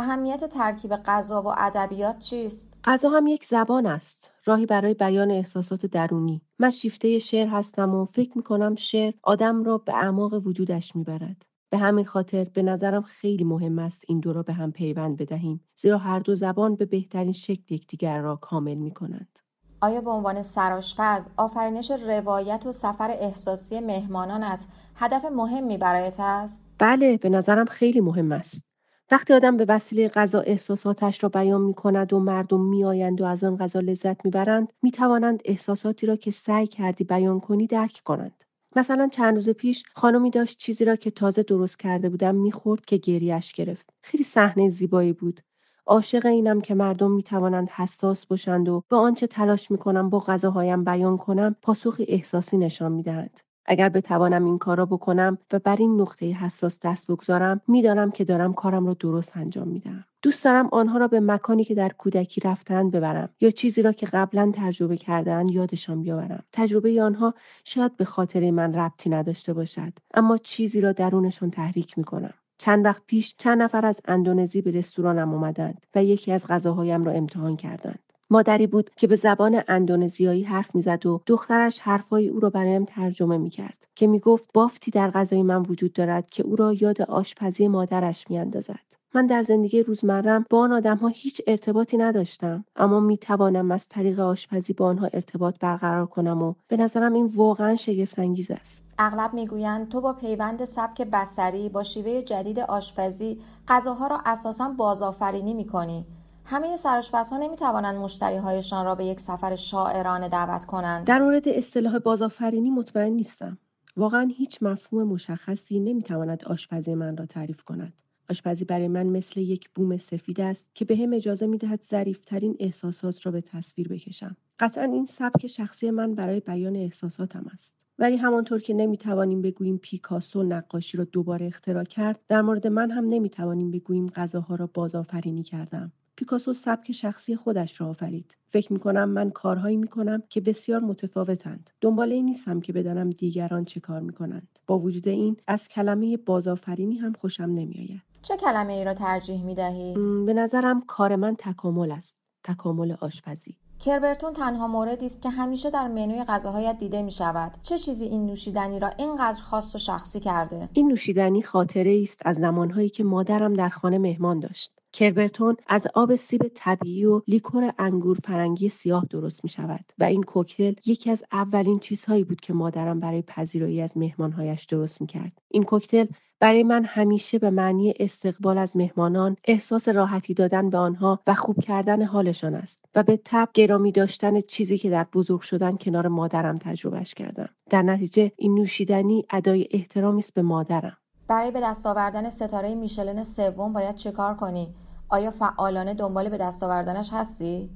[0.00, 4.32] اهمیت ترکیب غذا و ادبیات چیست؟ غذا هم یک زبان است.
[4.44, 6.42] راهی برای بیان احساسات درونی.
[6.58, 11.46] من شیفته شعر هستم و فکر می کنم شعر آدم را به اعماق وجودش می‌برد.
[11.70, 15.60] به همین خاطر به نظرم خیلی مهم است این دو را به هم پیوند بدهیم
[15.76, 19.38] زیرا هر دو زبان به بهترین شکل یکدیگر را کامل می کنند.
[19.80, 27.16] آیا به عنوان سراشپز آفرینش روایت و سفر احساسی مهمانانت هدف مهمی برایت است؟ بله
[27.16, 28.69] به نظرم خیلی مهم است.
[29.12, 33.24] وقتی آدم به وسیله غذا احساساتش را بیان می کند و مردم می آیند و
[33.24, 37.66] از آن غذا لذت می برند می توانند احساساتی را که سعی کردی بیان کنی
[37.66, 38.44] درک کنند.
[38.76, 42.96] مثلا چند روز پیش خانمی داشت چیزی را که تازه درست کرده بودم می‌خورد که
[42.96, 45.40] گریش گرفت خیلی صحنه زیبایی بود
[45.86, 50.20] عاشق اینم که مردم می توانند حساس باشند و به آنچه تلاش می کنم با
[50.20, 53.40] غذاهایم بیان کنم پاسخی احساسی نشان می دهند.
[53.70, 58.24] اگر بتوانم این کار را بکنم و بر این نقطه حساس دست بگذارم می‌دانم که
[58.24, 62.40] دارم کارم را درست انجام میدم دوست دارم آنها را به مکانی که در کودکی
[62.40, 66.44] رفتند ببرم یا چیزی را که قبلا تجربه کردن یادشان بیاورم.
[66.52, 67.34] تجربه آنها
[67.64, 72.34] شاید به خاطر من ربطی نداشته باشد اما چیزی را درونشان تحریک می‌کنم.
[72.58, 77.12] چند وقت پیش چند نفر از اندونزی به رستورانم آمدند و یکی از غذاهایم را
[77.12, 78.09] امتحان کردند.
[78.30, 83.38] مادری بود که به زبان اندونزیایی حرف می‌زد و دخترش حرفهای او را برایم ترجمه
[83.38, 88.30] می‌کرد که می‌گفت بافتی در غذای من وجود دارد که او را یاد آشپزی مادرش
[88.30, 88.90] میاندازد.
[89.14, 94.20] من در زندگی روزمرم با آن آدمها هیچ ارتباطی نداشتم اما می توانم از طریق
[94.20, 98.84] آشپزی با آنها ارتباط برقرار کنم و به نظرم این واقعا شگفتانگیز است.
[98.98, 105.54] اغلب می‌گویند تو با پیوند سبک بسری با شیوه جدید آشپزی غذاها را اساسا بازآفرینی
[105.54, 106.06] می‌کنی.
[106.50, 111.06] همه سرآشپزها نمی‌توانند مشتریهایشان را به یک سفر شاعرانه دعوت کنند.
[111.06, 113.58] در مورد اصطلاح بازآفرینی مطمئن نیستم.
[113.96, 117.92] واقعا هیچ مفهوم مشخصی نمی‌تواند آشپزی من را تعریف کند.
[118.30, 123.26] آشپزی برای من مثل یک بوم سفید است که به هم اجازه می‌دهد ظریفترین احساسات
[123.26, 124.36] را به تصویر بکشم.
[124.58, 127.84] قطعا این سبک شخصی من برای بیان احساساتم است.
[127.98, 133.06] ولی همانطور که نمی‌توانیم بگوییم پیکاسو نقاشی را دوباره اختراع کرد در مورد من هم
[133.06, 135.92] نمی‌توانیم بگوییم غذاها را بازآفرینی کردم.
[136.20, 138.36] پیکاسو سبک شخصی خودش را آفرید.
[138.52, 141.70] فکر می‌کنم من کارهایی می‌کنم که بسیار متفاوتند.
[141.80, 144.58] دنبال این نیستم که بدانم دیگران چه کار می‌کنند.
[144.66, 148.02] با وجود این از کلمه بازآفرینی هم خوشم نمیآید.
[148.22, 149.94] چه کلمه ای را ترجیح می‌دهی؟
[150.26, 152.18] به نظرم کار من تکامل است.
[152.44, 153.56] تکامل آشپزی.
[153.84, 157.52] کربرتون تنها موردی است که همیشه در منوی غذاهایت دیده می شود.
[157.62, 162.36] چه چیزی این نوشیدنی را اینقدر خاص و شخصی کرده؟ این نوشیدنی خاطره است از
[162.36, 164.79] زمانهایی که مادرم در خانه مهمان داشت.
[164.92, 170.22] کربرتون از آب سیب طبیعی و لیکور انگور فرنگی سیاه درست می شود و این
[170.22, 175.32] کوکتل یکی از اولین چیزهایی بود که مادرم برای پذیرایی از مهمانهایش درست می کرد.
[175.48, 176.06] این کوکتل
[176.40, 181.60] برای من همیشه به معنی استقبال از مهمانان احساس راحتی دادن به آنها و خوب
[181.60, 186.58] کردن حالشان است و به تب گرامی داشتن چیزی که در بزرگ شدن کنار مادرم
[186.58, 190.96] تجربهش کردم در نتیجه این نوشیدنی ادای احترامی است به مادرم
[191.30, 194.74] برای به دست آوردن ستاره میشلن سوم باید چیکار کنی؟
[195.08, 197.70] آیا فعالانه دنبال به دست آوردنش هستی؟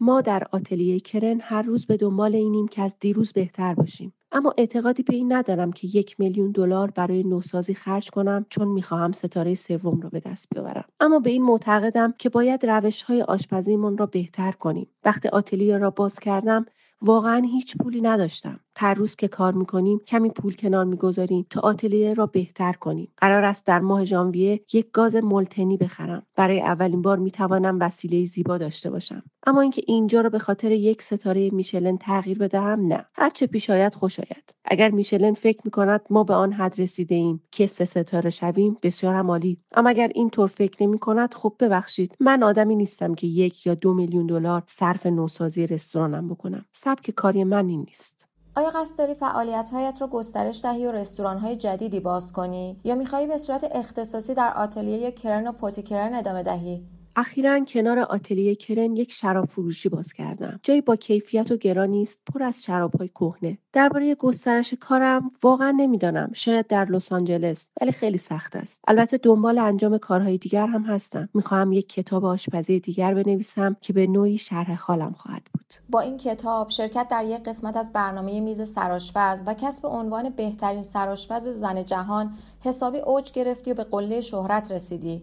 [0.00, 4.12] ما در آتلیه کرن هر روز به دنبال اینیم که از دیروز بهتر باشیم.
[4.32, 9.12] اما اعتقادی به این ندارم که یک میلیون دلار برای نوسازی خرج کنم چون می‌خواهم
[9.12, 10.84] ستاره سوم را به دست بیاورم.
[11.00, 14.88] اما به این معتقدم که باید روش های آشپزیمون را بهتر کنیم.
[15.04, 16.66] وقتی آتلیه را باز کردم
[17.02, 18.60] واقعا هیچ پولی نداشتم.
[18.80, 23.12] هر روز که کار می‌کنیم کمی پول کنار می‌گذاریم تا آتلیه را بهتر کنیم.
[23.16, 26.22] قرار است در ماه ژانویه یک گاز ملتنی بخرم.
[26.36, 29.22] برای اولین بار می‌توانم وسیله زیبا داشته باشم.
[29.46, 33.04] اما اینکه اینجا را به خاطر یک ستاره میشلن تغییر بدهم نه.
[33.14, 34.54] هرچه پیش آید خوش آید.
[34.64, 39.14] اگر میشلن فکر می‌کند ما به آن حد رسیده ایم که سه ستاره شویم بسیار
[39.14, 39.58] عالی.
[39.72, 42.14] اما اگر اینطور فکر نمی کند خب ببخشید.
[42.20, 46.64] من آدمی نیستم که یک یا دو میلیون دلار صرف نوسازی رستورانم بکنم.
[46.72, 48.29] سبک کاری من این نیست.
[48.56, 53.36] آیا قصد داری فعالیتهایت را گسترش دهی و رستورانهای جدیدی باز کنی؟ یا می‌خواهی به
[53.36, 56.84] صورت اختصاصی در آتلیه کرن و پوتیکرن ادامه دهی؟
[57.16, 60.60] اخیرا کنار آتلیه کرن یک شراب فروشی باز کردم.
[60.62, 63.58] جایی با کیفیت و گرانی است پر از شرابهای کهنه.
[63.72, 66.30] درباره گسترش کارم واقعا نمی‌دانم.
[66.34, 68.80] شاید در لس آنجلس ولی خیلی سخت است.
[68.88, 71.28] البته دنبال انجام کارهای دیگر هم هستم.
[71.34, 75.74] می‌خواهم یک کتاب آشپزی دیگر بنویسم که به نوعی شرح حالم خواهد بود.
[75.88, 80.82] با این کتاب شرکت در یک قسمت از برنامه میز سرآشپز و کسب عنوان بهترین
[80.82, 85.22] سرآشپز زن جهان حسابی اوج گرفتی و به قله شهرت رسیدی.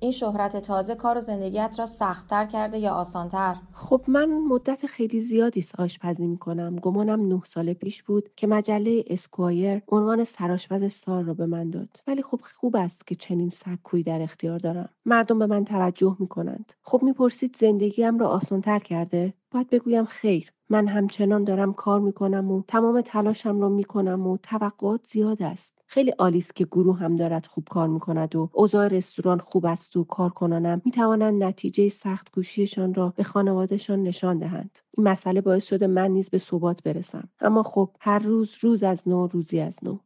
[0.00, 5.20] این شهرت تازه کار و زندگیت را سختتر کرده یا آسانتر؟ خب من مدت خیلی
[5.20, 6.76] زیادی آشپزی می‌کنم.
[6.76, 12.02] گمانم نه سال پیش بود که مجله اسکوایر عنوان سرآشپز سال را به من داد.
[12.06, 14.88] ولی خب خوب است که چنین سکویی در اختیار دارم.
[15.06, 16.72] مردم به من توجه می‌کنند.
[16.82, 20.52] خب می‌پرسید زندگیم را آسانتر کرده؟ باید بگویم خیر.
[20.70, 25.78] من همچنان دارم کار می‌کنم و تمام تلاشم را می‌کنم و توقعات زیاد است.
[25.86, 29.96] خیلی عالی است که گروه هم دارد خوب کار می‌کند و اوضاع رستوران خوب است
[29.96, 34.78] و کارکنانم می‌توانند نتیجه سخت گوشیشان را به خانوادهشان نشان دهند.
[34.96, 37.28] این مسئله باعث شده من نیز به ثبات برسم.
[37.40, 39.98] اما خب هر روز روز از نو روزی از نو.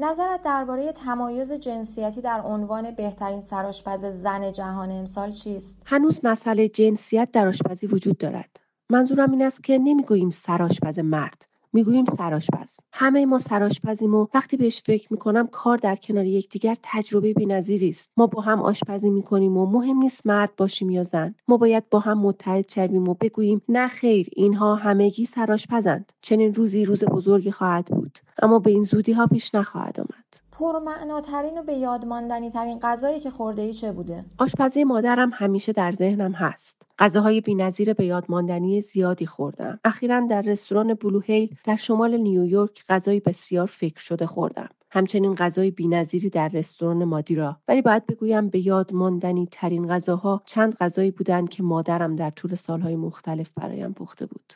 [0.00, 7.28] نظرت درباره تمایز جنسیتی در عنوان بهترین سرآشپز زن جهان امسال چیست؟ هنوز مسئله جنسیت
[7.32, 8.67] در آشپزی وجود دارد.
[8.92, 12.76] منظورم این است که نمی‌گوییم سرآشپز مرد می‌گوییم سرآشپز.
[12.92, 18.10] همه ما سرآشپزیم و وقتی بهش فکر می‌کنم کار در کنار یکدیگر تجربه بینظیری است.
[18.16, 21.34] ما با هم آشپزی می‌کنیم و مهم نیست مرد باشیم یا زن.
[21.48, 26.12] ما باید با هم متحد شویم و بگوییم نه خیر اینها همگی سرآشپزند.
[26.22, 30.47] چنین روزی روز بزرگی خواهد بود اما به این زودی ها پیش نخواهد آمد.
[30.58, 35.92] پرمعناترین و به یادماندنی ترین غذایی که خورده ای چه بوده؟ آشپزی مادرم همیشه در
[35.92, 36.82] ذهنم هست.
[36.98, 39.80] غذاهای بینظیر به یادماندنی زیادی خوردم.
[39.84, 44.68] اخیرا در رستوران بلو هیل در شمال نیویورک غذای بسیار فکر شده خوردم.
[44.90, 50.74] همچنین غذای بینظیری در رستوران مادیرا ولی باید بگویم به یاد ماندنی ترین غذاها چند
[50.74, 54.54] غذایی بودند که مادرم در طول سالهای مختلف برایم پخته بود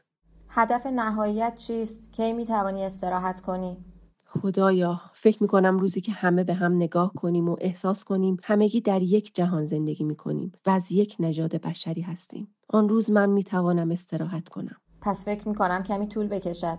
[0.49, 3.77] هدف نهاییت چیست کی می توانی استراحت کنی
[4.41, 9.03] خدایا فکر می‌کنم روزی که همه به هم نگاه کنیم و احساس کنیم همگی در
[9.03, 12.55] یک جهان زندگی می‌کنیم و از یک نژاد بشری هستیم.
[12.69, 14.77] آن روز من می‌توانم استراحت کنم.
[15.01, 16.79] پس فکر می‌کنم کمی طول بکشد.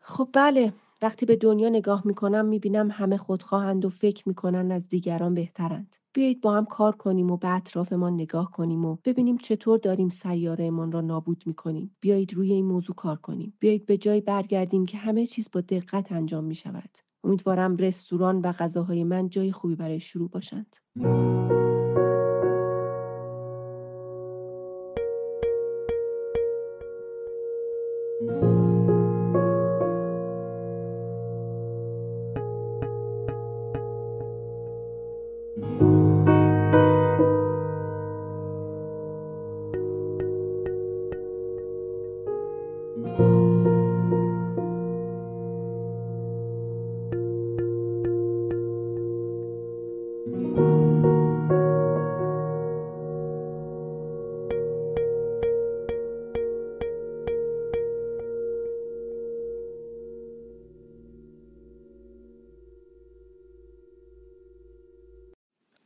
[0.00, 0.72] خب بله.
[1.02, 5.96] وقتی به دنیا نگاه می‌کنم می‌بینم همه خودخواهند و فکر می‌کنن از دیگران بهترند.
[6.12, 10.92] بیایید با هم کار کنیم و به اطرافمان نگاه کنیم و ببینیم چطور داریم سیارهمان
[10.92, 11.96] را نابود می‌کنیم.
[12.00, 13.54] بیایید روی این موضوع کار کنیم.
[13.60, 16.90] بیایید به جای برگردیم که همه چیز با دقت انجام می شود
[17.24, 20.76] امیدوارم رستوران و غذاهای من جای خوبی برای شروع باشند.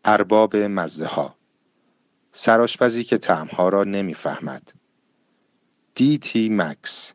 [0.04, 1.36] ارباب مزه ها
[2.32, 4.72] سراشپزی که تعمها را نمی‌فهمد
[5.94, 7.14] دی تی مکس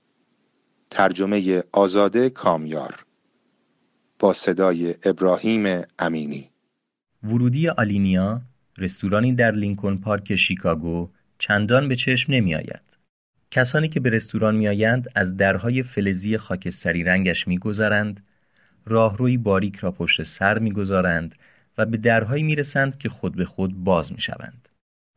[0.90, 3.06] ترجمه آزاده کامیار
[4.20, 6.50] با صدای ابراهیم امینی
[7.24, 8.42] ورودی آلینیا
[8.78, 11.10] رستورانی در لینکن پارک شیکاگو
[11.40, 12.98] چندان به چشم نمی آید.
[13.52, 18.24] کسانی که به رستوران می آیند از درهای فلزی خاکستری رنگش می گذارند،
[18.86, 21.36] راهروی باریک را پشت سر می گذارند
[21.78, 24.70] و به درهایی می رسند که خود به خود باز می شوند.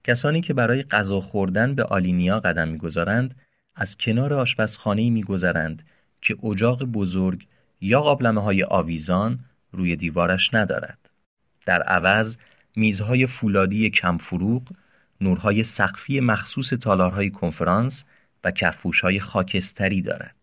[0.05, 3.35] کسانی که برای غذا خوردن به آلینیا قدم می گذارند،
[3.75, 5.83] از کنار آشپزخانه می گذارند
[6.23, 7.47] که اجاق بزرگ
[7.81, 9.39] یا قابلمه های آویزان
[9.73, 11.11] روی دیوارش ندارد.
[11.67, 12.37] در عوض
[12.77, 14.63] میزهای فولادی کمفروغ،
[15.21, 18.05] نورهای سقفی مخصوص تالارهای کنفرانس
[18.45, 20.37] و کفوشهای خاکستری دارد.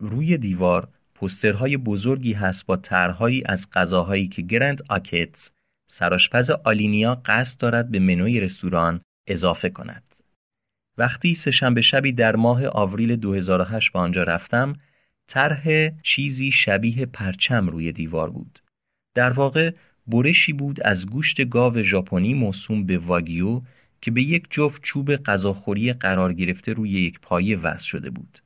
[0.00, 0.88] روی دیوار
[1.22, 5.50] پسترهای بزرگی هست با طرحهایی از غذاهایی که گرند آکتس
[5.86, 10.02] سراشپز آلینیا قصد دارد به منوی رستوران اضافه کند.
[10.98, 14.76] وقتی سهشنبه شبی در ماه آوریل 2008 به آنجا رفتم،
[15.28, 18.58] طرح چیزی شبیه پرچم روی دیوار بود.
[19.14, 19.72] در واقع
[20.06, 23.60] برشی بود از گوشت گاو ژاپنی موسوم به واگیو
[24.00, 28.38] که به یک جفت چوب غذاخوری قرار گرفته روی یک پایه وصل شده بود.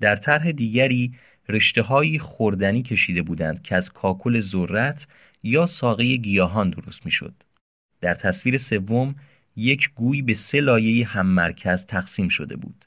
[0.00, 1.14] در طرح دیگری
[1.48, 1.82] رشته
[2.18, 5.06] خوردنی کشیده بودند که از کاکل ذرت
[5.42, 7.34] یا ساقه گیاهان درست می‌شد.
[8.00, 9.14] در تصویر سوم
[9.56, 12.84] یک گوی به سه لایه هم مرکز تقسیم شده بود.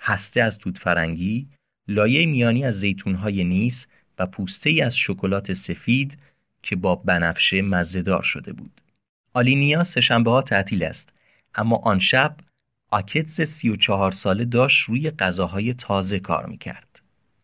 [0.00, 1.46] هسته از توت فرنگی،
[1.88, 3.86] لایه میانی از زیتونهای نیس
[4.18, 6.18] و پوسته ای از شکلات سفید
[6.62, 8.80] که با بنفشه مزهدار شده بود.
[9.32, 11.12] آلینیا سهشنبه ها تعطیل است
[11.54, 12.36] اما آن شب
[12.90, 16.85] آکتس سی و چهار ساله داشت روی غذاهای تازه کار می‌کرد.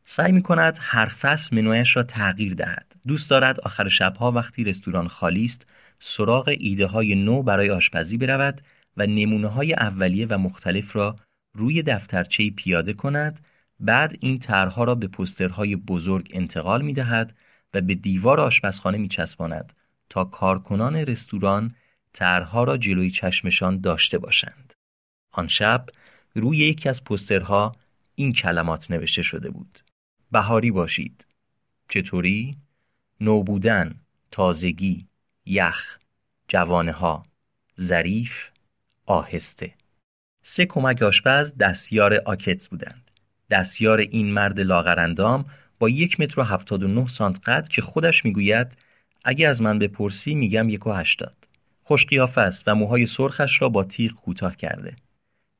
[0.04, 2.92] سعی می کند هر فصل منویش را تغییر دهد.
[3.06, 5.66] دوست دارد آخر شبها وقتی رستوران خالی است
[6.00, 8.62] سراغ ایده های نو برای آشپزی برود
[8.96, 11.16] و نمونه های اولیه و مختلف را
[11.54, 13.40] روی دفترچه پیاده کند
[13.80, 17.36] بعد این طرحها را به پسترهای بزرگ انتقال می دهد
[17.74, 19.72] و به دیوار آشپزخانه می چسباند
[20.10, 21.74] تا کارکنان رستوران
[22.12, 24.72] طرحها را جلوی چشمشان داشته باشند.
[25.32, 25.86] آن شب
[26.34, 27.72] روی یکی از پسترها
[28.14, 29.78] این کلمات نوشته شده بود.
[30.32, 31.26] بهاری باشید.
[31.88, 32.56] چطوری؟
[33.20, 33.94] نو بودن،
[34.30, 35.06] تازگی،
[35.46, 35.98] یخ،
[36.48, 37.26] جوانه ها،
[37.80, 38.50] ظریف،
[39.06, 39.74] آهسته.
[40.42, 43.10] سه کمک آشپز دستیار آکتس بودند.
[43.50, 45.44] دستیار این مرد لاغرندام
[45.78, 48.66] با یک متر و هفتاد و نه سانت قد که خودش می‌گوید
[49.24, 51.36] اگه از من بپرسی میگم یک و هشتاد.
[51.84, 52.06] خوش
[52.36, 54.96] است و موهای سرخش را با تیغ کوتاه کرده.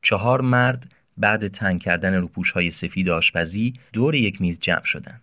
[0.02, 5.22] چهار مرد بعد تنگ کردن روپوش های سفید آشپزی دور یک میز جمع شدند.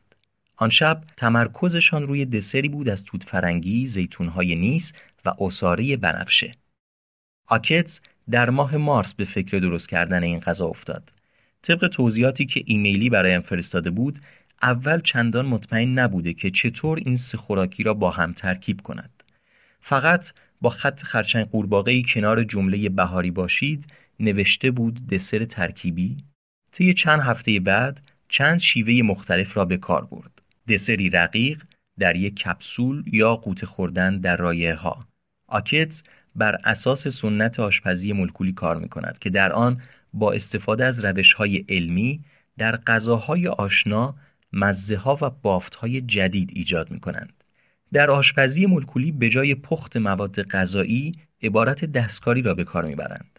[0.56, 4.94] آن شب تمرکزشان روی دسری بود از توت فرنگی، زیتونهای نیس
[5.26, 6.52] و اصاره بنفشه.
[7.48, 8.02] آکتس
[8.32, 11.12] در ماه مارس به فکر درست کردن این غذا افتاد.
[11.62, 14.20] طبق توضیحاتی که ایمیلی برایم فرستاده بود،
[14.62, 19.24] اول چندان مطمئن نبوده که چطور این سه خوراکی را با هم ترکیب کند.
[19.82, 23.86] فقط با خط خرچنگ قورباغه‌ای کنار جمله بهاری باشید
[24.20, 26.18] نوشته بود دسر ترکیبی
[26.72, 31.64] طی چند هفته بعد چند شیوه مختلف را به کار برد دسری رقیق
[32.00, 35.08] در یک کپسول یا قوطه خوردن در رایه ها
[35.48, 36.04] آکتس
[36.36, 39.82] بر اساس سنت آشپزی ملکولی کار می کند که در آن
[40.14, 42.24] با استفاده از روش های علمی
[42.58, 44.16] در غذاهای آشنا
[44.54, 47.34] مزه ها و بافت های جدید ایجاد می کنند.
[47.94, 51.12] در آشپزی ملکولی به جای پخت مواد غذایی
[51.44, 53.39] عبارت دستکاری را به کار می‌برند.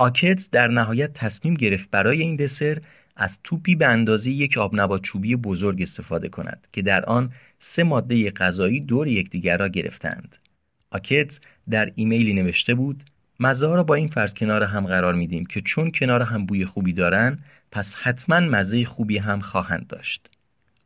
[0.00, 2.80] آکتس در نهایت تصمیم گرفت برای این دسر
[3.16, 8.30] از توپی به اندازه یک آبنبات چوبی بزرگ استفاده کند که در آن سه ماده
[8.30, 10.36] غذایی دور یکدیگر را گرفتند.
[10.90, 11.40] آکتس
[11.70, 13.02] در ایمیلی نوشته بود
[13.40, 16.92] مزه را با این فرض کنار هم قرار میدیم که چون کنار هم بوی خوبی
[16.92, 20.30] دارند پس حتما مزه خوبی هم خواهند داشت.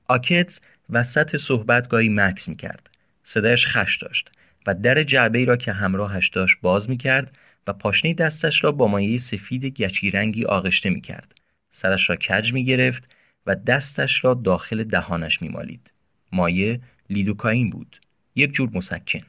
[0.09, 0.61] آکتس
[0.91, 2.91] وسط صحبت گاهی مکس می‌کرد.
[3.25, 4.31] صدایش خش داشت
[4.67, 7.37] و در جعبه را که همراهش داشت باز می کرد
[7.67, 11.35] و پاشنه دستش را با مایه سفید گچی رنگی آغشته می کرد.
[11.71, 13.17] سرش را کج می گرفت
[13.47, 15.91] و دستش را داخل دهانش می مالید.
[16.33, 16.81] مایه
[17.11, 18.01] لیدوکاین بود.
[18.35, 19.21] یک جور مسکن.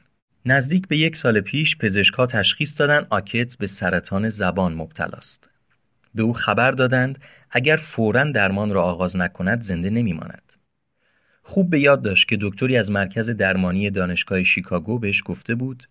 [0.46, 5.50] نزدیک به یک سال پیش پزشکها تشخیص دادن آکت به سرطان زبان مبتلاست.
[6.14, 7.18] به او خبر دادند
[7.50, 10.52] اگر فورا درمان را آغاز نکند زنده نمیماند.
[11.42, 15.86] خوب به یاد داشت که دکتری از مرکز درمانی دانشگاه شیکاگو بهش گفته بود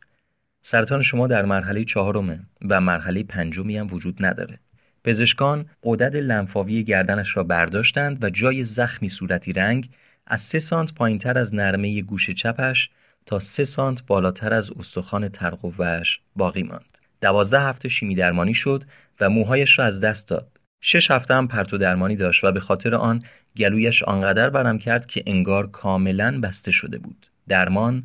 [0.68, 2.40] سرطان شما در مرحله چهارمه
[2.70, 4.60] و مرحله پنجمی هم وجود نداره.
[5.04, 9.90] پزشکان قدرت لنفاوی گردنش را برداشتند و جای زخمی صورتی رنگ
[10.28, 12.90] از سه سانت پایینتر از نرمه گوش چپش
[13.26, 16.98] تا سه سانت بالاتر از استخوان ترقوهش باقی ماند.
[17.22, 18.84] دوازده هفته شیمی درمانی شد
[19.20, 20.48] و موهایش را از دست داد.
[20.82, 23.24] شش هفته هم پرتو درمانی داشت و به خاطر آن
[23.58, 27.28] گلویش آنقدر برم کرد که انگار کاملا بسته شده بود.
[27.48, 28.04] درمان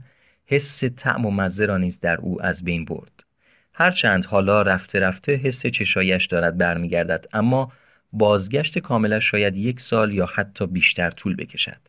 [0.51, 3.24] حس طعم و مزه را نیز در او از بین برد.
[3.74, 7.72] هرچند حالا رفته رفته حس چشایش دارد برمیگردد اما
[8.12, 11.81] بازگشت کاملش شاید یک سال یا حتی بیشتر طول بکشد.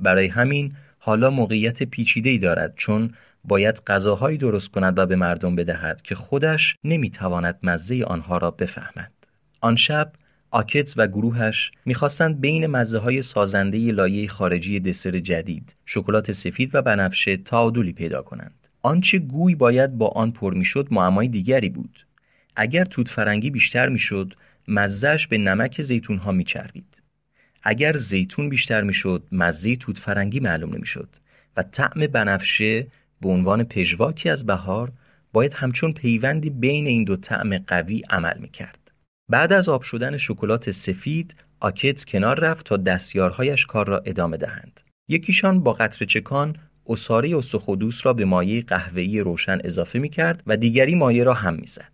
[0.00, 3.14] برای همین حالا موقعیت پیچیده‌ای دارد چون
[3.44, 9.12] باید غذاهایی درست کند و به مردم بدهد که خودش نمی‌تواند مزه آنها را بفهمد.
[9.60, 10.12] آن شب
[10.50, 16.82] آکتس و گروهش می‌خواستند بین مزه های سازنده لایه خارجی دسر جدید شکلات سفید و
[16.82, 18.54] بنفشه تعادلی پیدا کنند.
[18.82, 22.06] آنچه گوی باید با آن پر می‌شد معمای دیگری بود.
[22.56, 24.34] اگر توت فرنگی بیشتر می‌شد
[24.68, 27.02] مزهش به نمک زیتون ها میچربید.
[27.62, 31.08] اگر زیتون بیشتر می‌شد مزه توت فرنگی معلوم نمی‌شد
[31.56, 32.86] و طعم بنفشه
[33.20, 34.92] به عنوان پژواکی از بهار
[35.32, 38.77] باید همچون پیوندی بین این دو طعم قوی عمل می‌کرد.
[39.28, 44.80] بعد از آب شدن شکلات سفید آکت کنار رفت تا دستیارهایش کار را ادامه دهند
[45.08, 46.56] یکیشان با قطر چکان
[46.86, 51.54] اصاره استخودوس را به مایه قهوه‌ای روشن اضافه می کرد و دیگری مایه را هم
[51.54, 51.92] می‌زد.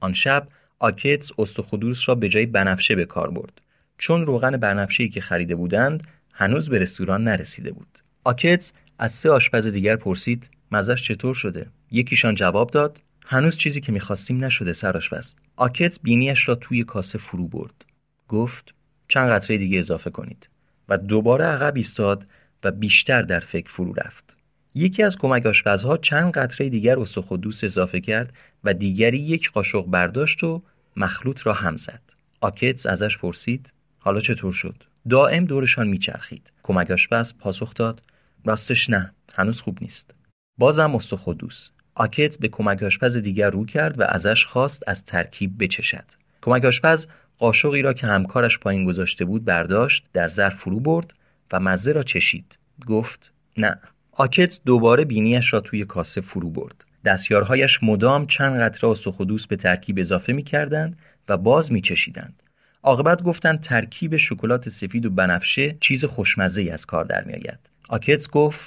[0.00, 0.48] آن شب
[0.78, 3.60] آکتس استخودوس را به جای بنفشه به کار برد
[3.98, 7.98] چون روغن بنفشه‌ای که خریده بودند هنوز به رستوران نرسیده بود.
[8.24, 13.92] آکتس از سه آشپز دیگر پرسید مزش چطور شده؟ یکیشان جواب داد هنوز چیزی که
[13.92, 15.34] می‌خواستیم نشده سرآشپز.
[15.56, 17.84] آکت بینیش را توی کاسه فرو برد.
[18.28, 18.74] گفت
[19.08, 20.48] چند قطره دیگه اضافه کنید
[20.88, 22.26] و دوباره عقب ایستاد
[22.64, 24.36] و بیشتر در فکر فرو رفت.
[24.74, 28.32] یکی از کمک آشپزها چند قطره دیگر استخودوس اضافه کرد
[28.64, 30.62] و دیگری یک قاشق برداشت و
[30.96, 32.02] مخلوط را هم زد.
[32.40, 36.52] آکتس ازش پرسید حالا چطور شد؟ دائم دورشان میچرخید.
[36.62, 38.02] کمک آشپز پاسخ داد
[38.44, 40.14] راستش نه هنوز خوب نیست.
[40.58, 41.70] بازم استخودوس.
[41.94, 46.04] آکت به کمک آشپز دیگر رو کرد و ازش خواست از ترکیب بچشد.
[46.42, 47.06] کمک آشپز
[47.38, 51.14] قاشقی را که همکارش پایین گذاشته بود برداشت در ظرف فرو برد
[51.52, 52.58] و مزه را چشید.
[52.86, 53.78] گفت نه
[54.12, 56.84] آکت دوباره بینیش را توی کاسه فرو برد.
[57.04, 60.98] دستیارهایش مدام چند قطره استخودوس به ترکیب اضافه می کردند
[61.28, 62.42] و باز می چشیدند.
[62.82, 67.58] عاقبت گفتند ترکیب شکلات سفید و بنفشه چیز خوشمزه از کار در می آید.
[67.88, 68.64] آکتس گفت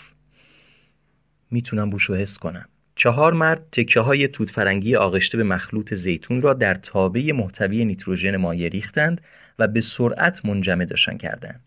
[1.52, 2.66] می‌تونم بوشو حس کنم.
[2.98, 8.38] چهار مرد تکه های توت فرنگی آغشته به مخلوط زیتون را در تابه محتوی نیتروژن
[8.38, 9.22] مایع ریختند
[9.60, 11.60] و به سرعت منجمدشان کردند.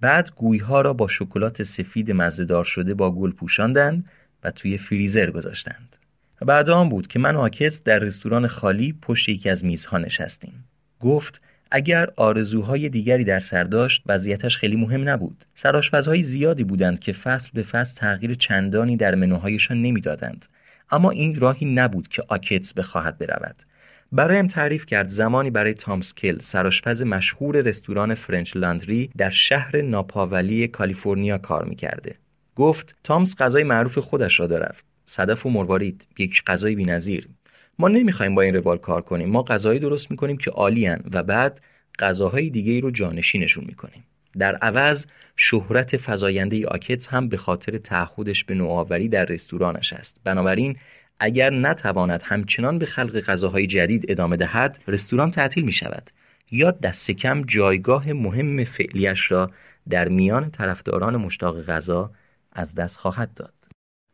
[0.00, 4.10] بعد گویها را با شکلات سفید مزهدار شده با گل پوشاندند
[4.44, 5.96] و توی فریزر گذاشتند.
[6.40, 10.64] بعد آن بود که من و آکتس در رستوران خالی پشت یکی از میزها نشستیم.
[11.00, 11.40] گفت
[11.70, 15.44] اگر آرزوهای دیگری در سر داشت وضعیتش خیلی مهم نبود.
[15.54, 20.46] سرآشپزهای زیادی بودند که فصل به فصل تغییر چندانی در منوهایشان نمی‌دادند.
[20.90, 23.56] اما این راهی نبود که آکتس بخواهد برود.
[24.12, 30.68] برایم تعریف کرد زمانی برای تامس کلر سرآشپز مشهور رستوران فرنچ لاندری در شهر ناپاولی
[30.68, 32.14] کالیفرنیا کار می‌کرده.
[32.56, 34.82] گفت تامس غذای معروف خودش را دارد.
[35.04, 37.28] صدف و مروارید یک غذای بی‌نظیر.
[37.78, 39.28] ما نمی‌خوایم با این روال کار کنیم.
[39.28, 41.60] ما غذایی درست می‌کنیم که عالیان و بعد
[41.98, 44.04] غذاهای دیگه ای رو جانشینشون می‌کنیم.
[44.38, 50.16] در عوض شهرت فزاینده آکتس هم به خاطر تعهدش به نوآوری در رستورانش است.
[50.24, 50.76] بنابراین
[51.20, 56.10] اگر نتواند همچنان به خلق غذاهای جدید ادامه دهد رستوران تعطیل می شود
[56.50, 59.50] یا دست کم جایگاه مهم فعلیش را
[59.88, 62.10] در میان طرفداران مشتاق غذا
[62.52, 63.54] از دست خواهد داد.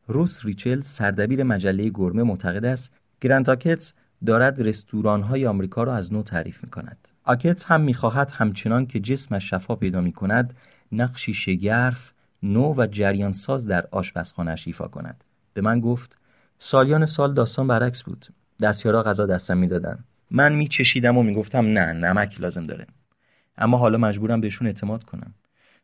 [0.08, 3.92] روس ریچل سردبیر مجله گرمه معتقد است گرانت آکتس
[4.26, 4.60] دارد
[5.06, 9.76] های آمریکا را از نو تعریف می کند آکتس هم می‌خواهد همچنان که جسمش شفا
[9.76, 10.56] پیدا می کند
[10.92, 12.12] نقشی شگرف
[12.42, 15.24] نو و جریان ساز در آشپزخانهاش ایفا کند.
[15.54, 16.18] به من گفت
[16.58, 18.26] سالیان سال داستان برعکس بود.
[18.60, 20.04] دستیارا غذا دستم می‌دادن.
[20.30, 22.86] من میچشیدم و می‌گفتم نه نمک لازم داره.
[23.58, 25.34] اما حالا مجبورم بهشون اعتماد کنم.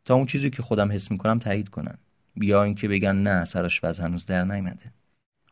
[0.05, 1.97] تا اون چیزی که خودم حس می‌کنم تایید کنن.
[2.35, 4.91] بیا اینکه بگن نه سرآشپز هنوز در نیامده.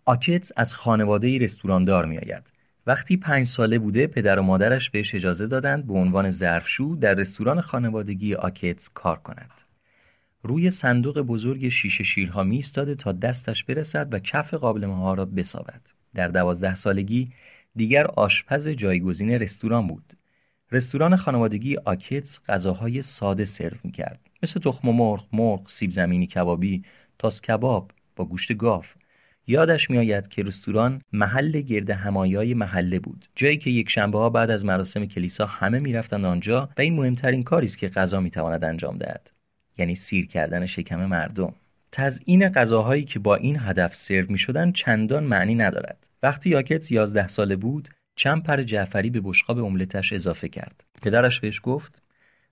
[0.06, 2.44] آکتس از خانواده رستوراندار میآید.
[2.88, 7.62] وقتی پنج ساله بوده پدر و مادرش بهش اجازه دادند به عنوان ظرفشو در رستوران
[7.62, 9.52] خانوادگی آکتس کار کند
[10.44, 12.64] روی صندوق بزرگ شیشه شیرها می
[13.00, 15.82] تا دستش برسد و کف قابلمه ها را بسابد.
[16.16, 17.32] در دوازده سالگی
[17.76, 20.14] دیگر آشپز جایگزین رستوران بود.
[20.72, 24.20] رستوران خانوادگی آکتس غذاهای ساده سرو می کرد.
[24.44, 26.84] مثل تخم مرغ، مرغ، سیب زمینی کبابی،
[27.20, 28.84] تاس کباب با گوشت گاو.
[29.48, 33.26] یادش میآید که رستوران محل گرد همایای محله بود.
[33.36, 37.44] جایی که یک شنبه ها بعد از مراسم کلیسا همه می‌رفتند آنجا و این مهمترین
[37.44, 39.30] کاری است که غذا می‌تواند انجام دهد
[39.78, 41.54] یعنی سیر کردن شکم مردم.
[41.92, 46.08] تزیین غذاهایی که با این هدف سرو می شدن چندان معنی ندارد.
[46.24, 50.84] وقتی یاکت 11 ساله بود چند پر جعفری به بشقاب املتش اضافه کرد.
[51.02, 52.02] پدرش بهش گفت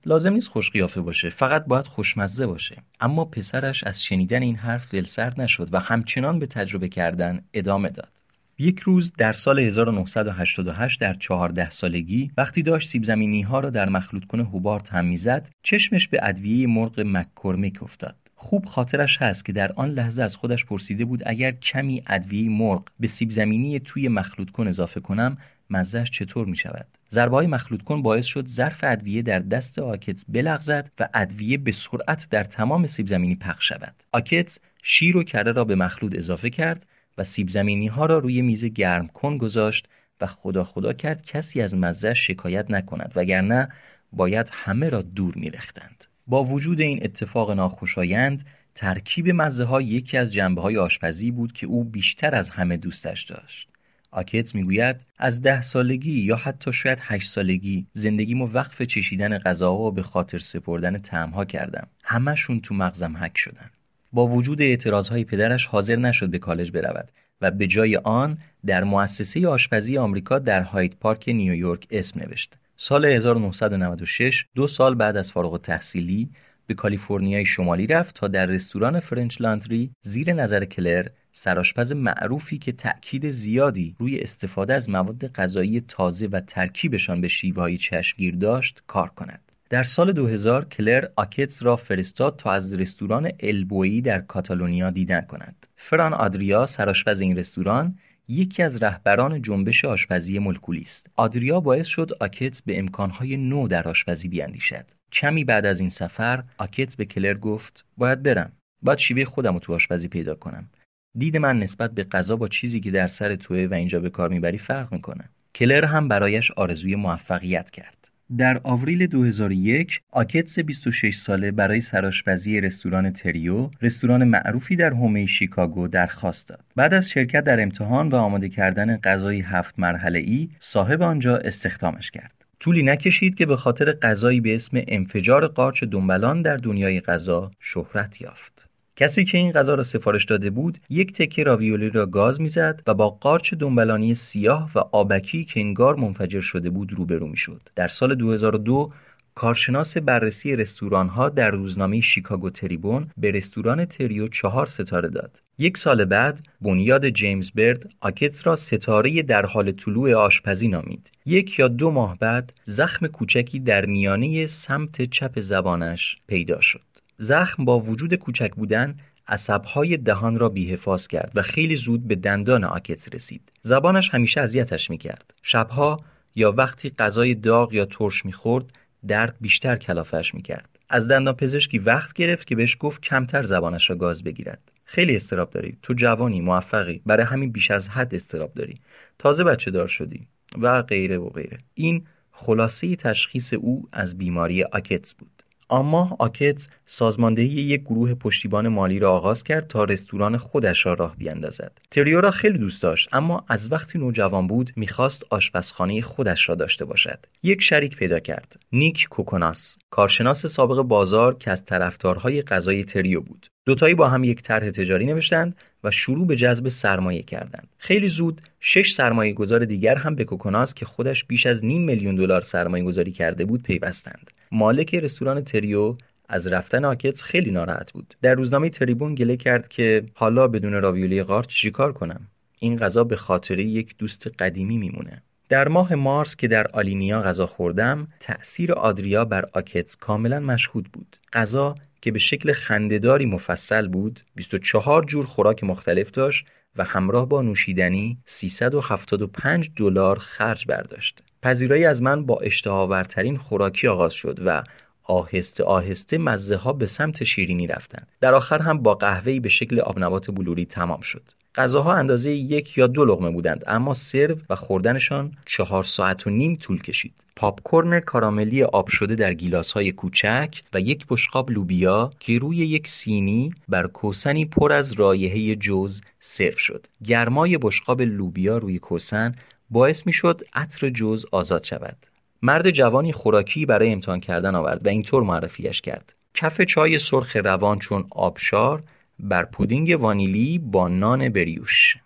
[0.05, 2.75] لازم نیست خوش قیافه باشه فقط باید خوشمزه باشه.
[2.99, 8.11] اما پسرش از شنیدن این حرف دلسرد نشد و همچنان به تجربه کردن ادامه داد.
[8.59, 13.89] یک روز در سال 1988 در 14 سالگی وقتی داشت سیب زمینی ها را در
[13.89, 18.15] مخلوط کنه هوبارت هم می‌زد چشمش به ادویه مرغ مککرمیک افتاد.
[18.35, 22.83] خوب خاطرش هست که در آن لحظه از خودش پرسیده بود اگر کمی ادویه مرغ
[22.99, 25.37] به سیب زمینی توی مخلوط کن اضافه کنم
[25.69, 30.91] مزهش چطور می شود ضربه مخلوط کن باعث شد ظرف ادویه در دست آکتس بلغزد
[30.99, 34.03] و ادویه به سرعت در تمام سیب زمینی پخش شود.
[34.11, 36.85] آکتس شیر و کره را به مخلوط اضافه کرد
[37.17, 39.87] و سیب زمینی ها را روی میز گرم کن گذاشت
[40.21, 43.69] و خدا خدا کرد کسی از مزه شکایت نکند وگرنه
[44.11, 48.45] باید همه را دور میرختند با وجود این اتفاق ناخوشایند
[48.75, 53.23] ترکیب مزه ها یکی از جنبه های آشپزی بود که او بیشتر از همه دوستش
[53.23, 53.69] داشت.
[54.11, 59.91] آکتس می‌گوید از ده سالگی یا حتی شاید هشت سالگی زندگیمو وقف چشیدن غذاها و
[59.91, 61.87] به خاطر سپردن طعمها کردم.
[62.03, 63.69] همشون تو مغزم حک شدن.
[64.13, 67.11] با وجود اعتراضهای پدرش حاضر نشد به کالج برود
[67.41, 72.57] و به جای آن در مؤسسه آشپزی آمریکا در هاید پارک نیویورک اسم نوشت.
[72.75, 76.29] سال 1996 دو سال بعد از فارغ تحصیلی
[76.67, 81.07] به کالیفرنیای شمالی رفت تا در رستوران فرنچ لاندری زیر نظر کلر
[81.41, 87.77] سراشپز معروفی که تأکید زیادی روی استفاده از مواد غذایی تازه و ترکیبشان به شیوه‌های
[87.77, 89.51] چشمگیر داشت کار کند.
[89.69, 95.67] در سال 2000 کلر آکتس را فرستاد تا از رستوران البویی در کاتالونیا دیدن کند.
[95.77, 97.97] فران آدریا سراشپز این رستوران
[98.27, 101.07] یکی از رهبران جنبش آشپزی ملکولی است.
[101.15, 104.85] آدریا باعث شد آکتس به امکانهای نو در آشپزی بیاندیشد.
[105.11, 108.51] کمی بعد از این سفر آکتس به کلر گفت باید برم.
[108.81, 110.69] باید شیوه خودم رو تو آشپزی پیدا کنم.
[111.17, 114.29] دید من نسبت به غذا با چیزی که در سر توه و اینجا به کار
[114.29, 115.29] می‌بری فرق می‌کنه.
[115.55, 117.99] کلر هم برایش آرزوی موفقیت کرد.
[118.37, 125.87] در آوریل 2001 آکتس 26 ساله برای سراشپزی رستوران تریو رستوران معروفی در هومه شیکاگو
[125.87, 131.01] درخواست داد بعد از شرکت در امتحان و آماده کردن غذای هفت مرحله ای صاحب
[131.01, 136.57] آنجا استخدامش کرد طولی نکشید که به خاطر غذایی به اسم انفجار قارچ دنبلان در
[136.57, 138.58] دنیای غذا شهرت یافت
[138.99, 142.93] کسی که این غذا را سفارش داده بود یک تکه راویولی را گاز می‌زد و
[142.93, 148.15] با قارچ دنبلانی سیاه و آبکی که انگار منفجر شده بود روبرو می‌شد در سال
[148.15, 148.91] 2002
[149.35, 155.39] کارشناس بررسی رستوران ها در روزنامه شیکاگو تریبون به رستوران تریو چهار ستاره داد.
[155.57, 161.09] یک سال بعد بنیاد جیمز برد آکتس را ستاره در حال طلوع آشپزی نامید.
[161.25, 166.88] یک یا دو ماه بعد زخم کوچکی در میانه سمت چپ زبانش پیدا شد.
[167.21, 168.97] زخم با وجود کوچک بودن
[169.27, 173.51] عصبهای دهان را بیحفاظ کرد و خیلی زود به دندان آکتس رسید.
[173.61, 175.33] زبانش همیشه اذیتش می‌کرد.
[175.43, 175.99] شبها
[176.35, 178.65] یا وقتی غذای داغ یا ترش می‌خورد
[179.07, 180.79] درد بیشتر کلافش می‌کرد.
[180.89, 184.71] از دندان پزشکی وقت گرفت که بهش گفت کمتر زبانش را گاز بگیرد.
[184.85, 185.77] خیلی استراب داری.
[185.81, 187.01] تو جوانی موفقی.
[187.05, 188.79] برای همین بیش از حد استراب داری.
[189.19, 190.27] تازه بچه دار شدی
[190.61, 191.57] و غیره و غیره.
[191.73, 195.38] این خلاصه تشخیص او از بیماری آکتس بود.
[195.69, 201.15] اما آکتس سازماندهی یک گروه پشتیبان مالی را آغاز کرد تا رستوران خودش را راه
[201.15, 206.55] بیاندازد تریو را خیلی دوست داشت اما از وقتی نوجوان بود می‌خواست آشپزخانه خودش را
[206.55, 212.83] داشته باشد یک شریک پیدا کرد نیک کوکوناس کارشناس سابق بازار که از طرفدارهای غذای
[212.83, 217.67] تریو بود دوتایی با هم یک طرح تجاری نوشتند و شروع به جذب سرمایه کردند.
[217.77, 222.15] خیلی زود شش سرمایه گذار دیگر هم به کوکوناس که خودش بیش از نیم میلیون
[222.15, 224.31] دلار سرمایه گذاری کرده بود پیوستند.
[224.51, 225.95] مالک رستوران تریو
[226.29, 228.15] از رفتن آکتس خیلی ناراحت بود.
[228.21, 232.27] در روزنامه تریبون گله کرد که حالا بدون راویولی قارچ چیکار کنم؟
[232.59, 235.23] این غذا به خاطره یک دوست قدیمی میمونه.
[235.49, 241.17] در ماه مارس که در آلینیا غذا خوردم تأثیر آدریا بر آکتس کاملا مشهود بود
[241.33, 246.45] غذا که به شکل خندهداری مفصل بود 24 جور خوراک مختلف داشت
[246.75, 251.23] و همراه با نوشیدنی 375 دلار خرج برداشت.
[251.41, 254.63] پذیرایی از من با اشتهاورترین خوراکی آغاز شد و
[255.03, 258.07] آهسته آهسته مزه ها به سمت شیرینی رفتند.
[258.21, 261.21] در آخر هم با قهوه‌ای به شکل آبنبات بلوری تمام شد.
[261.55, 266.55] غذاها اندازه یک یا دو لغمه بودند اما سرو و خوردنشان چهار ساعت و نیم
[266.55, 267.13] طول کشید.
[267.35, 272.87] پاپکورن کاراملی آب شده در گیلاس های کوچک و یک بشقاب لوبیا که روی یک
[272.87, 276.87] سینی بر کوسنی پر از رایحه جوز سرو شد.
[277.05, 279.35] گرمای بشقاب لوبیا روی کوسن
[279.69, 281.97] باعث می شد عطر جوز آزاد شود.
[282.41, 286.13] مرد جوانی خوراکی برای امتحان کردن آورد و اینطور معرفیش کرد.
[286.33, 288.83] کف چای سرخ روان چون آبشار
[289.19, 291.97] بر پودینگ وانیلی با نان بریوش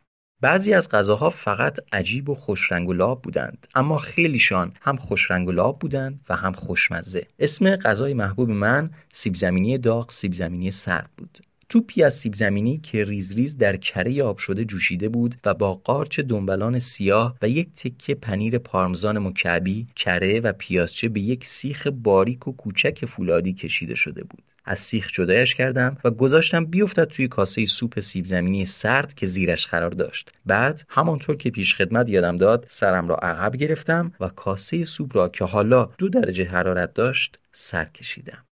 [0.42, 5.32] بعضی از غذاها فقط عجیب و خوش رنگ و لعاب بودند اما خیلیشان هم خوش
[5.32, 10.34] رنگ و لعاب بودند و هم خوشمزه اسم غذای محبوب من سیب زمینی داغ سیب
[10.34, 11.40] زمینی سرد بود
[11.74, 15.74] توپی از سیب زمینی که ریز ریز در کره آب شده جوشیده بود و با
[15.74, 21.88] قارچ دنبلان سیاه و یک تکه پنیر پارمزان مکعبی کره و پیازچه به یک سیخ
[21.88, 24.44] باریک و کوچک فولادی کشیده شده بود.
[24.66, 29.68] از سیخ جدایش کردم و گذاشتم بیفتد توی کاسه سوپ سیب زمینی سرد که زیرش
[29.68, 30.32] قرار داشت.
[30.46, 35.30] بعد همانطور که پیش خدمت یادم داد سرم را عقب گرفتم و کاسه سوپ را
[35.30, 38.46] که حالا دو درجه حرارت داشت سر کشیدم.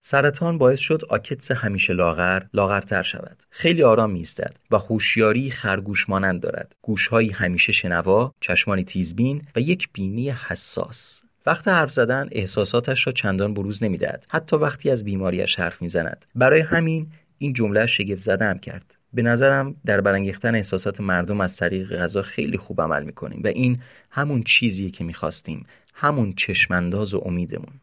[0.00, 3.42] سرطان باعث شد آکتس همیشه لاغر لاغرتر شود.
[3.50, 6.76] خیلی آرام میستد و هوشیاری خرگوش مانند دارد.
[6.82, 11.22] گوشهایی همیشه شنوا چشمانی تیزبین و یک بینی حساس.
[11.46, 14.26] وقت حرف زدن احساساتش را چندان بروز نمی‌دهد.
[14.28, 16.26] حتی وقتی از بیماریش حرف می‌زند.
[16.34, 17.06] برای همین
[17.38, 18.94] این جمله شگفت زده کرد.
[19.12, 23.78] به نظرم در برانگیختن احساسات مردم از طریق غذا خیلی خوب عمل می‌کنیم و این
[24.10, 25.66] همون چیزیه که می‌خواستیم.
[25.94, 27.80] همون چشمانداز و امیدمون.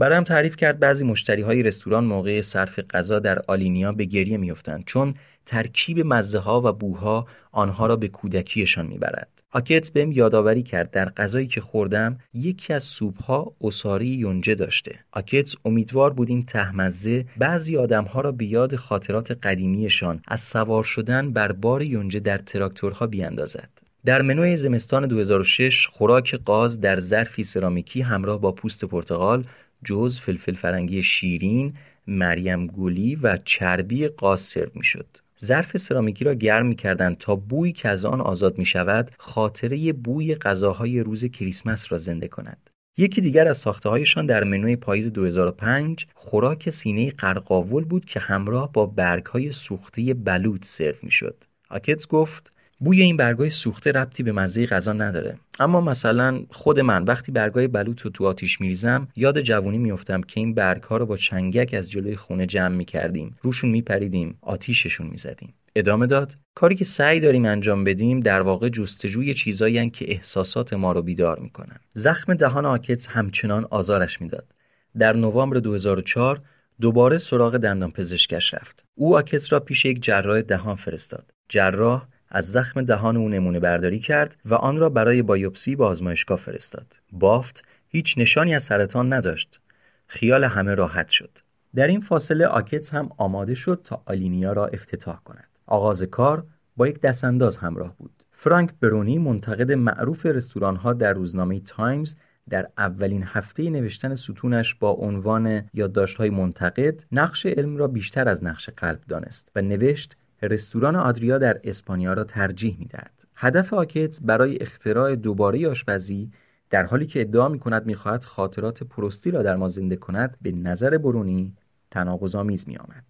[0.00, 4.84] برایم تعریف کرد بعضی مشتری های رستوران موقع صرف غذا در آلینیا به گریه میافتند
[4.86, 5.14] چون
[5.46, 9.28] ترکیب مزه ها و بوها آنها را به کودکیشان می‌برد.
[9.52, 14.98] آکت بهم یادآوری کرد در غذایی که خوردم یکی از سوپ ها اساری یونجه داشته.
[15.12, 21.32] آکت امیدوار بود این تهمزه بعضی آدمها را به یاد خاطرات قدیمیشان از سوار شدن
[21.32, 23.68] بر بار یونجه در تراکتورها بیاندازد.
[24.04, 29.44] در منوی زمستان 2006 خوراک قاز در ظرفی سرامیکی همراه با پوست پرتغال
[29.84, 31.74] جز فلفل فرنگی شیرین،
[32.06, 35.06] مریم گلی و چربی قاز سرو می‌شد.
[35.44, 40.34] ظرف سرامیکی را گرم می‌کردند تا بویی که از آن آزاد می شود خاطره بوی
[40.34, 42.70] غذاهای روز کریسمس را زنده کند.
[42.96, 48.86] یکی دیگر از ساخته در منوی پاییز 2005 خوراک سینه قرقاول بود که همراه با
[48.86, 51.44] برگ های سوخته بلوط سرو می‌شد.
[51.70, 52.52] آکتس گفت
[52.82, 55.36] بوی این برگای سوخته ربطی به مزه غذا نداره.
[55.58, 60.40] اما مثلا خود من وقتی برگای بلوط رو تو آتیش میریزم یاد جوونی میفتم که
[60.40, 63.36] این برگ ها رو با چنگک از جلوی خونه جمع می‌کردیم.
[63.42, 65.54] روشون میپریدیم آتیششون می‌زدیم.
[65.76, 70.92] ادامه داد کاری که سعی داریم انجام بدیم در واقع جستجوی چیزایی که احساسات ما
[70.92, 71.76] رو بیدار می‌کنن.
[71.94, 74.52] زخم دهان آکتس همچنان آزارش می‌داد.
[74.98, 76.40] در نوامبر 2004
[76.80, 78.84] دوباره سراغ دندان پزشکش رفت.
[78.94, 81.30] او آکتس را پیش یک جراح دهان فرستاد.
[81.48, 86.38] جراح از زخم دهان او نمونه برداری کرد و آن را برای بایوپسی به آزمایشگاه
[86.38, 86.86] فرستاد.
[87.12, 89.60] بافت هیچ نشانی از سرطان نداشت.
[90.06, 91.30] خیال همه راحت شد.
[91.74, 95.48] در این فاصله آکتس هم آماده شد تا آلینیا را افتتاح کند.
[95.66, 96.44] آغاز کار
[96.76, 98.12] با یک دستانداز همراه بود.
[98.32, 102.14] فرانک برونی منتقد معروف رستوران ها در روزنامه تایمز
[102.50, 108.70] در اولین هفته نوشتن ستونش با عنوان یادداشت‌های منتقد نقش علم را بیشتر از نقش
[108.70, 115.16] قلب دانست و نوشت رستوران آدریا در اسپانیا را ترجیح می‌دهد هدف آکتس برای اختراع
[115.16, 116.30] دوباره آشپزی
[116.70, 120.52] در حالی که ادعا می کند می‌خواهد خاطرات پروستی را در ما زنده کند به
[120.52, 121.54] نظر برونی
[121.90, 123.04] تناقض‌آمیز می آمد.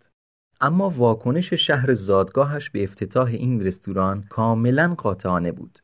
[0.61, 5.79] اما واکنش شهر زادگاهش به افتتاح این رستوران کاملا قاطعانه بود.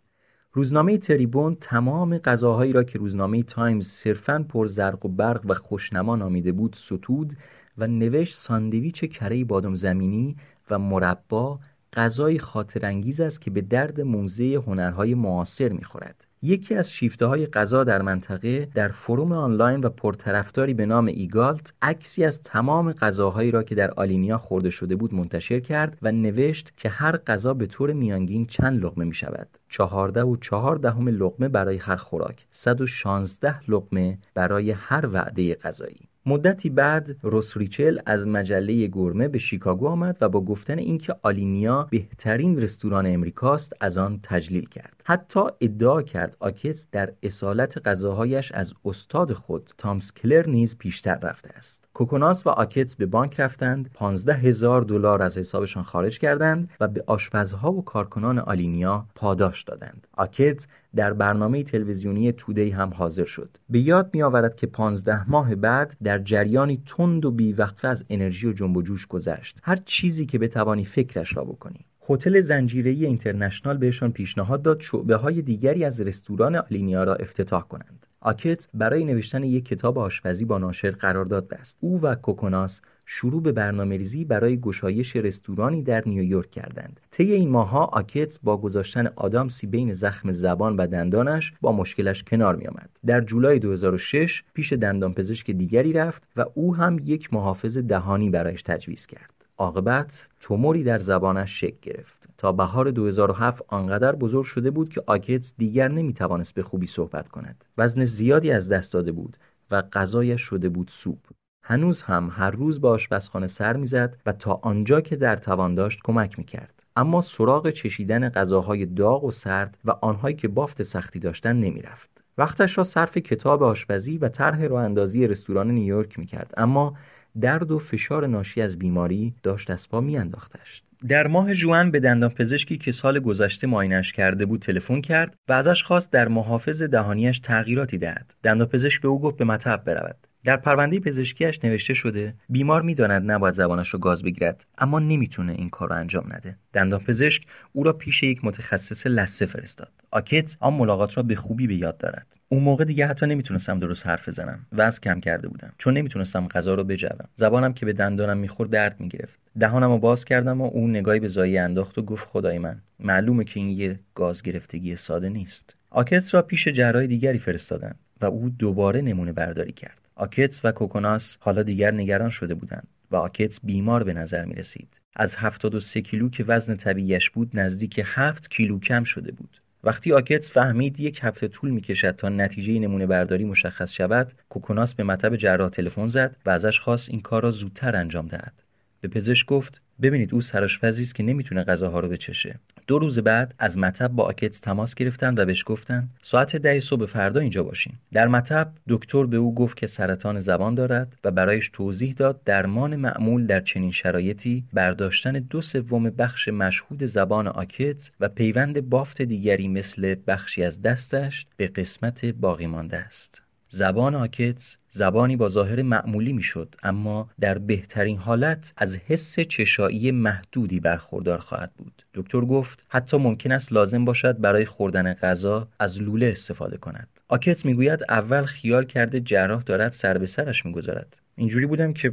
[0.53, 6.17] روزنامه تریبون تمام غذاهایی را که روزنامه تایمز صرفاً پر زرق و برق و خوشنما
[6.17, 7.33] نامیده بود ستود
[7.79, 10.37] و نوشت ساندویچ کره بادم زمینی
[10.71, 11.59] و مربا
[11.93, 16.27] غذای خاطرانگیز است که به درد موزه هنرهای معاصر می‌خورد.
[16.43, 21.73] یکی از شیفته های غذا در منطقه در فروم آنلاین و پرطرفداری به نام ایگالت
[21.83, 26.73] عکسی از تمام غذاهایی را که در آلینیا خورده شده بود منتشر کرد و نوشت
[26.77, 31.49] که هر غذا به طور میانگین چند لقمه می شود چهارده و چهار دهم لقمه
[31.49, 32.47] برای هر خوراک.
[32.51, 36.09] 116 لقمه برای هر وعده غذایی.
[36.29, 41.89] مدتی بعد روس ریچل از مجله گرمه به شیکاگو آمد و با گفتن اینکه آلینیا
[41.91, 45.03] بهترین رستوران امریکاست از آن تجلیل کرد.
[45.05, 51.51] حتی ادعا کرد آکتس در اصالت غذاهایش از استاد خود تامس کلر نیز پیشتر رفته
[51.57, 51.86] است.
[51.97, 57.05] کوکوناس و آکتس به بانک رفتند 15 هزار دلار از حسابشان خارج کردند و به
[57.07, 60.07] آشپزها و کارکنان آلینیا پاداش دادند.
[60.13, 60.67] آکتس
[60.97, 63.49] در برنامه تلویزیونی تودی هم حاضر شد.
[63.71, 68.49] به یاد می آورد که 15 ماه بعد در جریانی تند و بیوقفه از انرژی
[68.49, 69.61] و جنب و جوش گذشت.
[69.63, 71.87] هر چیزی که بتوانی فکرش را بکنی.
[72.09, 78.06] هتل زنجیره‌ای اینترنشنال بهشان پیشنهاد داد شعبه های دیگری از رستوران آلینیا را افتتاح کنند.
[78.27, 83.53] آکتس برای نوشتن یک کتاب آشپزی با ناشر قرارداد بست او و کوکوناس شروع به
[83.53, 87.01] برنامه ریزی برای گشایش رستورانی در نیویورک کردند.
[87.11, 92.57] طی این ماهها آکت با گذاشتن آدامسی بین زخم زبان و دندانش با مشکلش کنار
[92.57, 92.91] می آمد.
[93.07, 99.07] در جولای 2006 پیش دندانپزشک دیگری رفت و او هم یک محافظ دهانی برایش تجویز
[99.07, 99.35] کرد.
[99.59, 102.16] عاقبت توموری در زبانش شکل گرفت.
[102.39, 107.65] تا بهار 2007 آنقدر بزرگ شده بود که آکتس دیگر نمی‌توانست به خوبی صحبت کند.
[107.79, 109.37] وزن زیادی از دست داده بود
[109.71, 111.19] و غذایش شده بود سوپ.
[111.65, 116.01] هنوز هم هر روز به آشپزخانه سر می‌زد و تا آنجا که در توان داشت
[116.05, 116.83] کمک می‌کرد.
[116.97, 122.25] اما سراغ چشیدن غذاهای داغ و سرد و آنهایی که بافت سختی داشتن نمی‌رفت.
[122.39, 126.55] وقتش را صرف کتاب آشپزی و طرح اندازی رستوران نیویورک می‌کرد.
[126.57, 126.97] اما
[127.41, 130.83] درد و فشار ناشی از بیماری داشت از پا میانداختش.
[131.09, 135.53] در ماه جوان به دندان پزشکی که سال گذشته ماینش کرده بود تلفن کرد و
[135.53, 138.35] ازش خواست در محافظ دهانیش تغییراتی دهد.
[138.43, 140.17] دندان پزشک به او گفت به مطب برود.
[140.45, 145.71] در پرونده پزشکیش نوشته شده بیمار می‌داند نباید زبانش را گاز بگیرد اما نمی‌تونه این
[145.71, 146.57] کار را انجام نده.
[146.73, 149.93] دندان پزشک او را پیش یک متخصص لثه فرستاد.
[150.11, 152.27] آکت آن ملاقات را به خوبی به یاد دارد.
[152.49, 156.75] اون موقع دیگه حتی نمی‌تونستم درست حرف بزنم وزن کم کرده بودم چون نمی‌تونستم غذا
[156.75, 157.29] رو بجوم.
[157.35, 159.46] زبانم که به دندانم می‌خورد درد می‌گرفت.
[159.59, 163.45] دهانم رو باز کردم و اون نگاهی به زایی انداخت و گفت خدای من معلومه
[163.45, 168.49] که این یه گاز گرفتگی ساده نیست آکتس را پیش جراح دیگری فرستادن و او
[168.49, 174.05] دوباره نمونه برداری کرد آکتس و کوکوناس حالا دیگر نگران شده بودند و آکتس بیمار
[174.05, 174.89] به نظر می رسید.
[175.17, 179.61] از 73 کیلو که وزن طبیعیش بود نزدیک 7 کیلو کم شده بود.
[179.85, 184.95] وقتی آکتس فهمید یک هفته طول می کشد تا نتیجه نمونه برداری مشخص شود، کوکوناس
[184.95, 188.66] به مطب جراح تلفن زد و ازش خواست این کار را زودتر انجام دهد.
[189.09, 192.59] به پزشک گفت ببینید او سرآشپزی است که نمی‌تونه غذاها رو بچشه.
[192.87, 197.07] دو روز بعد از مطب با آکتس تماس گرفتن و بهش گفتن ساعت ده صبح
[197.07, 197.93] فردا اینجا باشین.
[198.13, 202.97] در مطب دکتر به او گفت که سرطان زبان دارد و برایش توضیح داد درمان
[202.97, 209.69] معمول در چنین شرایطی برداشتن دو سوم بخش مشهود زبان آکتس و پیوند بافت دیگری
[209.69, 213.46] مثل بخشی از دستش به قسمت باقی مانده است.
[213.77, 220.81] زبان آکتس زبانی با ظاهر معمولی می‌شد اما در بهترین حالت از حس چشایی محدودی
[220.81, 222.03] برخوردار خواهد بود.
[222.15, 227.09] دکتر گفت حتی ممکن است لازم باشد برای خوردن غذا از لوله استفاده کند.
[227.29, 231.17] آکت می‌گوید اول خیال کرده جراح دارد سر به سرش می‌گذارد.
[231.37, 232.13] اینجوری بودم که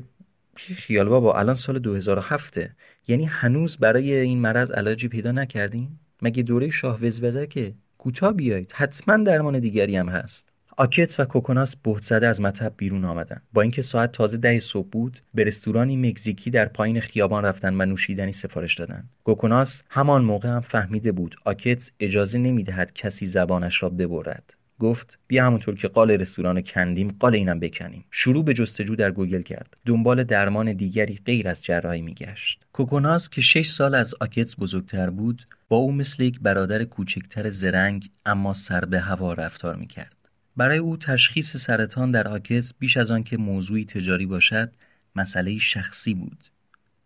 [0.55, 2.59] خیال بابا الان سال 2007
[3.07, 9.17] یعنی هنوز برای این مرض علاجی پیدا نکردیم مگه دوره شاه وزوزکه کوتاه بیایید حتما
[9.17, 10.52] درمان دیگری هم هست.
[10.77, 13.41] آکتس و کوکوناس بهت زده از مطب بیرون آمدن.
[13.53, 17.85] با اینکه ساعت تازه ده صبح بود به رستورانی مکزیکی در پایین خیابان رفتن و
[17.85, 19.03] نوشیدنی سفارش دادن.
[19.23, 24.53] کوکوناس همان موقع هم فهمیده بود آکتس اجازه نمی‌دهد کسی زبانش را ببرد.
[24.79, 28.05] گفت بیا همونطور که قال رستوران کندیم قال اینم بکنیم.
[28.11, 29.77] شروع به جستجو در گوگل کرد.
[29.85, 32.65] دنبال درمان دیگری غیر از جراحی میگشت.
[32.73, 38.09] کوکوناس که شش سال از آکتس بزرگتر بود با او مثل یک برادر کوچکتر زرنگ
[38.25, 40.12] اما سر به هوا رفتار می‌کرد.
[40.57, 44.71] برای او تشخیص سرطان در آکس بیش از آنکه موضوعی تجاری باشد
[45.15, 46.37] مسئله شخصی بود.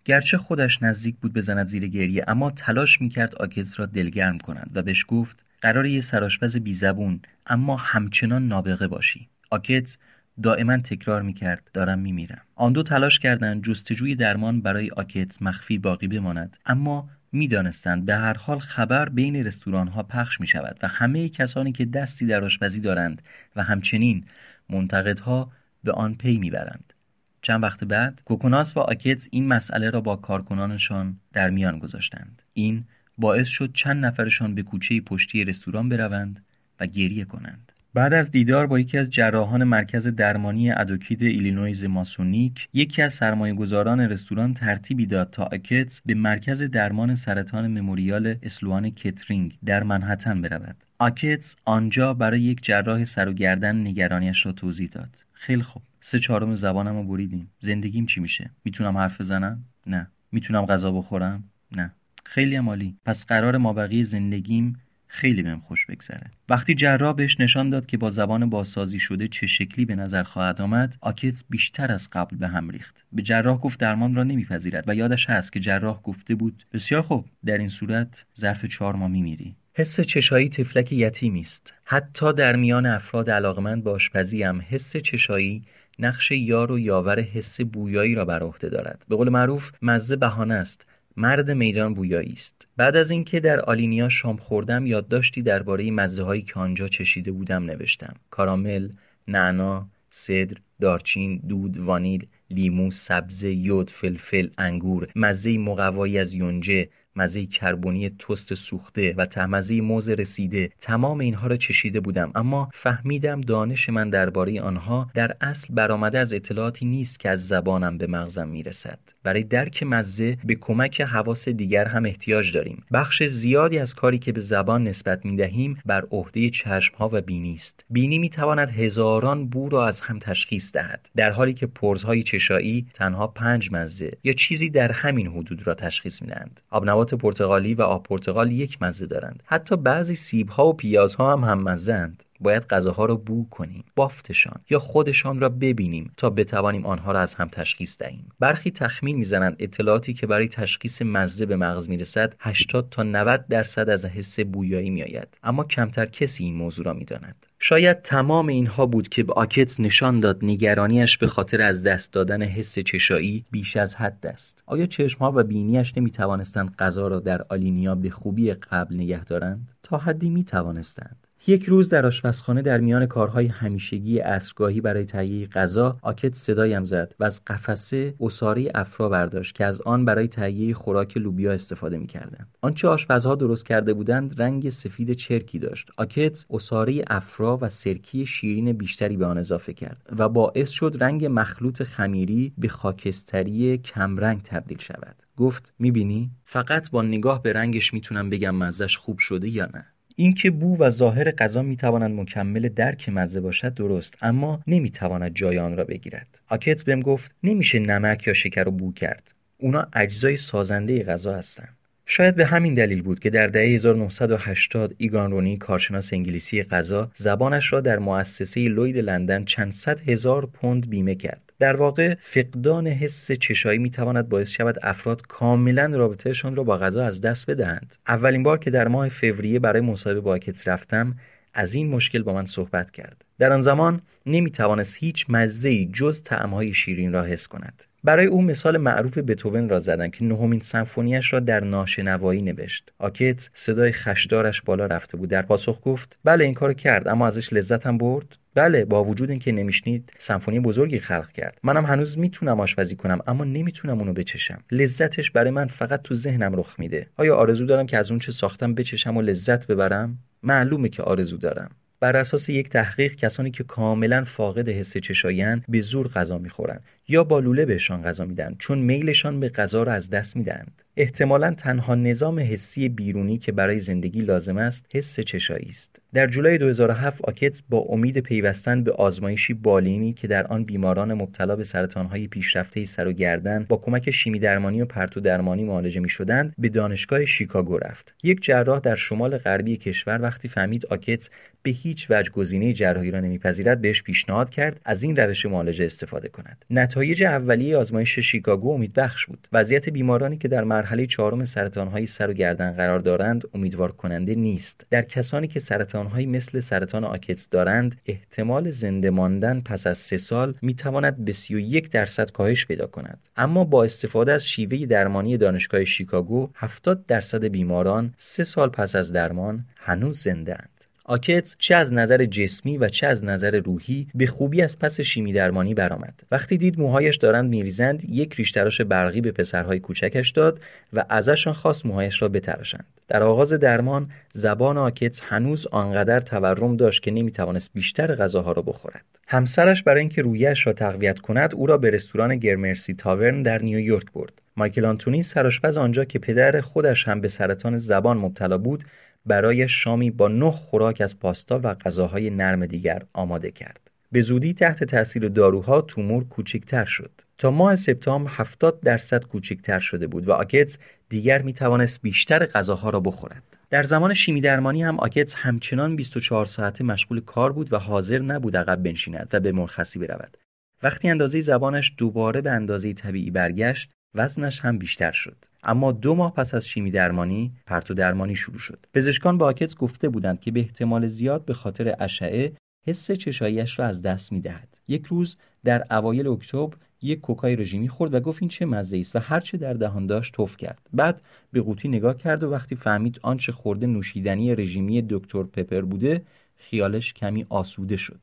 [0.06, 4.82] گرچه خودش نزدیک بود بزند زیر گریه اما تلاش می‌کرد آکس را دلگرم کند و
[4.82, 9.30] بهش گفت قرار یه سراشپز بیزبون اما همچنان نابغه باشی.
[9.50, 9.98] آکتس
[10.44, 12.42] دائما تکرار می‌کرد دارم میمیرم.
[12.56, 18.34] آن دو تلاش کردند جستجوی درمان برای آکتس مخفی باقی بماند اما می‌دانستند به هر
[18.34, 22.80] حال خبر بین رستوران ها پخش می شود و همه کسانی که دستی در آشپزی
[22.80, 23.22] دارند
[23.56, 24.26] و همچنین
[24.70, 25.52] منتقدها
[25.84, 26.94] به آن پی می‌برند.
[27.42, 32.42] چند وقت بعد کوکوناس و آکتس این مسئله را با کارکنانشان در میان گذاشتند.
[32.54, 32.84] این
[33.18, 36.46] باعث شد چند نفرشان به کوچه پشتی رستوران بروند
[36.80, 37.72] و گریه کنند.
[37.94, 43.20] بعد از دیدار با یکی از جراحان مرکز درمانی ادوکید ایلینویز ماسونیک یکی از
[43.58, 50.42] گذاران رستوران ترتیبی داد تا آکتس به مرکز درمان سرطان مموریال اسلوان کترینگ در منهتن
[50.42, 50.76] برود.
[51.00, 55.10] آکتس آنجا برای یک جراح سر و گردن نگرانیش را توضیح داد.
[55.34, 55.84] خیلی خوب.
[56.02, 57.52] سه چهارم زبانم رو بریدیم.
[57.60, 60.08] زندگیم چی میشه؟ می‌تونم حرف بزنم؟ نه.
[60.32, 61.92] می‌تونم غذا بخورم؟ نه.
[62.26, 62.96] خیلی عالی.
[63.06, 66.32] پس قرار مابقی زندگیم خیلی بهم خوش بگذره.
[66.50, 70.62] وقتی جراح بهش نشان داد که با زبان بازسازی شده چه شکلی به نظر خواهد
[70.62, 73.04] آمد آکت بیشتر از قبل به هم ریخت.
[73.14, 77.26] به جراح گفت درمان را نمیپذیرد و یادش هست که جراح گفته بود بسیار خوب
[77.46, 79.56] در این صورت ظرف چهار ماه میمیری.
[79.74, 81.74] حس چشایی تفلک یتیمی است.
[81.84, 85.64] حتی در میان افراد علاقمند به آشپزی هم حس چشایی
[86.00, 89.06] نقش یار و یاور حس بویایی را بر عهده دارد.
[89.10, 90.86] به قول معروف مزه بهانه است.
[91.18, 92.68] مرد میدان بویایی است.
[92.78, 97.64] بعد از اینکه در آلینیا شام خوردم یادداشتی درباره مزه هایی که آنجا چشیده بودم
[97.64, 98.16] نوشتم.
[98.30, 98.90] کارامل
[99.28, 107.46] نعنا صدر دارچین دود وانیل لیمو سبزه یود فلفل انگور مزه مقوایی از یونجه مزه
[107.46, 110.70] کربونی تست سوخته و تهمزه موز رسیده.
[110.82, 112.32] تمام اینها را چشیده بودم.
[112.36, 117.98] اما فهمیدم دانش من درباره آنها در اصل برآمده از اطلاعاتی نیست که از زبانم
[117.98, 119.00] به مغزم می‌رسد.
[119.28, 122.84] برای درک مزه به کمک حواس دیگر هم احتیاج داریم.
[122.94, 127.22] بخش زیادی از کاری که به زبان نسبت می دهیم بر عهده چشم ها و
[127.22, 127.86] بینی است.
[127.90, 132.86] بینی می تواند هزاران بو را از هم تشخیص دهد در حالی که پرزهای چشایی
[132.94, 137.82] تنها پنج مزه یا چیزی در همین حدود را تشخیص می دهند آبنبات پرتغالی و
[137.82, 139.44] آب پرتغال یک مزه دارند.
[139.46, 141.94] حتی بعضی سیب ها و پیازها هم هم مزه
[142.40, 147.34] باید غذاها را بو کنیم بافتشان یا خودشان را ببینیم تا بتوانیم آنها را از
[147.34, 148.30] هم تشخیص دهیم.
[148.40, 153.90] برخی تخمین می‌زنند اطلاعاتی که برای تشخیص مزه به مغز می‌رسد 80 تا 90 درصد
[153.90, 155.28] از حس بویایی میآید.
[155.44, 157.46] اما کمتر کسی این موضوع را می‌داند.
[157.60, 162.44] شاید تمام اینها بود که به آکتس نشان داد نگرانیش به خاطر از دست دادن
[162.44, 164.64] حس چشایی بیش از حد است.
[164.66, 169.72] آیا چشمها و بینیش نمی توانستند غذا را در آلینیا به خوبی قبل نگه دارند؟
[169.84, 175.48] تا حدی می توانستند یک روز در آشپزخانه در میان کارهای همیشگی عصرگاهی برای تهیه
[175.48, 180.74] غذا آکت صدایم زد و از قفسه اساره افرا برداشت که از آن برای تهیه
[180.74, 182.48] خوراک لوبیا استفاده می‌کردند.
[182.62, 185.90] آنچه آشپزها درست کرده بودند رنگ سفید چرکی داشت.
[185.98, 191.28] آکت اساره افرا و سرکی شیرین بیشتری به آن اضافه کرد و باعث شد رنگ
[191.32, 195.16] مخلوط خمیری به خاکستری کمرنگ تبدیل شود.
[195.38, 199.86] گفت می‌بینی؟ فقط با نگاه به رنگش می‌تونم بگم مزش خوب شده یا نه.
[200.20, 205.78] اینکه بو و ظاهر غذا می‌توانند مکمل درک مزه باشد درست اما نمی‌تواند جای آن
[205.78, 206.42] را بگیرد.
[206.50, 209.34] آکت بهم گفت نمیشه نمک یا شکر رو بو کرد.
[209.58, 215.32] اونا اجزای سازنده غذا هستند شاید به همین دلیل بود که در دهه 1980 ایگان
[215.32, 221.16] رونی کارشناس انگلیسی غذا زبانش را در مؤسسه لوید لندن چند صد هزار پوند بیمه
[221.16, 221.47] کرد.
[221.60, 227.06] در واقع فقدان حس چشایی می تواند باعث شود افراد کاملا رابطهشان را با غذا
[227.06, 227.96] از دست بدهند.
[228.08, 231.16] اولین بار که در ماه فوریه برای مصاحبه با کت رفتم
[231.54, 233.26] از این مشکل با من صحبت کرد.
[233.40, 237.84] در آن زمان نمی توانست هیچ مزه جز طعمهای شیرین را حس کند.
[238.04, 242.92] برای او مثال معروف بتوون را زدم که نهمین سمفونیش را در ناشنوایی نوشت.
[243.00, 245.30] آکت صدای خشدارش بالا رفته بود.
[245.30, 249.52] در پاسخ گفت بله این کار کرد اما ازش لذتم برد؟ بله با وجود اینکه
[249.52, 251.58] نمیشنید سمفونی بزرگی خلق کرد.
[251.64, 254.64] منم هنوز می‌تونم آشپزی کنم اما نمی‌تونم اونو بچشم.
[254.72, 257.08] لذتش برای من فقط تو ذهنم رخ میده.
[257.16, 261.38] آیا آرزو دارم که از اون چه ساختم بچشم و لذت ببرم؟ معلومه که آرزو
[261.38, 261.72] دارم.
[262.00, 267.24] بر اساس یک تحقیق کسانی که کاملا فاقد حس چشایند به زور غذا می‌خورند یا
[267.24, 270.82] با لوله بهشان غذا میدن چون میلشان به غذا را از دست می‌دهند.
[270.98, 275.96] احتمالا تنها نظام حسی بیرونی که برای زندگی لازم است حس چشایی است.
[276.14, 281.56] در جولای 2007 آکتس با امید پیوستن به آزمایشی بالینی که در آن بیماران مبتلا
[281.56, 286.10] به سرطانهای پیشرفته سر و گردن با کمک شیمی درمانی و پرتو درمانی معالجه می
[286.10, 288.14] شدند به دانشگاه شیکاگو رفت.
[288.24, 291.30] یک جراح در شمال غربی کشور وقتی فهمید آکتس
[291.64, 296.30] به هیچ وجه گزینه جراحی را نمیپذیرد بهش پیشنهاد کرد از این روش معالجه استفاده
[296.30, 296.66] کند.
[296.98, 299.48] نتایج اولیه آزمایش شیکاگو امیدبخش بود.
[299.54, 304.86] وضعیت بیمارانی که در مرحله چهارم سرطانهای سر و گردن قرار دارند امیدوار کننده نیست.
[304.90, 310.54] در کسانی که سرطانهایی مثل سرطان آکتس دارند احتمال زنده ماندن پس از سه سال
[310.62, 313.20] می‌تواند به 31 درصد کاهش پیدا کند.
[313.36, 319.12] اما با استفاده از شیوه درمانی دانشگاه شیکاگو 70 درصد بیماران سه سال پس از
[319.12, 320.77] درمان هنوز زنده اند.
[321.10, 325.34] آکتس چه از نظر جسمی و چه از نظر روحی به خوبی از پس شیمی
[325.34, 326.14] درمانی برآمد.
[326.32, 330.60] وقتی دید موهایش دارند میریزند یک ریشتراش برقی به پسرهای کوچکش داد
[330.94, 332.86] و ازشان خواست موهایش را بتراشند.
[333.08, 339.06] در آغاز درمان زبان آکتس هنوز آنقدر تورم داشت که نمی‌توانست بیشتر غذاها را بخورد.
[339.28, 344.12] همسرش برای اینکه رویش را تقویت کند او را به رستوران گرمرسی تاورن در نیویورک
[344.12, 344.42] برد.
[344.58, 348.84] مایکل آنتونی سرآشپز آنجا که پدر خودش هم به سرطان زبان مبتلا بود
[349.28, 353.92] برای شامی با نه خوراک از پاستا و غذاهای نرم دیگر آماده کرد.
[354.12, 357.12] به زودی تحت تاثیر داروها تومور کوچکتر شد.
[357.38, 360.78] تا ماه سپتامبر 70 درصد کوچکتر شده بود و آکتس
[361.10, 363.44] دیگر می توانست بیشتر غذاها را بخورد.
[363.70, 368.58] در زمان شیمی درمانی هم آکتس همچنان 24 ساعته مشغول کار بود و حاضر نبود
[368.58, 370.38] عقب بنشیند و به مرخصی برود.
[370.84, 375.46] وقتی اندازه زبانش دوباره به اندازه طبیعی برگشت، وزنش هم بیشتر شد.
[375.64, 378.86] اما دو ماه پس از شیمی درمانی پرتو درمانی شروع شد.
[378.94, 382.54] پزشکان با آکت گفته بودند که به احتمال زیاد به خاطر اشعه
[382.88, 384.78] حس چشاییش را از دست می‌دهد.
[384.88, 389.16] یک روز در اوایل اکتبر یک کوکای رژیمی خورد و گفت این چه مزه است
[389.16, 390.90] و هرچه در دهان داشت توف کرد.
[390.94, 391.22] بعد
[391.52, 396.22] به قوطی نگاه کرد و وقتی فهمید آنچه خورده نوشیدنی رژیمی دکتر پپر بوده
[396.56, 398.20] خیالش کمی آسوده شد.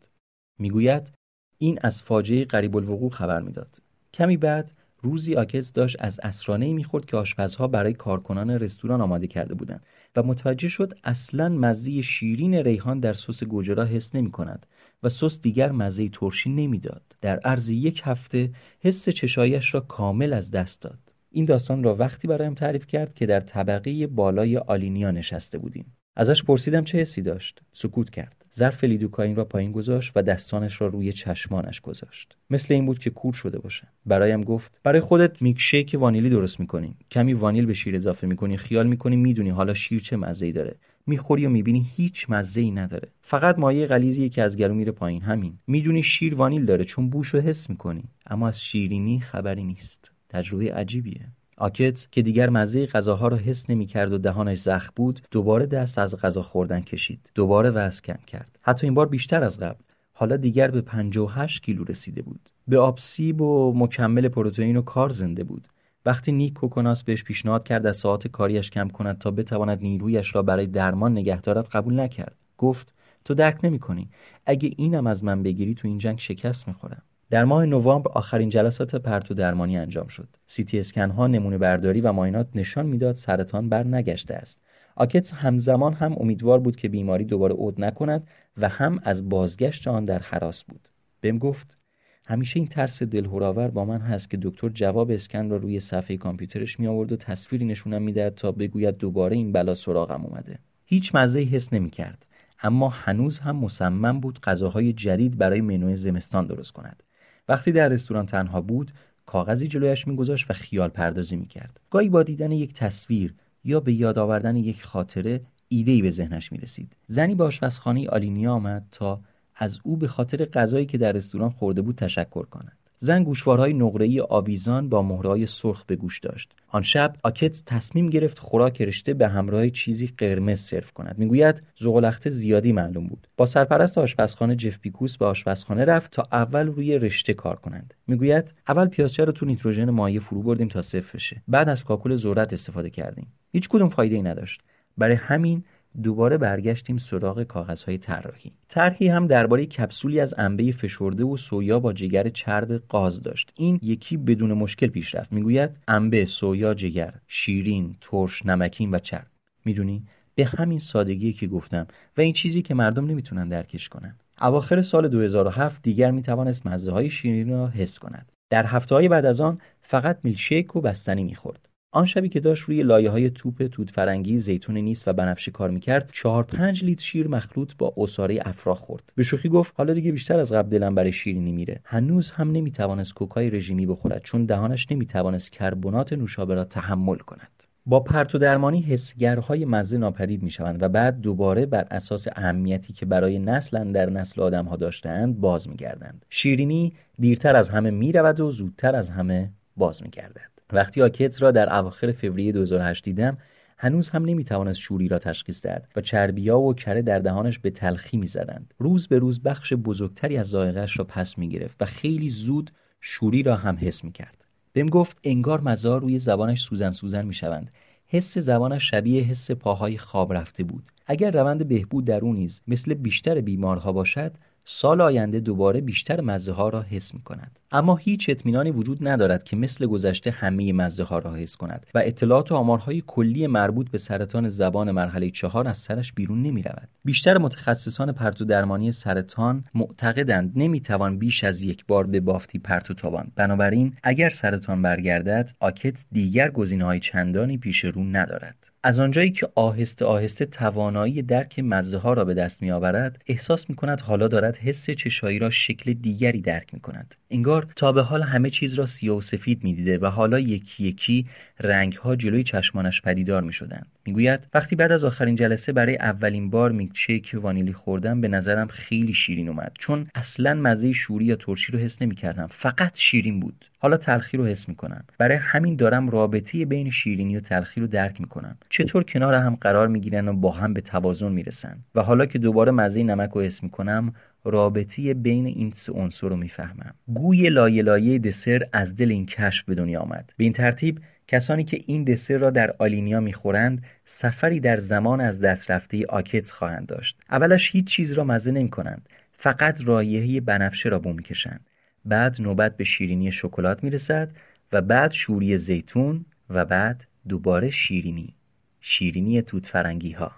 [0.59, 1.12] می‌گوید
[1.59, 3.77] این از فاجعه قریب الوقوع خبر می‌داد.
[4.15, 4.73] کمی بعد
[5.05, 9.86] روزی آکز داشت از اسرانه می‌خورد که آشپزها برای کارکنان رستوران آماده کرده بودند
[10.16, 14.66] و متوجه شد اصلا مزه شیرین ریحان در سس گوجه را حس نمی کند
[15.02, 17.02] و سس دیگر مزه ترشی نمی‌داد.
[17.20, 18.51] در عرض یک هفته
[18.81, 20.98] حس چشاییش را کامل از دست داد.
[21.31, 25.97] این داستان را وقتی برایم تعریف کرد که در طبقه بالای آلینیا نشسته بودیم.
[26.16, 27.60] ازش پرسیدم چه حسی داشت.
[27.72, 28.43] سکوت کرد.
[28.56, 32.36] ظرف لیدوکاین را پایین گذاشت و دستانش را روی چشمانش گذاشت.
[32.51, 33.89] مثل این بود که کور شده باشه.
[34.06, 36.97] برایم گفت برای خودت میلک‌شیک وانیلی درست می‌کنی.
[37.10, 40.76] کمی وانیل به شیر اضافه می‌کنی خیال می‌کنی می‌دونی حالا شیر چه مزه‌ای داره.
[41.06, 43.09] می‌خوری و می‌بینی هیچ مزه ای نداره.
[43.22, 45.22] فقط مایه غلیظی که از گلو میره پایین.
[45.22, 45.59] همین.
[45.66, 46.85] می‌دونی شیر وانیل داره.
[46.85, 48.05] چون بوش رو حس می‌کنی.
[48.26, 50.10] اما از شیرینی خبری نیست.
[50.28, 51.28] تجربه عجیبیه.
[51.56, 56.16] آکت که دیگر مزه غذاها را حس نمی‌کرد و دهانش زخم بود دوباره دست از
[56.16, 57.31] غذا خوردن کشید.
[57.35, 58.59] دوباره وزن کم کرد.
[58.62, 59.82] حتی این بار بیشتر از قبل.
[60.12, 62.48] حالا دیگر به 58 کیلو رسیده بود.
[62.68, 65.68] به آبسیب و مکمل پروتئین و کار زنده بود.
[66.06, 70.43] وقتی نیک کوکوناس بهش پیشنهاد کرد از ساعت کاریش کم کند تا بتواند نیرویش را
[70.43, 72.36] برای درمان نگه دارد قبول نکرد.
[72.59, 72.94] گفت
[73.24, 74.09] تو درک نمی‌کنی.
[74.47, 77.02] اگه اینم از من بگیری تو این جنگ شکست می‌خورم.
[77.30, 80.28] در ماه نوامبر آخرین جلسات پرتو درمانی انجام شد.
[80.46, 84.60] سیتی اسکن ها نمونه برداری و ماینات نشان می‌داد سرطان بر نگشته است.
[84.96, 90.05] آکتس همزمان هم امیدوار بود که بیماری دوباره عود نکند و هم از بازگشت آن
[90.05, 90.88] در حراس بود.
[91.20, 91.78] بهم گفت
[92.24, 96.80] همیشه این ترس دلهوراور با من هست که دکتر جواب اسکن را روی صفحه کامپیوترش
[96.80, 100.59] می آورد و تصویری نشونم می‌داد تا بگوید دوباره این بلا سراغم اومده.
[100.84, 102.26] هیچ مزه حس نمی کرد.
[102.62, 107.02] اما هنوز هم مصمم بود غذاهای جدید برای منوی زمستان درست کند.
[107.48, 108.92] وقتی در رستوران تنها بود
[109.26, 111.80] کاغذی جلویش میگذاشت و خیال پردازی می‌کرد.
[111.90, 113.34] گاهی با دیدن یک تصویر
[113.64, 116.96] یا به یاد آوردن یک خاطره ایده‌ای به ذهنش می‌رسید.
[117.06, 119.20] زنی به آشپزخانه آلینیا آمد تا
[119.56, 122.78] از او به خاطر غذایی که در رستوران خورده بود تشکر کند.
[122.98, 126.52] زن گوشوارهای نقره‌ای آویزان با مهرهای سرخ به گوش داشت.
[126.68, 131.18] آن شب آکت تصمیم گرفت خوراک رشته به همراه چیزی قرمز سرو کند.
[131.18, 133.28] می‌گوید زغالخته زیادی معلوم بود.
[133.36, 137.94] با سرپرست آشپزخانه جف پیکوس به آشپزخانه رفت تا اول روی رشته کار کنند.
[138.06, 141.42] می‌گوید اول پیازچه رو تو نیتروژن مایع فرو بردیم تا صفر بشه.
[141.48, 143.26] بعد از کاکل ذرت استفاده کردیم.
[143.52, 144.60] هیچ کدوم فایده ای نداشت.
[144.98, 145.64] برای همین
[146.02, 148.52] دوباره برگشتیم سراغ کاغذهای طراحی.
[148.68, 153.52] طرحی هم درباره کپسولی از انبه فشرده و سویا با جگر چرب قاز داشت.
[153.56, 155.70] این یکی بدون مشکل پیش رفت می‌گوید.
[155.88, 159.26] انبه سویا جگر شیرین ترش نمکین و چرب.
[159.64, 160.02] می‌دونی؟
[160.34, 164.16] به همین سادگی که گفتم و این چیزی که مردم نمی‌تونن درکش کنن.
[164.40, 168.32] اواخر سال 2007 دیگر می‌توانست مزه های شیرین را حس کند.
[168.50, 171.68] در هفته های بعد از آن فقط میلشیک و بستنی می‌خورد.
[171.94, 175.70] آن شبی که داشت روی لایه های توپ توت فرنگی زیتون نیست و بنفشه کار
[175.70, 179.12] می‌کرد چهار پنج لیتر شیر مخلوط با اساره افرا خورد.
[179.14, 181.80] به شوخی گفت حالا دیگه بیشتر از قبل دلم برای شیرینی میره.
[181.84, 187.48] هنوز هم نمی‌توانست کوکای رژیمی بخورد چون دهانش نمی‌توانست کربنات نوشابه را تحمل کند.
[187.86, 193.38] با پرتو درمانی حسگرهای مزه ناپدید می‌شوند و بعد دوباره بر اساس اهمیتی که برای
[193.38, 196.26] نسل در نسل آدمها داشتهاند باز میگردند.
[196.30, 200.53] شیرینی دیرتر از همه می‌رود و زودتر از همه باز میگردد.
[200.73, 203.39] وقتی آکتس را در اواخر فوریه 2008 دیدم
[203.78, 208.16] هنوز هم نمی‌توانست شوری را تشخیص دهد و چربیا و کره در دهانش به تلخی
[208.16, 208.74] می‌زدند.
[208.78, 212.70] روز به روز بخش بزرگتری از ذائقهاش را پس می‌گرفت و خیلی زود
[213.01, 214.45] شوری را هم حس می‌کرد.
[214.73, 217.70] بهم گفت انگار مزار روی زبانش سوزن سوزن می‌شوند.
[218.07, 220.85] حس زبانش شبیه حس پاهای خواب رفته بود.
[221.07, 224.32] اگر روند بهبود در او نیز مثل بیشتر بیمارها باشد
[224.66, 229.45] سال آینده دوباره بیشتر مزه ها را حس می کند اما هیچ اطمینانی وجود ندارد
[229.45, 233.91] که مثل گذشته همه مزه ها را حس کند و اطلاعات و آمارهای کلی مربوط
[233.91, 236.89] به سرطان زبان مرحله چهار از سرش بیرون نمی رود.
[237.05, 243.32] بیشتر متخصصان پرتو درمانی سرطان معتقدند نمی‌توان بیش از یک بار به بافتی پرتو تاباند
[243.36, 248.64] بنابراین اگر سرطان برگردد آکت دیگر گزینه‌های چندانی پیش رو ندارد.
[248.86, 253.70] از آنجایی که آهسته آهسته توانایی درک مزه ها را به دست می آورد احساس
[253.70, 258.02] می کند حالا دارد حس چشایی را شکل دیگری درک می کند انگار تا به
[258.02, 261.27] حال همه چیز را سیاه و سفید می دیده و حالا یکی یکی
[261.60, 266.51] رنگ ها جلوی چشمانش پدیدار می شدند می‌گوید وقتی بعد از آخرین جلسه برای اولین
[266.51, 269.72] بار میلکشیک وانیلی خوردم به نظرم خیلی شیرین اومد.
[269.78, 273.64] چون اصلا مزه شوری یا ترشی رو حس نمی کردم فقط شیرین بود.
[273.78, 275.05] حالا تلخی رو حس می‌کنم.
[275.18, 278.56] برای همین دارم رابطه بین شیرینی و تلخی رو درک می‌کنم.
[278.68, 282.72] چطور کنار هم قرار می‌گیرن و با هم به توازن می‌رسن؟ و حالا که دوباره
[282.72, 284.14] مزه نمک رو حس می‌کنم
[284.44, 286.94] رابطه بین این سه عنصر رو می‌فهمم.
[287.14, 290.32] گوی لایه لایه دسر از دل این کشف به دنیا آمد.
[290.36, 295.40] به این ترتیب کسانی که این دسر را در آلینیا می‌خورند سفری در زمان از
[295.40, 297.16] دست رفته آکتس خواهند داشت.
[297.30, 301.66] اولش هیچ چیز را مزه نمی کنند فقط رایحه بنفشه را بو می‌کشند.
[302.05, 304.30] بعد نوبت به شیرینی شکلات می‌رسد
[304.72, 308.34] و بعد شوری زیتون و بعد دوباره شیرینی.
[308.80, 310.32] شیرینی توت فرنگی ها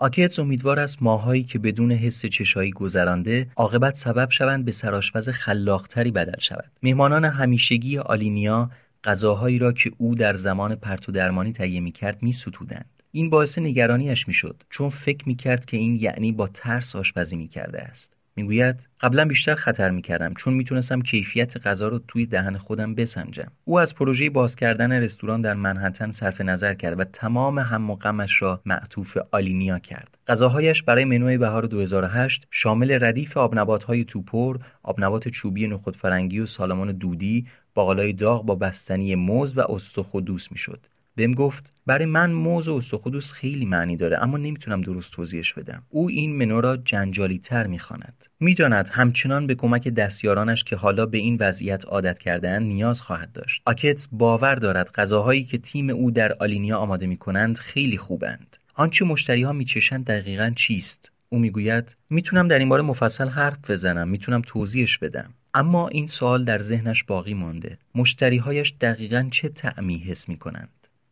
[0.00, 6.10] آکتس امیدوار است ماهایی که بدون حس چشایی گذرانده عاقبت سبب شوند به سرآشپز خلاقتری
[6.10, 6.70] بدل شود.
[6.82, 8.70] میهمانان همیشگی آلینیا
[9.04, 13.02] غذاهایی را که او در زمان پرتو درمانی تهیه می‌کرد میستودند.
[13.12, 18.17] این باعث نگرانیش می‌شد چون فکر می‌کرد که این یعنی با ترس آشپزی می‌کرده است.
[18.38, 23.50] می‌گوید قبلا بیشتر خطر می‌کردم چون می‌تونستم کیفیت غذا رو توی دهن خودم بسنجم.
[23.64, 27.94] او از پروژه باز کردن رستوران در منحتن صرف نظر کرد و تمام هم و
[27.94, 30.18] غمش را معطوف آلینیا کرد.
[30.28, 36.92] غذاهایش برای منوی بهار 2008 شامل ردیف آبنباتهای توپر آبنبات چوبی نخود فرنگی و سالمون
[36.92, 40.80] دودی باقالای داغ با بستنی موز و استخودوس می‌شد.
[41.18, 45.82] بهم گفت برای من موز و استخودوس خیلی معنی داره اما نمی‌تونم درست توضیحش بدم.
[45.88, 48.24] او این منو را جنجالی تر می‌خواند.
[48.40, 53.62] می‌داند همچنان به کمک دستیارانش که حالا به این وضعیت عادت کردهاند نیاز خواهد داشت.
[53.66, 58.56] آکتس باور دارد غذاهایی که تیم او در آلینیا آماده می‌کنند خیلی خوبند.
[58.74, 64.08] آنچه مشتری ها میچشند دقیقا چیست؟ او می‌گوید می‌تونم در این باره مفصل حرف بزنم
[64.08, 65.34] می‌تونم توضیحش بدم.
[65.54, 67.78] اما این سوال در ذهنش باقی مانده.
[67.94, 70.68] مشتریهایش دقیقا چه تعمی حس می‌کنند؟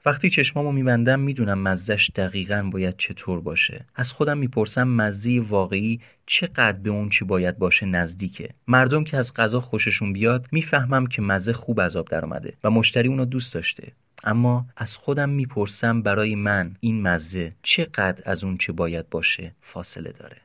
[0.06, 3.84] وقتی چشمامو میبندم می‌دونم مزهش دقیقا باید چطور باشه.
[3.94, 8.48] از خودم می‌پرسم مزه واقعی چقدر به اون چی باید باشه نزدیکه.
[8.68, 13.08] مردم که از غذا خوششون بیاد می‌فهمم که مزه خوب از آب اومده و مشتری
[13.08, 13.92] اونو دوست داشته.
[14.24, 20.14] اما از خودم می‌پرسم برای من این مزه چقدر از اون چه باید باشه فاصله
[20.18, 20.36] داره.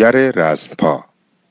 [0.00, 1.04] هاجر رزمپا.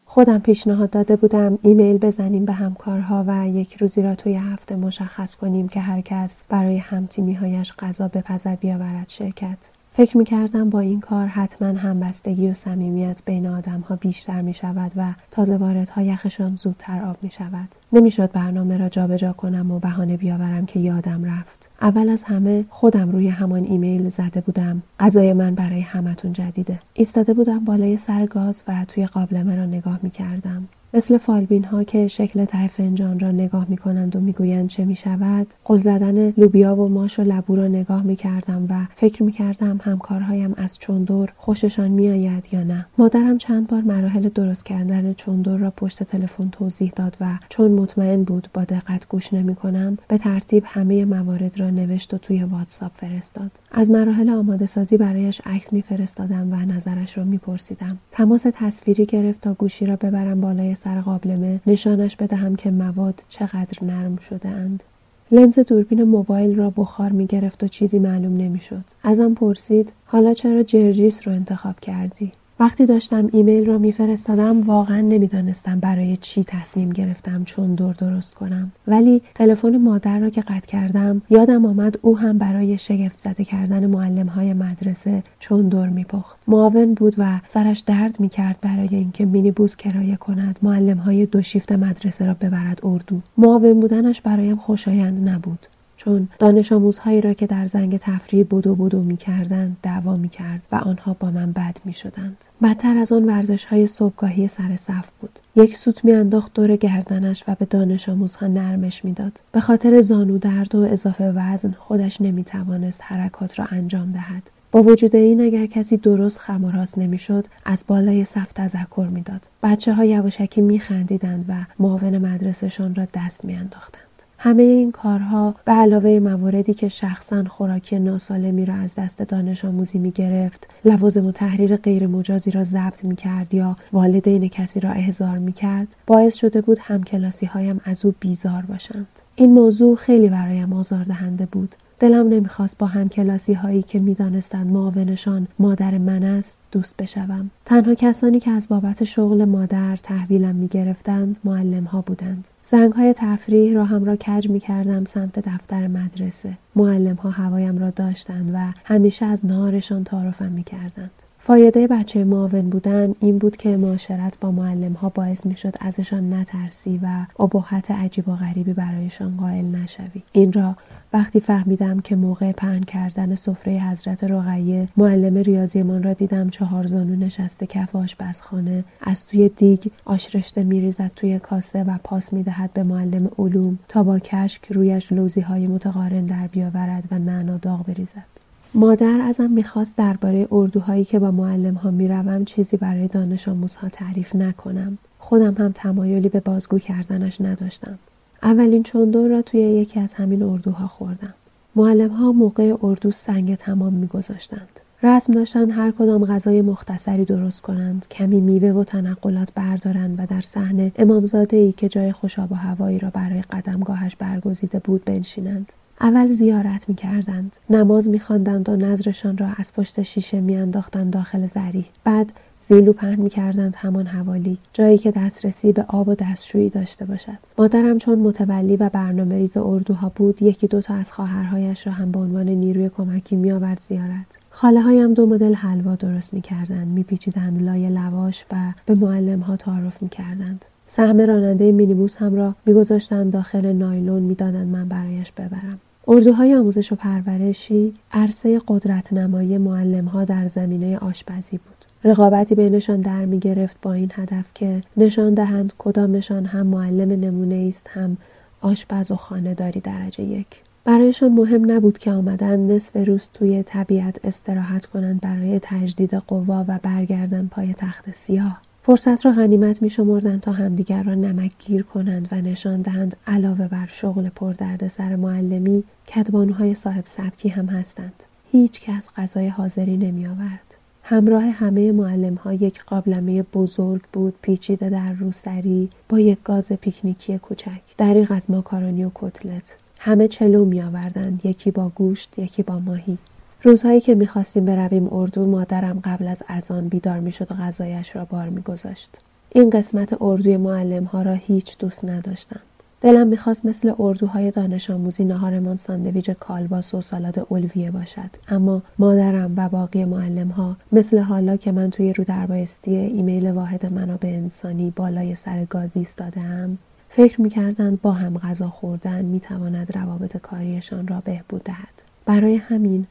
[0.06, 5.36] خودم پیشنهاد داده بودم ایمیل بزنیم به همکارها و یک روزی را توی هفته مشخص
[5.36, 9.58] کنیم که هر کس برای همتیمیهایش غذا بپزد بیاورد شرکت.
[9.98, 14.92] فکر می‌کردم با این کار حتما همبستگی و صمیمیت بین آدم ها بیشتر می شود
[14.96, 17.70] و تازه یخشان زودتر آب می شود.
[17.94, 21.70] نمی‌شد برنامه را جابجا جا کنم و بهانه بیاورم که یادم رفت.
[21.82, 27.34] اول از همه خودم روی همان ایمیل زده بودم غذای من برای همتون جدیده ایستاده
[27.34, 32.08] بودم بالای سر گاز و توی قابلمه را نگاه می کردم مثل فالبین ها که
[32.08, 36.76] شکل ته فنجان را نگاه می کنند و می‌گویند چه می شود قل زدن لوبیا
[36.76, 41.34] و ماش و لبو را نگاه می کردم و فکر می کردم همکارهایم از چندور
[41.38, 42.86] خوششان می آید یا نه.
[42.98, 48.24] مادرم چند بار مراحل درست کردن چندور را پشت تلفن توضیح داد و چون مطمئن
[48.24, 52.92] بود با دقت گوش نمی کنم به ترتیب همه موارد را نوشت و توی واتساپ
[52.96, 53.52] فرستاد.
[53.72, 57.98] از مراحل آماده سازی برایش عکس میفرستادم و نظرش را میپرسیدم.
[58.12, 63.78] تماس تصویری گرفت تا گوشی را ببرم بالای سر قابلمه نشانش بدهم که مواد چقدر
[63.82, 64.84] نرم شده اند.
[65.32, 68.84] لنز دوربین موبایل را بخار می گرفت و چیزی معلوم نمی شد.
[69.04, 75.80] ازم پرسید حالا چرا جرجیس رو انتخاب کردی؟ وقتی داشتم ایمیل را میفرستادم واقعا نمی‌دانستم
[75.80, 78.72] برای چی تصمیم گرفتم چون دور درست کنم.
[78.88, 83.86] ولی تلفن مادر را که قطع کردم یادم آمد او هم برای شگفت زده کردن
[83.86, 86.38] معلم های مدرسه چون دور میپخت.
[86.48, 91.42] معاون بود و سرش درد می‌کرد برای اینکه مینی بوس کرایه کند معلم های دو
[91.42, 93.20] شیفت مدرسه را ببرد اردو.
[93.38, 95.68] معاون بودنش برایم خوشایند نبود.
[96.06, 100.68] چون دانش آموزهایی را که در زنگ تفریح بودو بودو می کردند دعوا می کرد
[100.72, 102.46] و آنها با من بد می شدند.
[102.64, 105.40] بدتر از آن ورزش های صبحگاهی سر صف بود.
[105.56, 109.40] یک سوت انداخت دور گردنش و به دانش آموزها نرمش می‌داد.
[109.52, 114.44] به خاطر زانو درد و اضافه وزن خودش نمی توانست حرکات را انجام دهد.
[114.72, 119.48] با وجود این اگر کسی درست خم و راست نمی‌شد از بالای صف تذکر می‌داد
[119.64, 124.05] بچه ها یواشکی میخندیدند و معاون مدرسهشان را دست میانداختند
[124.46, 130.00] همه این کارها به علاوه مواردی که شخصا خوراکی ناسالمی را از دست دانش آموزی
[130.00, 134.90] می گرفت لوازم و تحریر غیر مجازی را ضبط می کرد یا والدین کسی را
[134.90, 139.08] احضار می کرد باعث شده بود هم کلاسی هایم از او بیزار باشند.
[139.36, 141.76] این موضوع خیلی برایم آزاردهنده بود.
[142.00, 147.50] دلم نمی‌خواست با همکلاسی هایی که می‌دانستند معاونشان مادر من است دوست بشوم.
[147.66, 152.48] تنها کسانی که از بابت شغل مادر تحویلم می‌گرفتند معلم ها بودند.
[152.68, 156.58] زنگ های تفریح را هم را کج می کردم سمت دفتر مدرسه.
[156.76, 161.25] معلم ها هوایم را داشتند و همیشه از نهارشان تعارفم می کردند.
[161.46, 166.34] فایده بچه معاون بودن این بود که معاشرت با معلم ها باعث می شد ازشان
[166.34, 170.24] نترسی و ابهت عجیب و غریبی برایشان قائل نشوی.
[170.32, 170.76] این را
[171.14, 177.16] وقتی فهمیدم که موقع پهن کردن سفره حضرت رقیه معلم ریاضیمان را دیدم چهار زانو
[177.16, 183.30] نشسته کف آشپزخانه از توی دیگ آشرشته میریزد توی کاسه و پاس می‌دهد به معلم
[183.40, 188.45] علوم تا با کشک رویش لوزی های متقارن در بیاورد و نعنا داغ بریزد
[188.76, 194.36] مادر ازم می‌خواست درباره اردوهایی که با معلم ها می‌روم چیزی برای دانش آموزها تعریف
[194.36, 198.00] نکنم خودم هم تمایلی به بازگو کردنش نداشتم
[198.44, 201.34] اولین چندون را توی یکی از همین اردوها خوردم.
[201.76, 204.80] معلم ها موقع اردو سنگ تمام میگذاشتند.
[205.04, 210.42] رسم داشتند هر کدام غذای مختصری درست کنند کمی میوه و تنقلات بردارند و در
[210.42, 216.30] صحنه امامزاده ای که جای خوشاب و هوایی را برای قدمگاهش برگزیده بود بنشینند اول
[216.30, 217.56] زیارت می کردند.
[217.70, 221.86] نماز می خواندند و نظرشان را از پشت شیشه می انداختند داخل زری.
[222.04, 227.06] بعد زیلو پهن می کردند همان حوالی جایی که دسترسی به آب و دستشویی داشته
[227.06, 232.12] باشد مادرم چون متولی و برنامه ریز اردوها بود یکی دوتا از خواهرهایش را هم
[232.12, 236.88] به عنوان نیروی کمکی می آورد زیارت خاله هایم دو مدل حلوا درست می کردند
[236.88, 238.56] می پیچیدند لای لواش و
[238.86, 244.68] به معلم ها تعارف می کردند سهم راننده مینیبوس هم را میگذاشتند داخل نایلون می‌دادند
[244.68, 251.58] من برایش ببرم اردوهای آموزش و پرورشی عرصه قدرت نمایی معلم ها در زمینه آشپزی
[251.58, 257.12] بود رقابتی بینشان در می گرفت با این هدف که نشان دهند کدامشان هم معلم
[257.12, 258.18] نمونه است هم
[258.62, 260.48] آشپز و خانه داری درجه یک.
[260.84, 266.80] برایشان مهم نبود که آمدن نصف روز توی طبیعت استراحت کنند برای تجدید قوا و
[266.84, 268.62] برگردن پای تخت سیاه.
[268.86, 273.68] فرصت را غنیمت می شمردند تا همدیگر را نمک گیر کنند و نشان دهند علاوه
[273.68, 275.84] بر شغل پردرد سر معلمی
[276.16, 278.24] کدبانوهای صاحب سبکی هم هستند.
[278.52, 280.76] هیچ کس غذای حاضری نمی آورد.
[281.04, 287.38] همراه همه معلم ها یک قابلمه بزرگ بود پیچیده در روسری با یک گاز پیکنیکی
[287.38, 292.80] کوچک دریغ از ماکارونی و کتلت همه چلو می آوردند یکی با گوشت یکی با
[292.80, 293.18] ماهی
[293.66, 298.50] روزهایی که می‌خواستیم برویم اردو مادرم قبل از اذان بیدار می‌شد و غذایش را بار
[298.50, 299.10] میگذاشت.
[299.50, 302.60] این قسمت اردوی معلم ها را هیچ دوست نداشتم.
[303.02, 308.30] دلم می‌خواست مثل اردوهای دانش آموزی نهارمان ساندویج کالباس و سالاد اولویه باشد.
[308.48, 313.94] اما مادرم و باقی معلم ها مثل حالا که من توی رو دربایستی ایمیل واحد
[313.94, 316.78] منابع انسانی بالای سر گازی ایستادهام
[317.10, 321.96] فکر می‌کردند با هم غذا خوردن می‌تواند روابط کاریشان را بهبود دهد.
[322.26, 323.06] برای همین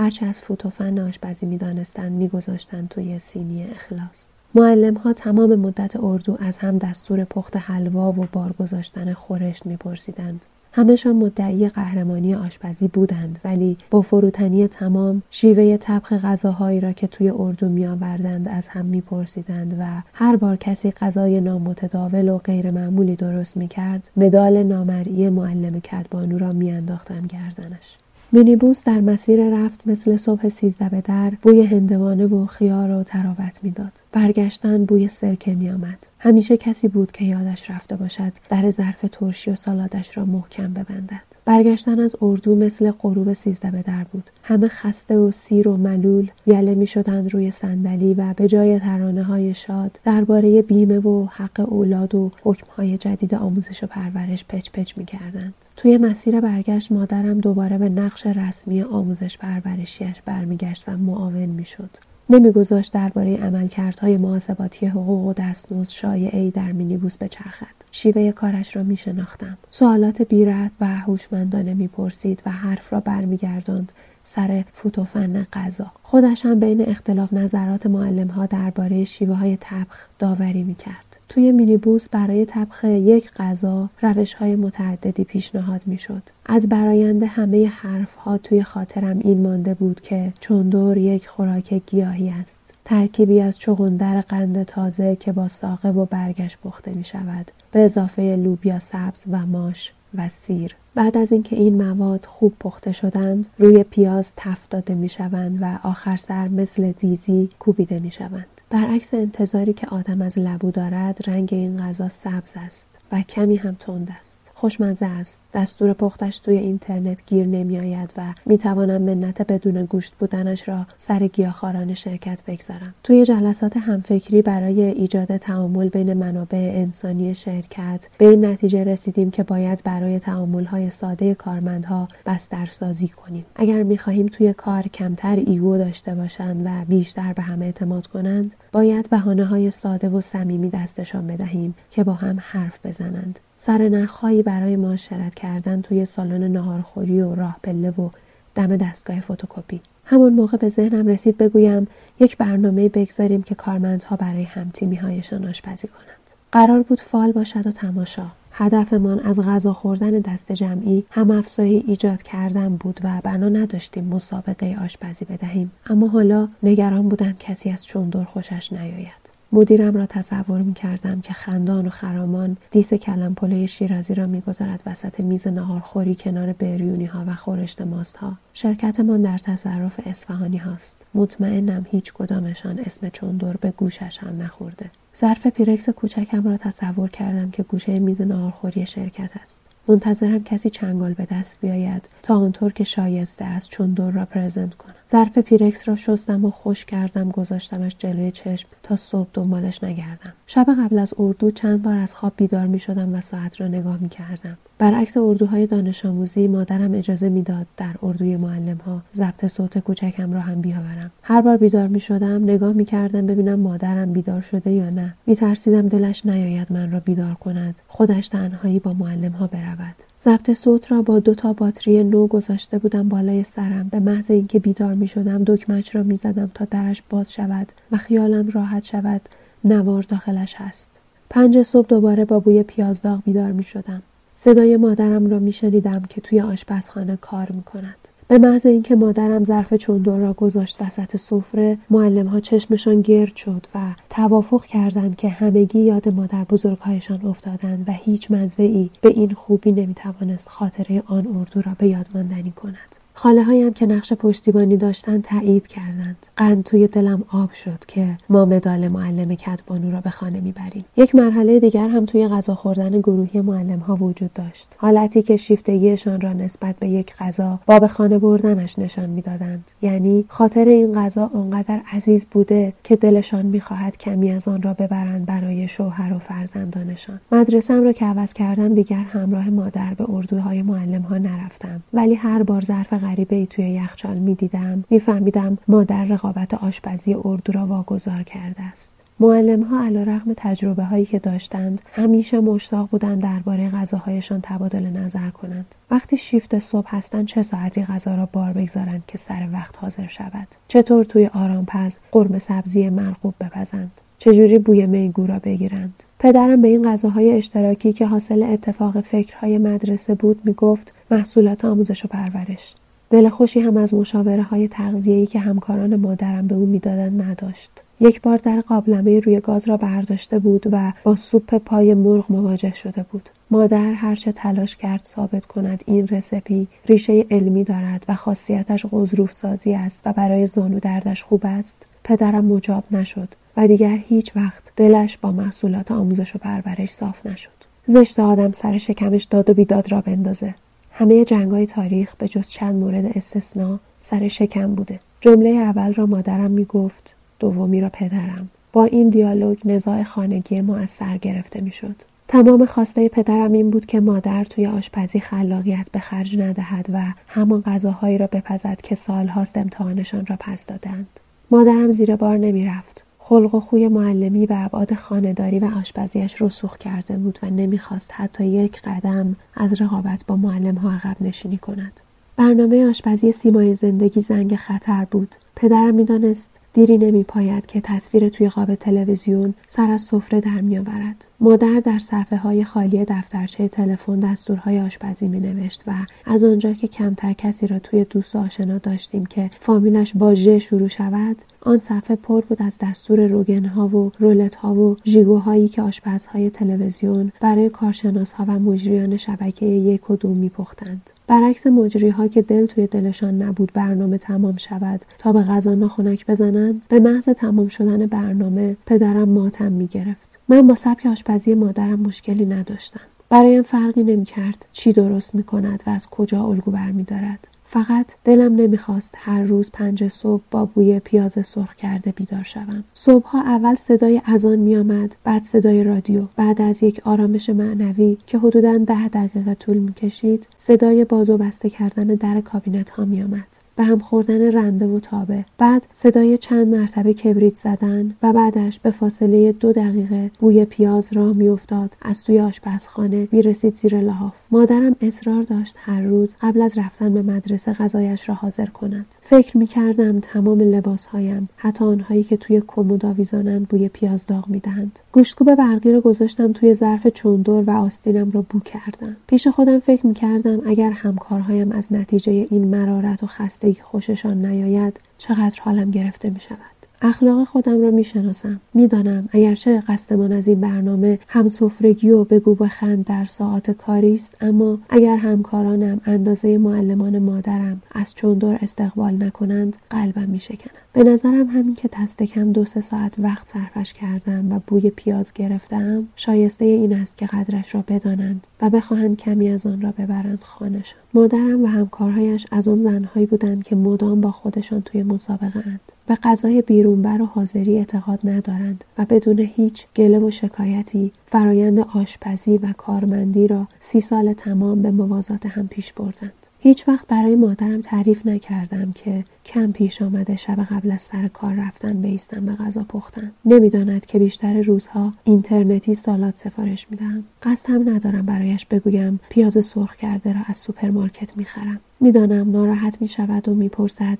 [0.00, 4.28] هرچه از فوتوفن آشپزی می‌دانستند میگذاشتند توی سینی اخلاص.
[4.54, 10.40] معلم ها تمام مدت اردو از هم دستور پخت حلوا و بار گذاشتن خورشت میپرسیدند.
[10.72, 17.30] همشان مدعی قهرمانی آشپزی بودند ولی با فروتنی تمام شیوه طبخ غذاهایی را که توی
[17.30, 23.16] اردو می آوردند از هم میپرسیدند و هر بار کسی غذای نامتداول و غیر معمولی
[23.16, 27.96] درست می کرد مدال نامرئی معلم کدبانو را میانداختند گردنش.
[28.32, 33.58] مینیبوس در مسیر رفت مثل صبح سیزده به در بوی هندوانه و خیار و تراوت
[33.62, 33.92] می‌داد.
[34.12, 36.06] برگشتن بوی سرکه میآمد.
[36.18, 41.29] همیشه کسی بود که یادش رفته باشد در ظرف ترشی و سالادش را محکم ببندد.
[41.44, 46.30] برگشتن از اردو مثل غروب سیزده به در بود همه خسته و سیر و ملول
[46.46, 51.72] یله می شدند روی صندلی و به جای ترانه های شاد درباره بیمه و حق
[51.72, 55.54] اولاد و حکم های جدید آموزش و پرورش پچ پچ می کردند.
[55.76, 61.90] توی مسیر برگشت مادرم دوباره به نقش رسمی آموزش پرورشیش برمیگشت و معاون می‌شد.
[62.30, 67.66] نمیگذاشت درباره عملکردهای محاسباتی حقوق و دستمزد شایعهای در مینیبوس بچرخد.
[67.90, 69.58] شیوه کارش را میشناختم.
[69.70, 73.92] سوالات بیرد و هوشمندانه می‌پرسید و حرف را برمیگرداند
[74.22, 75.86] سر فوتوفن غذا.
[76.02, 81.09] خودش هم بین اختلاف نظرات معلم ها درباره شیوه های تبخ داوری می‌کرد.
[81.30, 86.22] توی مینیبوس برای طبخ یک غذا روش های متعددی پیشنهاد می‌شد.
[86.46, 92.28] از براینده همه حرف ها توی خاطرم این مانده بود که چندور یک خوراک گیاهی
[92.28, 92.60] است.
[92.84, 98.36] ترکیبی از چغندر قند تازه که با ساقه و برگش پخته می شود به اضافه
[98.36, 103.82] لوبیا سبز و ماش و سیر بعد از اینکه این مواد خوب پخته شدند روی
[103.82, 109.72] پیاز تفت داده می شوند و آخر سر مثل دیزی کوبیده می شوند برعکس انتظاری
[109.72, 114.39] که آدم از لبو دارد رنگ این غذا سبز است و کمی هم تند است.
[114.60, 115.44] خوشمزه است.
[115.54, 121.94] دستور پختش توی اینترنت گیر نمیآید و می‌توانم منت بدون گوشت بودنش را سر گیاهخواران
[121.94, 122.94] شرکت بگذارم.
[123.04, 129.42] توی جلسات همفکری برای ایجاد تعامل بین منابع انسانی شرکت به این نتیجه رسیدیم که
[129.42, 133.44] باید برای تعاملهای ساده کارمندها بسترسازی کنیم.
[133.56, 139.10] اگر می‌خواهیم توی کار کمتر ایگو داشته باشند و بیشتر به هم اعتماد کنند باید
[139.10, 143.38] بهانه های ساده و صمیمی دستشان بدهیم که با هم حرف بزنند.
[143.62, 148.08] سر نخهایی برای معاشرت کردن توی سالن نهارخوری و راه پله و
[148.54, 149.80] دم دستگاه فتوکپی.
[150.04, 151.88] همون موقع به ذهنم رسید بگویم
[152.20, 156.36] یک برنامه بگذاریم که کارمندها برای همتیمی هایشان آشپزی کنند.
[156.52, 158.26] قرار بود فال باشد و تماشا.
[158.52, 164.76] هدفمان از غذا خوردن دست جمعی هم افزایی ایجاد کردن بود و بنا نداشتیم مسابقه
[164.84, 165.70] آشپزی بدهیم.
[165.86, 169.19] اما حالا نگران بودم کسی از چوندر خوشش نیاید.
[169.52, 174.82] مدیرم را تصور می کردم که خندان و خرامان دیس کلم پله شیرازی را می‌گذارد
[174.86, 178.32] وسط میز نهارخوری کنار بریونی ها و خورشت ماست ها.
[178.54, 180.96] شرکتمان در تصرف اصفهانی هاست.
[181.14, 184.90] مطمئنم هیچ کدامشان اسم چوندر به گوشش هم نخورده.
[185.16, 189.60] ظرف پیرکس کوچکم را تصور کردم که گوشه میز نهارخوری شرکت است.
[189.88, 194.74] منتظرم کسی چنگال به دست بیاید تا آنطور که شایسته است چون دور را present
[194.74, 200.32] کنم ظرف پیرکس را شستم و خشک کردم گذاشتمش جلوی چشم تا صبح دنبالش نگردم.
[200.46, 203.98] شب قبل از اردو چند بار از خواب بیدار می شدم و ساعت را نگاه
[204.00, 204.58] می کردم.
[204.78, 210.40] برعکس اردوهای دانش آموزی مادرم اجازه می‌داد در اردوی معلم ها ضبط صوت کوچکم را
[210.40, 211.10] هم بیاورم.
[211.22, 215.14] هر بار بیدار می شدم نگاه می کردم ببینم مادرم بیدار شده یا نه.
[215.26, 217.78] می ترسیدم دلش نیاید من را بیدار کند.
[217.88, 220.09] خودش تنهایی با معلم ها برود.
[220.22, 223.88] ضبط صوت را با دو تا باتری نو گذاشته بودم بالای سرم.
[223.88, 227.96] به محض اینکه بیدار می شدم دکمچ را می زدم تا درش باز شود و
[227.96, 229.20] خیالم راحت شود
[229.64, 230.90] نوار داخلش هست.
[231.30, 234.02] پنج صبح دوباره با بوی پیازداغ بیدار می شدم
[234.34, 239.44] صدای مادرم را می شنیدم که توی آشپزخانه کار می کند به محض اینکه مادرم
[239.44, 243.78] ظرف چوندور را گذاشت وسط سفره معلم ها چشمشان گرد شد و
[244.10, 249.72] توافق کردند که همگی یاد مادر بزرگهایشان افتادند و هیچ مزه ای به این خوبی
[249.72, 252.99] نمی‌توانست خاطره آن اردو را به یاد ماندنی کند.
[253.22, 256.16] خاله هایم که نقش پشتیبانی داشتند تایید کردند.
[256.36, 260.84] قند توی دلم آب شد که ما مدال معلم کتبانو را به خانه می‌بریم.
[260.96, 264.68] یک مرحله دیگر هم توی غذا خوردن گروهی معلم ها وجود داشت.
[264.76, 269.64] حالتی که شیفتگیشان را نسبت به یک غذا با به خانه بردنش نشان می‌دادند.
[269.82, 275.26] یعنی خاطر این غذا آنقدر عزیز بوده که دلشان می‌خواهد کمی از آن را ببرند
[275.26, 277.20] برای شوهر و فرزندانشان.
[277.32, 281.82] مدرسم را که عوض کردم دیگر همراه مادر به اردوهای معلم ها نرفتم.
[281.92, 287.66] ولی هر بار ظرف غریبه ای توی یخچال می‌دیدم میفهمیدم مادر رقابت آشپزی اردو را
[287.66, 288.90] واگذار کرده است.
[289.20, 295.30] معلم ها علا رقم تجربه هایی که داشتند همیشه مشتاق بودند درباره غذاهایشان تبادل نظر
[295.30, 295.74] کنند.
[295.90, 300.48] وقتی شیفت صبح هستند چه ساعتی غذا را بار بگذارند که سر وقت حاضر شود؟
[300.68, 306.92] چطور توی آرامپز قرمه سبزی مرغوب بپزند؟ چجوری بوی میگو را بگیرند؟ پدرم به این
[306.92, 312.74] غذاهای اشتراکی که حاصل اتفاق فکرهای مدرسه بود می‌گفت محصولات آموزش و پرورش.
[313.10, 317.70] دل خوشی هم از مشاوره های تغذیه‌ای که همکاران مادرم به او می‌دادند نداشت.
[318.00, 322.74] یک بار در قابلمه روی گاز را برداشته بود و با سوپ پای مرغ مواجه
[322.74, 323.28] شده بود.
[323.50, 329.74] مادر هرچه تلاش کرد ثابت کند این رسپی ریشه علمی دارد و خاصیتش غضروف سازی
[329.74, 335.18] است و برای زانو دردش خوب است پدرم مجاب نشد و دیگر هیچ وقت دلش
[335.18, 337.50] با محصولات آموزش و پرورش صاف نشد
[337.86, 340.54] زشت آدم سر شکمش داد و بیداد را بندازه
[341.00, 345.00] همه جنگ های تاریخ به جز چند مورد استثنا سر شکم بوده.
[345.20, 348.48] جمله اول را مادرم می گفت دومی را پدرم.
[348.72, 351.94] با این دیالوگ نزاع خانگی ما از سر گرفته می شد.
[352.28, 357.62] تمام خواسته پدرم این بود که مادر توی آشپزی خلاقیت به خرج ندهد و همان
[357.66, 361.20] غذاهایی را بپزد که سالهاست امتحانشان را پس دادند.
[361.50, 363.04] مادرم زیر بار نمی رفت.
[363.30, 368.46] خلق و خوی معلمی و ابعاد خانهداری و آشپزیش رسوخ کرده بود و نمی‌خواست حتی
[368.46, 372.00] یک قدم از رقابت با معلم ها عقب نشینی کند.
[372.40, 375.34] برنامه آشپزی سیمای زندگی زنگ خطر بود.
[375.56, 380.78] پدرم می‌دانست دیری نمی پاید که تصویر توی قاب تلویزیون سر از سفره در می
[380.78, 381.24] آورد.
[381.40, 385.92] مادر در صفحه های خالی دفترچه تلفن دستورهای آشپزی می نوشت و
[386.24, 390.88] از آنجا که کمتر کسی را توی دوست آشنا داشتیم که فامیلش با ژ شروع
[390.88, 395.82] شود آن صفحه پر بود از دستور روگن ها و رولت ها و ژیگوهایی که
[395.82, 401.10] آشپزهای تلویزیون برای کارشناس ها و مجریان شبکه یک و دو می پختند.
[401.30, 406.26] برعکس مجری ها که دل توی دلشان نبود برنامه تمام شود تا به غذا ناخنک
[406.26, 410.38] بزنند به محض تمام شدن برنامه پدرم ماتم می گرفت.
[410.48, 413.00] من با سبک آشپزی مادرم مشکلی نداشتم.
[413.28, 419.14] برایم فرقی نمی‌کرد چی درست می کند و از کجا الگو برمیدارد فقط دلم نمی‌خواست
[419.18, 422.84] هر روز پنج صبح با بوی پیاز سرخ کرده بیدار شوم.
[422.94, 428.78] صبحها اول صدای اذان میآمد بعد صدای رادیو بعد از یک آرامش معنوی که حدودا
[428.78, 433.59] ده دقیقه طول می‌کشید صدای باز و بسته کردن در کابینت ها میآمد.
[433.80, 435.44] به هم خوردن رنده و تابه.
[435.58, 441.36] بعد صدای چند مرتبه کبریت زدن و بعدش به فاصله دو دقیقه بوی پیاز راه
[441.36, 441.96] میافتاد.
[442.02, 444.34] از توی آشپزخانه می‌رسید زیر لحاف.
[444.50, 449.06] مادرم اصرار داشت هر روز قبل از رفتن به مدرسه غذایش را حاضر کند.
[449.20, 454.98] فکر می‌کردم تمام لباسهایم حتی آنهایی که توی کمد آویزانند بوی پیاز داغ می‌دهند.
[455.12, 459.16] گوشتکوب برقی را گذاشتم توی ظرف چوندور و آستینم را بو کردم.
[459.26, 463.26] پیش خودم فکر می‌کردم اگر همکارهایم از نتیجه این مرارت و
[463.74, 466.69] خوششان نیاید چقدر حالم گرفته می شود.
[467.02, 468.60] اخلاق خودم را می‌شناسم.
[468.74, 474.36] می‌دانم اگرچه قصدمان از این برنامه هم سفرگی و بگو بخند در ساعات کاری است
[474.40, 480.70] اما اگر همکارانم اندازه معلمان مادرم از چندر استقبال نکنند قلبم میشکند.
[480.92, 485.32] به نظرم همین که دست کم دو سه ساعت وقت صرفش کردم و بوی پیاز
[485.32, 490.38] گرفتم شایسته این است که قدرش را بدانند و بخواهند کمی از آن را ببرند
[490.42, 495.80] خانه‌شان مادرم و همکارهایش از آن زنهایی بودند که مدام با خودشان توی مسابقه اند.
[496.10, 502.56] به غذای بیرونبر و حاضری اعتقاد ندارند و بدون هیچ گله و شکایتی فرایند آشپزی
[502.56, 506.32] و کارمندی را سی سال تمام به موازات هم پیش بردند.
[506.58, 511.54] هیچ وقت برای مادرم تعریف نکردم که کم پیش آمده شب قبل از سر کار
[511.54, 513.30] رفتن بایستم به غذا پختن.
[513.44, 517.24] نمی‌داند که بیشتر روزها اینترنتی سالاد سفارش می‌دهم.
[517.42, 521.80] قصد هم ندارم برایش بگویم پیاز سرخ کرده را از سوپرمارکت می‌خرم.
[522.00, 524.18] می‌دانم ناراحت می‌شود و می‌پرسد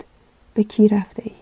[0.55, 1.33] به کی رفته ای؟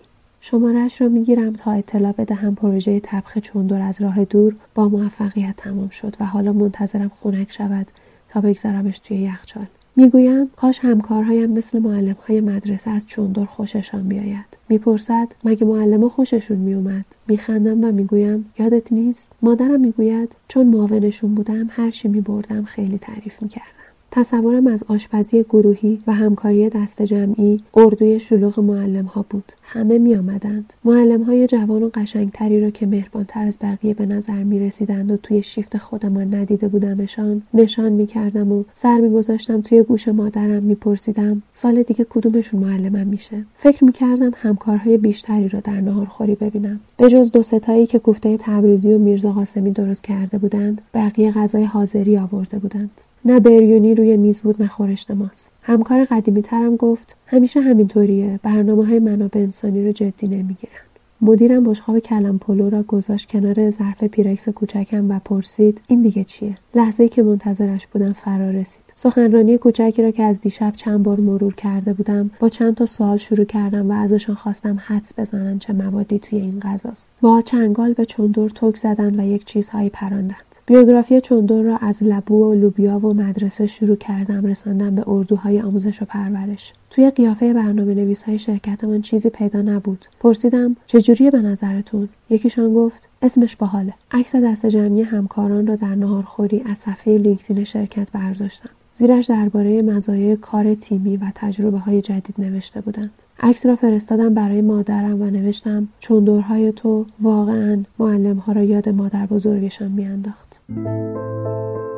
[0.41, 5.89] شمارش را می‌گیرم تا اطلاع بدهم پروژه تبخ چوندور از راه دور با موفقیت تمام
[5.89, 7.87] شد و حالا منتظرم خنک شود
[8.29, 9.65] تا بگذارمش توی یخچال.
[9.95, 14.57] می‌گویم کاش همکارهایم مثل معلمهای مدرسه از چوندور خوششان بیاید.
[14.69, 21.67] می‌پرسد مگه معلمها خوششون میومد میخندم و می‌گویم یادت نیست؟ مادرم می‌گوید چون معاونشون بودم
[21.69, 23.78] هر چی میبردم خیلی تعریف می‌کردم.
[24.11, 29.51] تصورم از آشپزی گروهی و همکاری دست جمعی اردوی شلوغ معلم ها بود.
[29.63, 34.43] همه می آمدند معلم های جوان و قشنگتری را که مهربانتر از بقیه به نظر
[34.43, 39.61] می رسیدند و توی شیفت خودمان ندیده بودمشان نشان می کردم و سر می گذاشتم
[39.61, 45.49] توی گوش مادرم می پرسیدم سال دیگه کدومشون معلمم میشه؟ فکر می کردم همکارهای بیشتری
[45.49, 46.79] را در خوری ببینم.
[46.97, 51.63] به جز دو ستایی که گفته تبریزی و میرزا قاسمی درست کرده بودند بقیه غذای
[51.63, 52.91] حاضری آورده بودند.
[53.25, 55.51] نه بریونی روی میز بود نه خورشت ماست.
[55.61, 60.89] همکار قدیمی ترم گفت همیشه همینطوریه برنامه های منابع انسانی رو جدی نمی‌گیرن.
[61.21, 66.55] مدیرم بشقاب کلم پلو را گذاشت کنار ظرف پیرکس کوچکم و پرسید این دیگه چیه؟
[66.75, 68.83] لحظه که منتظرش بودم فرا رسید.
[68.95, 73.17] سخنرانی کوچکی را که از دیشب چند بار مرور کرده بودم با چند تا سوال
[73.17, 77.11] شروع کردم و ازشان خواستم حدس بزنن چه موادی توی این غذاست.
[77.21, 80.35] با چنگال به چندور توک زدن و یک چیزهایی پراندن.
[80.69, 86.01] بیوگرافی چندون را از لبو و لوبیا و مدرسه شروع کردم رساندم به اردوهای آموزش
[86.01, 86.73] و پرورش.
[86.89, 90.05] توی قیافه برنامه نویس های شرکتمان چیزی پیدا نبود.
[90.19, 93.93] پرسیدم چجوریه به نظرتون؟ یکیشان گفت اسمش باحاله.
[94.11, 98.69] عکس دست جمعی همکاران را در نهارخوری از صفحه لینکدین شرکت برداشتم.
[98.95, 103.11] زیرش درباره مزایای کار تیمی و تجربه های جدید نوشته بودند.
[103.39, 108.89] عکس را فرستادم برای مادرم و نوشتم چون دورهای تو واقعا معلم ها را یاد
[108.89, 110.48] مادر بزرگشان میانداخت.
[110.75, 111.88] Thank you.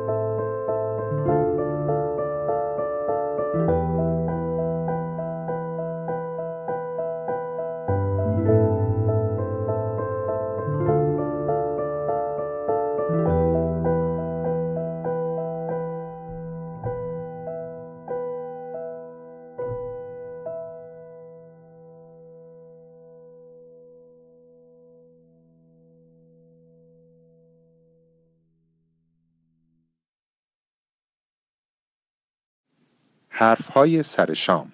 [33.34, 34.72] حرفهای سر شام.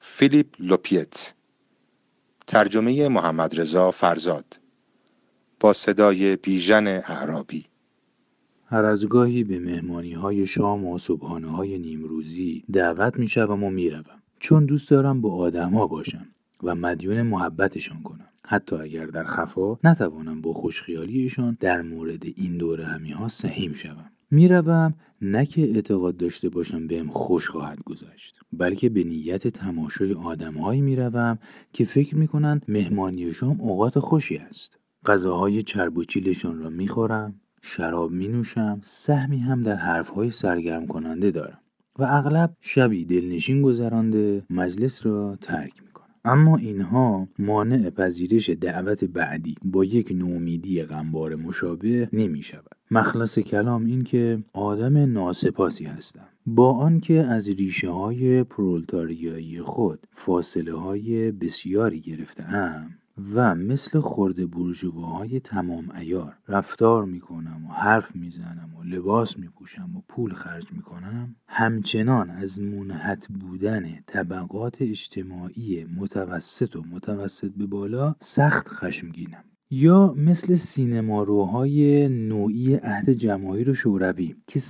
[0.00, 1.34] فیلیپ لوپیت.
[2.46, 4.60] ترجمه محمد رضا فرزاد.
[5.60, 7.64] با صدای بیژن اعرابی.
[8.66, 13.70] هر از گاهی به مهمانی های شام و صبحانه های نیمروزی دعوت می شوم و
[13.70, 14.22] می روم.
[14.40, 16.26] چون دوست دارم با آدما باشم
[16.62, 18.28] و مدیون محبتشان کنم.
[18.44, 24.10] حتی اگر در خفا نتوانم با خوشخیالیشان در مورد این دوره همی ها سهیم شوم.
[24.30, 30.80] می‌روم نه که اعتقاد داشته باشم بهم خوش خواهد گذشت بلکه به نیت تماشای آدمهایی
[30.80, 31.38] می‌روم
[31.72, 38.10] که فکر می‌کنند مهمانی شام اوقات خوشی است غذاهای چرب و چیلشان را می‌خورم شراب
[38.10, 41.58] می نوشم سهمی هم در حرفهای سرگرم کننده دارم
[41.98, 45.87] و اغلب شبی دلنشین گذرانده مجلس را ترک می.
[46.28, 52.76] اما اینها مانع پذیرش دعوت بعدی با یک نومیدی غمبار مشابه نمی شود.
[52.90, 60.74] مخلص کلام این که آدم ناسپاسی هستم با آنکه از ریشه های پرولتاریایی خود فاصله
[60.78, 62.97] های بسیاری گرفتهام
[63.34, 70.00] و مثل خرده بورژواهای تمام ایار رفتار می‌کنم و حرف می‌زنم و لباس میپوشم و
[70.08, 78.68] پول خرج می‌کنم همچنان از منحت بودن طبقات اجتماعی متوسط و متوسط به بالا سخت
[78.68, 79.44] خشمگینم.
[79.70, 84.60] یا مثل سینماروهای نوعی عهد جماهیر شوروی که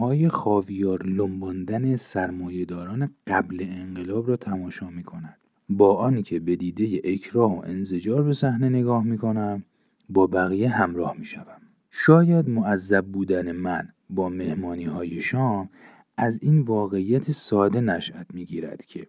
[0.00, 5.41] های خاویار لنباندن سرمایهداران قبل انقلاب را تماشا می‌کند
[5.76, 9.62] با آنکه به دیده اکراه و انزجار به صحنه نگاه می‌کنم
[10.08, 11.60] با بقیه همراه می‌شوم.
[11.90, 15.68] شاید معذب بودن من با مهمانی های شام
[16.16, 19.06] از این واقعیت ساده نشأت می‌گیرد که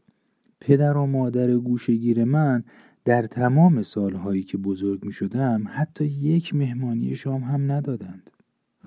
[0.62, 2.64] پدر و مادر گوشگیر من
[3.06, 8.30] در تمام سالهایی که بزرگ می شدم حتی یک مهمانی شام هم ندادند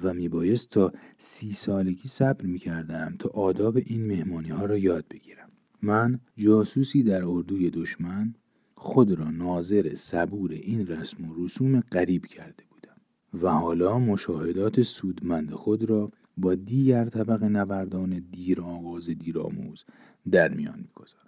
[0.02, 4.76] و می بایست تا سی سالگی صبر می کردم تا آداب این مهمانی ها را
[4.76, 5.48] یاد بگیرم.
[5.86, 8.34] من جاسوسی در اردوی دشمن
[8.74, 12.96] خود را ناظر صبور این رسم و رسوم غریب کرده بودم
[13.42, 19.84] و حالا مشاهدات سودمند خود را با دیگر طبق نوردان دیر آغاز دیرآموز
[20.30, 21.26] در میان می‌گذارم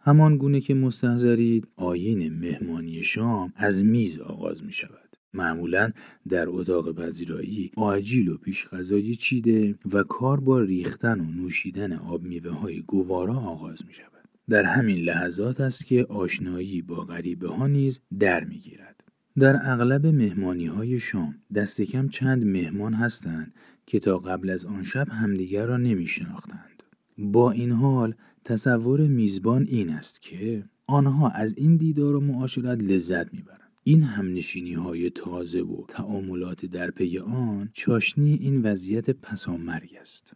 [0.00, 5.09] همان گونه که مستحضرید آیین مهمانی شام از میز آغاز می شود.
[5.34, 5.92] معمولا
[6.28, 12.22] در اتاق پذیرایی آجیل و پیش غذای چیده و کار با ریختن و نوشیدن آب
[12.22, 14.28] میوه های گوارا آغاز می شود.
[14.48, 19.04] در همین لحظات است که آشنایی با غریبه ها نیز در می گیرد.
[19.38, 23.54] در اغلب مهمانی های شام دست کم چند مهمان هستند
[23.86, 26.82] که تا قبل از آن شب همدیگر را نمی شناختند.
[27.18, 33.34] با این حال تصور میزبان این است که آنها از این دیدار و معاشرت لذت
[33.34, 40.32] می‌برند این همنشینی های تازه و تعاملات در پی آن چاشنی این وضعیت پسامرگ است.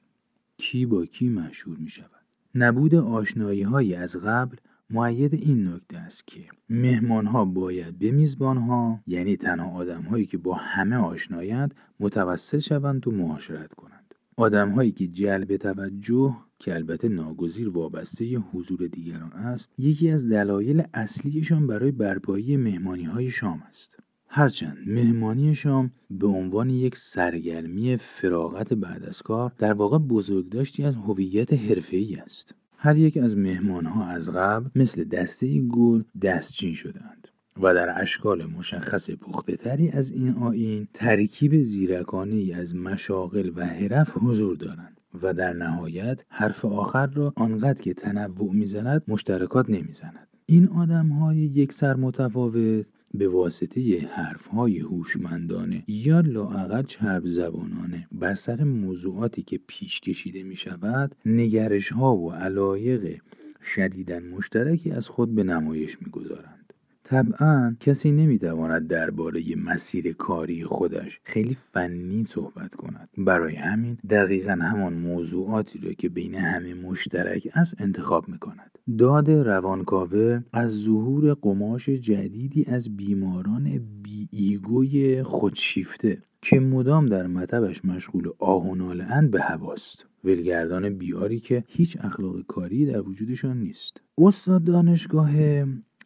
[0.56, 2.24] کی با کی مشهور می شود
[2.54, 4.56] نبود آشنایی های از قبل
[4.90, 10.26] معید این نکته است که مهمان ها باید به میزبان ها یعنی تنها آدم هایی
[10.26, 14.03] که با همه آشنایند متوسل شوند و معاشرت کنند.
[14.36, 20.82] آدم هایی که جلب توجه که البته ناگزیر وابسته حضور دیگران است یکی از دلایل
[20.94, 23.96] اصلیشان برای برپایی مهمانی های شام است.
[24.28, 30.96] هرچند مهمانی شام به عنوان یک سرگرمی فراغت بعد از کار در واقع بزرگداشتی از
[30.96, 32.54] هویت حرفه‌ای است.
[32.76, 37.28] هر یک از مهمانها از قبل مثل دسته گل دستچین شدند
[37.60, 43.66] و در اشکال مشخص پخته تری از این آین ترکیب زیرکانه ای از مشاغل و
[43.66, 50.28] حرف حضور دارند و در نهایت حرف آخر را آنقدر که تنوع می‌زند مشترکات نمی‌زند
[50.46, 58.08] این آدم های یک سر متفاوت به واسطه حرف های هوشمندانه یا لااقل چرب زبانانه
[58.12, 63.20] بر سر موضوعاتی که پیش کشیده می شود نگرش ها و علایق
[63.62, 66.63] شدیدن مشترکی از خود به نمایش می گذارند.
[67.04, 73.08] طبعا کسی نمی‌تواند درباره مسیر کاری خودش خیلی فنی صحبت کند.
[73.18, 78.78] برای همین دقیقا همان موضوعاتی را که بین همه مشترک است انتخاب می‌کند.
[78.98, 87.84] داد روانکاوه از ظهور قماش جدیدی از بیماران بی ایگوی خودشیفته که مدام در مطبش
[87.84, 90.06] مشغول آه و به هواست.
[90.24, 94.00] ولگردان بیاری که هیچ اخلاق کاری در وجودشان نیست.
[94.18, 95.30] استاد دانشگاه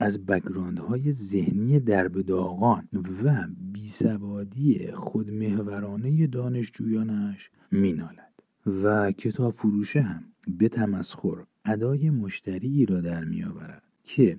[0.01, 2.89] از بگراندهای ذهنی درب داغان
[3.25, 13.25] و بیسوادی خودمهورانه دانشجویانش مینالد و کتاب فروشه هم به تمسخر ادای مشتری را در
[13.25, 14.39] میآورد که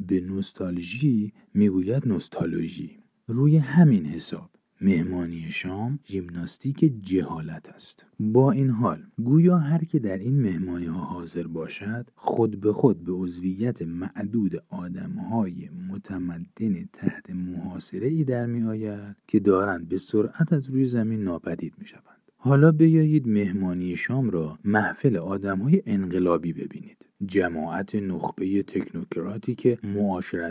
[0.00, 2.98] به نوستالژی می‌گوید نوستالژی.
[3.26, 8.06] روی همین حساب مهمانی شام ژیمناستیک جهالت است.
[8.20, 13.04] با این حال گویا هر که در این مهمانی ها حاضر باشد خود به خود
[13.04, 19.98] به عضویت معدود آدم های متمدن تحت محاصره ای در می آید که دارند به
[19.98, 25.82] سرعت از روی زمین ناپدید می شوند حالا بیایید مهمانی شام را محفل آدم های
[25.86, 27.06] انقلابی ببینید.
[27.26, 29.78] جماعت نخبه تکنوکراتی که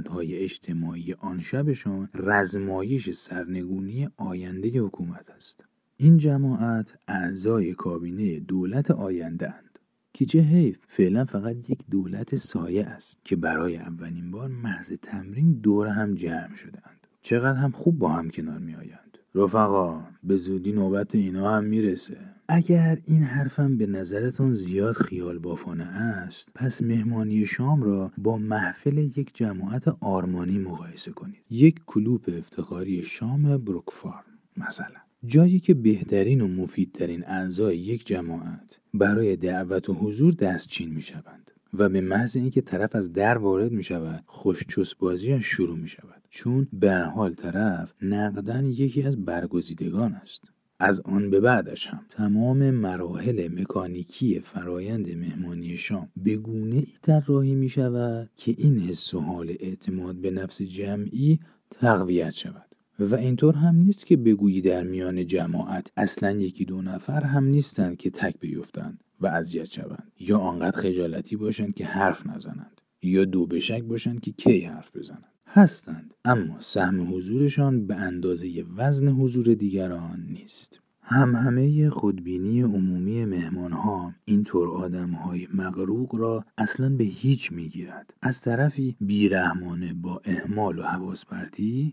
[0.09, 5.65] های اجتماعی آن شبشان رزمایش سرنگونی آینده حکومت است.
[5.97, 9.79] این جماعت اعضای کابینه دولت آینده اند
[10.13, 15.53] که چه حیف فعلا فقط یک دولت سایه است که برای اولین بار محض تمرین
[15.53, 19.06] دور هم جمع شدهاند چقدر هم خوب با هم کنار می آیند
[19.37, 22.17] رفقا به زودی نوبت اینا هم می‌رسه.
[22.47, 28.97] اگر این حرفم به نظرتون زیاد خیال بافانه است پس مهمانی شام را با محفل
[28.97, 31.41] یک جماعت آرمانی مقایسه کنید.
[31.49, 34.23] یک کلوپ افتخاری شام بروکفارم
[34.57, 35.01] مثلا.
[35.25, 41.51] جایی که بهترین و مفیدترین اعضای یک جماعت برای دعوت و حضور دستچین می شوند
[41.73, 46.23] و به محض اینکه طرف از در وارد می شود خوشچس بازی شروع می شود
[46.29, 50.51] چون به حال طرف نقدن یکی از برگزیدگان است.
[50.79, 57.55] از آن به بعدش هم تمام مراحل مکانیکی فرایند مهمانی شام به گونه ای طراحی
[57.55, 61.39] می شود که این حس و حال اعتماد به نفس جمعی
[61.71, 62.65] تقویت شود.
[62.99, 67.97] و اینطور هم نیست که بگویی در میان جماعت اصلا یکی دو نفر هم نیستند
[67.97, 69.03] که تک بیفتند.
[69.21, 70.11] و اذیت شوند.
[70.19, 72.81] یا آنقدر خجالتی باشند که حرف نزنند.
[73.01, 75.33] یا دو بشک باشند که کی حرف بزنند.
[75.47, 80.79] هستند اما سهم حضورشان به اندازه وزن حضور دیگران نیست.
[81.01, 88.13] هم همه خودبینی عمومی مهمانها اینطور آدمهای مغروق را اصلا به هیچ می‌گیرد.
[88.21, 91.25] از طرفی بیرحمانه با اهمال و حواس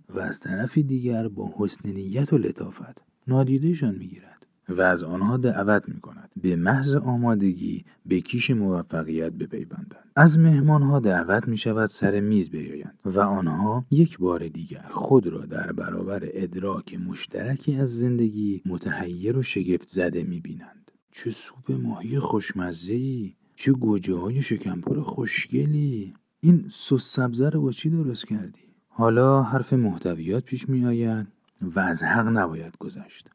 [0.09, 3.03] و از طرفی دیگر با حسن نیت و لطافت.
[3.29, 4.34] نادیدهشان می‌گیرد.
[4.69, 9.95] و از آنها دعوت می کند به محض آمادگی به کیش موفقیت بپیوندند.
[10.17, 15.47] از مهمانها دعوت می شود سر میز بیایند و آنها یک بار دیگر خود را
[15.47, 22.19] در برابر ادراک مشترکی از زندگی متحیر و شگفت زده می بینند چه سوپ ماهی
[22.19, 26.15] خوشمزه چه گوجه های شکمپر خوشگلی.
[26.41, 31.27] این سس سبزه رو با چی درست کردی؟ حالا حرف محتویات پیش می آید
[31.63, 33.31] و از حق نباید گذشت.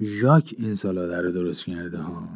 [0.00, 2.28] ژاک این سالاده رو درست کرده ها.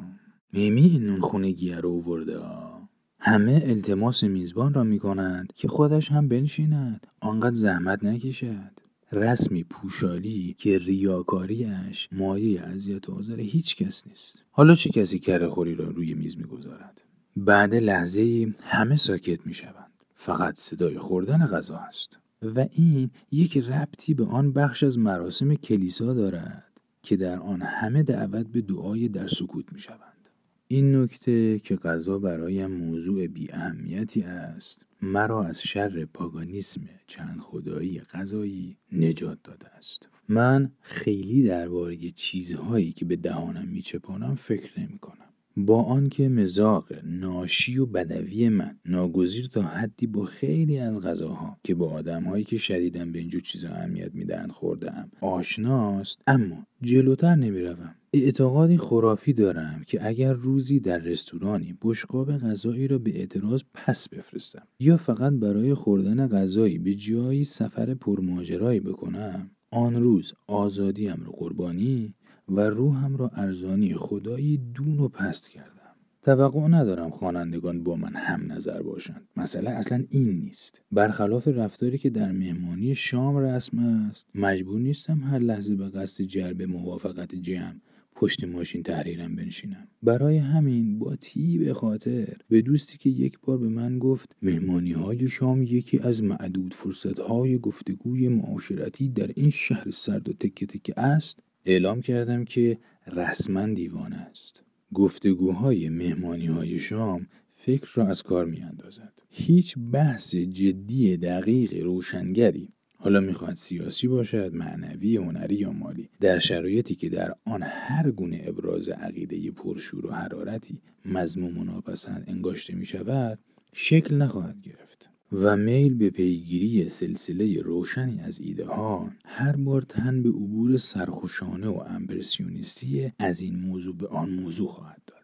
[0.53, 2.89] میمی این نون خونگیه رو اوورده ها.
[3.21, 7.07] همه التماس میزبان را می‌کنند که خودش هم بنشیند.
[7.21, 8.71] آنقدر زحمت نکشد.
[9.13, 14.43] رسمی پوشالی که ریاکاریش مایه اذیت و آزار هیچ کس نیست.
[14.51, 17.03] حالا چه کسی کره خوری را روی میز می‌گذارد؟
[17.37, 19.93] بعد لحظه همه ساکت می‌شوند.
[20.15, 22.19] فقط صدای خوردن غذا است.
[22.43, 26.65] و این یک ربطی به آن بخش از مراسم کلیسا دارد.
[27.03, 30.29] که در آن همه دعوت به دعای در سکوت می شوند.
[30.71, 38.01] این نکته که غذا برایم موضوع بی اهمیتی است مرا از شر پاگانیسم چند خدایی
[38.01, 45.28] غذایی نجات داده است من خیلی درباره چیزهایی که به دهانم میچپانم فکر نمی کنم
[45.59, 51.75] با آنکه مزاق ناشی و بدوی من ناگزیر تا حدی با خیلی از غذاها که
[51.75, 57.95] با آدمهایی که شدیدا به اینجور چیزا اهمیت می‌دهند خوردهام آشناست اما جلوتر نمی‌روم.
[58.13, 64.63] اعتقادی خرافی دارم که اگر روزی در رستورانی بشقاب غذایی را به اعتراض پس بفرستم
[64.81, 72.15] یا فقط برای خوردن غذایی به جایی سفر پرماجرایی بکنم آن روز آزادیم رو قربانی
[72.49, 75.79] و روحم را ارزانی خدایی دون و پست کردم.
[76.23, 79.29] توقع ندارم خوانندگان با من هم نظر باشند.
[79.37, 80.83] مسئله اصلا این نیست.
[80.93, 86.63] برخلاف رفتاری که در مهمانی شام رسم است مجبور نیستم هر لحظه به قصد جلب
[86.63, 87.81] موافقت جمع
[88.15, 89.89] پشت ماشین تحریرم بنشینم.
[90.03, 91.17] برای همین با
[91.59, 96.23] به خاطر به دوستی که یک بار به من گفت مهمانی های شام یکی از
[96.23, 102.45] معدود فرصت های گفتگوی معاشرتی در این شهر سرد و تکه تکه است اعلام کردم
[102.45, 104.65] که رسما دیوانه است
[104.95, 109.13] گفتگوهای مهمانی های شام فکر را از کار می اندازد.
[109.31, 116.95] هیچ بحث جدی دقیق روشنگری حالا می‌خواهد سیاسی باشد معنوی هنری یا مالی در شرایطی
[116.95, 122.87] که در آن هر گونه ابراز عقیده پرشور و حرارتی مضموم و ناپسند انگاشته می
[122.87, 123.39] شود
[123.73, 130.23] شکل نخواهد گرفت و میل به پیگیری سلسله روشنی از ایده ها هر بار تن
[130.23, 135.19] به عبور سرخوشانه و امپرسیونیستی از این موضوع به آن موضوع خواهد داد.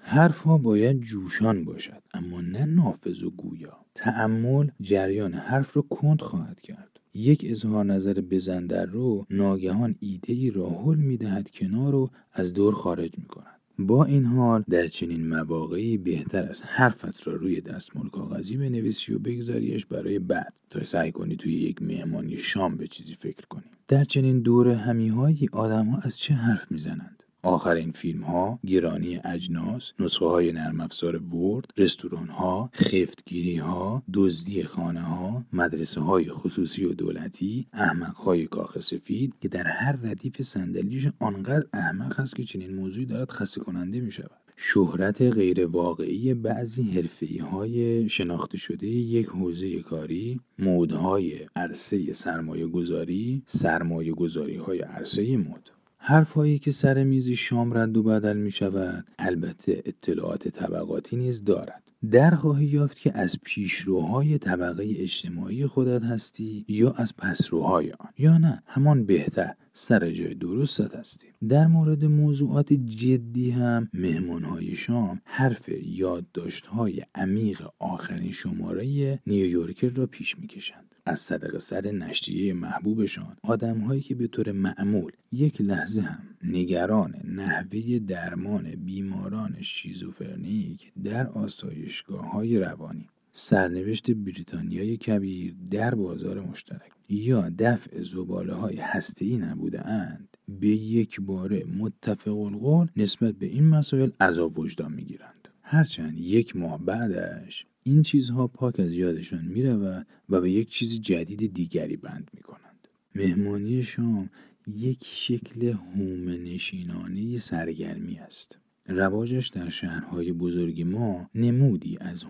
[0.00, 3.78] حرفها باید جوشان باشد اما نه نافذ و گویا.
[3.94, 7.00] تأمل جریان حرف را کند خواهد کرد.
[7.14, 12.74] یک اظهار نظر بزن در رو ناگهان ایده ای راهل می‌دهد کنار و از دور
[12.74, 18.08] خارج می کند با این حال در چنین مواقعی بهتر است حرفت را روی دستمال
[18.08, 20.52] کاغذی بنویسی و بگذاریش برای بعد.
[20.70, 23.64] تا سعی کنی توی یک مهمانی شام به چیزی فکر کنی.
[23.88, 27.15] در چنین دور همیهایی آدم ها از چه حرف می‌زنند؟
[27.46, 34.62] آخرین فیلم ها، گرانی اجناس، نسخه های نرم افزار ورد، رستوران ها، خفتگیری ها، دزدی
[34.62, 40.42] خانه ها، مدرسه های خصوصی و دولتی، احمق های کاخ سفید که در هر ردیف
[40.42, 44.30] صندلیش آنقدر احمق هست که چنین موضوعی دارد خسته کننده می شود.
[44.56, 53.42] شهرت غیر واقعی بعضی حرفی های شناخته شده یک حوزه کاری مودهای عرصه سرمایه گذاری
[53.46, 55.75] سرمایه گذاری های عرصه مد
[56.08, 61.82] حرفهایی که سر میز شام رد و بدل می شود البته اطلاعات طبقاتی نیز دارد.
[62.10, 68.08] در خواهی یافت که از پیشروهای طبقه اجتماعی خودت هستی یا از پسروهای آن.
[68.18, 75.20] یا نه همان بهتر سر جای درستت هستی در مورد موضوعات جدی هم مهمانهای شام
[75.24, 80.95] حرف یادداشتهای عمیق آخرین شماره نیویورکر را پیش می‌کشند.
[81.06, 83.36] از صدق سر نشریه محبوبشان.
[83.42, 92.30] آدمهایی که به طور معمول یک لحظه هم نگران نحوه درمان بیماران شیزوفرنیک در آسایشگاه
[92.30, 100.36] های روانی سرنوشت بریتانیای کبیر در بازار مشترک یا دفع زباله های هسته‌ای نبوده اند
[100.48, 105.48] به یک باره متفق القول نسبت به این مسائل عذاب وجدان می‌گیرند.
[105.62, 111.00] هرچند یک ماه بعدش این چیزها پاک از یادشان می رود و به یک چیز
[111.00, 112.88] جدید دیگری بند می کنند.
[113.14, 114.30] مهمانی شام
[114.66, 118.58] یک شکل هومه نشینانه سرگرمی است.
[118.88, 122.24] رواجش در شهرهای بزرگ ما نمودی از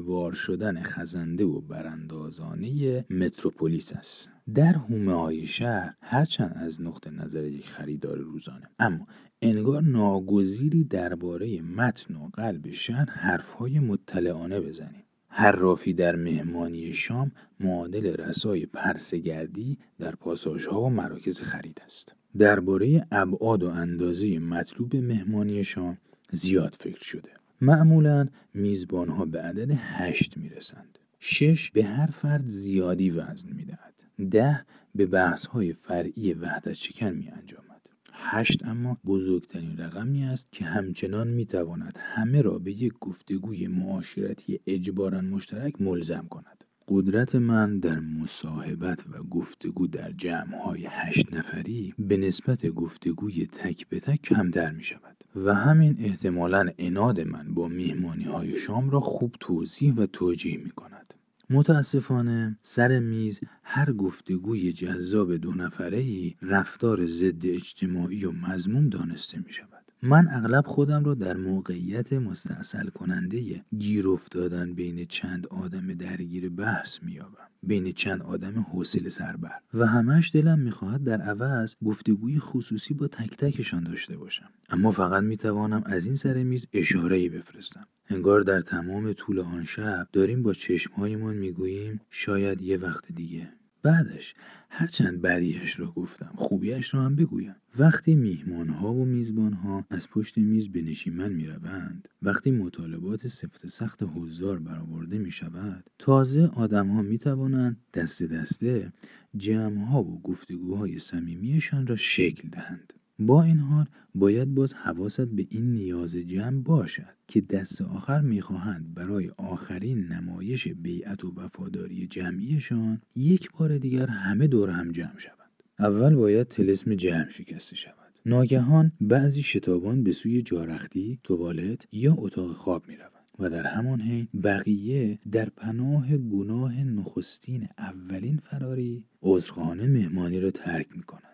[0.00, 4.30] وار شدن خزنده و براندازانه متروپولیس است.
[4.54, 9.06] در هومه های شهر هرچند از نقطه نظر یک خریدار روزانه اما
[9.42, 18.14] انگار ناگزیری درباره متن و قلب شهر حرفهای مطلعانه بزنیم حرافی در مهمانی شام معادل
[18.16, 22.14] رسای پرسگردی در پاساژها و مراکز خرید است.
[22.38, 25.98] درباره ابعاد و اندازه مطلوب مهمانی شام
[26.32, 33.52] زیاد فکر شده معمولا میزبانها به عدد هشت می‌رسند شش به هر فرد زیادی وزن
[33.52, 33.94] می‌دهد
[34.30, 37.70] ده به بحث های فرعی وحدت شکن می انجامد.
[38.12, 44.60] هشت اما بزرگترین رقمی است که همچنان می تواند همه را به یک گفتگوی معاشرتی
[44.66, 46.59] اجبارا مشترک ملزم کند.
[46.92, 54.00] قدرت من در مصاحبت و گفتگو در جمعهای هشت نفری به نسبت گفتگوی تک به
[54.00, 59.34] تک کمتر می شود و همین احتمالا اناد من با میهمانی های شام را خوب
[59.40, 61.14] توضیح و توجیه می کند.
[61.50, 69.38] متاسفانه سر میز هر گفتگوی جذاب دو نفره ای رفتار ضد اجتماعی و مضموم دانسته
[69.38, 69.79] می شود.
[70.02, 77.02] من اغلب خودم را در موقعیت مستاصل کننده گیر افتادن بین چند آدم درگیر بحث
[77.02, 79.60] میابم بین چند آدم حوصله سربر.
[79.74, 84.48] و همش دلم می‌خواهد در عوض گفتگوی خصوصی با تک تکشان داشته باشم.
[84.70, 87.86] اما فقط می‌توانم از این سر میز اشارهای بفرستم.
[88.08, 93.48] انگار در تمام طول آن شب داریم با چشمهایمان می‌گوییم شاید یه وقت دیگه.
[93.82, 94.34] بعدش
[94.70, 97.54] هرچند بدیش را گفتم خوبیش را هم بگویم.
[97.78, 104.58] وقتی میهمانها و میزبانها از پشت میز به نشیمن می‌روند وقتی مطالبات سفت سخت حضار
[104.58, 108.92] برآورده می شود تازه آدمها می توانند دست دسته
[109.36, 112.92] جمعها و گفتگوهای صمیمیشان را شکل دهند.
[113.20, 118.94] با این حال باید باز حواست به این نیاز جمع باشد که دست آخر می‌خواهند
[118.94, 125.62] برای آخرین نمایش بیعت و وفاداری جمعیشان یک بار دیگر همه دور هم جمع شوند.
[125.78, 127.94] اول باید تلسم جمع شکسته شود.
[128.26, 134.28] ناگهان بعضی شتابان به سوی جارختی توالت یا اتاق خواب می‌روند و در همان حین
[134.42, 141.29] بقیه در پناه گناه نخستین اولین فراری عذرخانه مهمانی را ترک می‌کنند.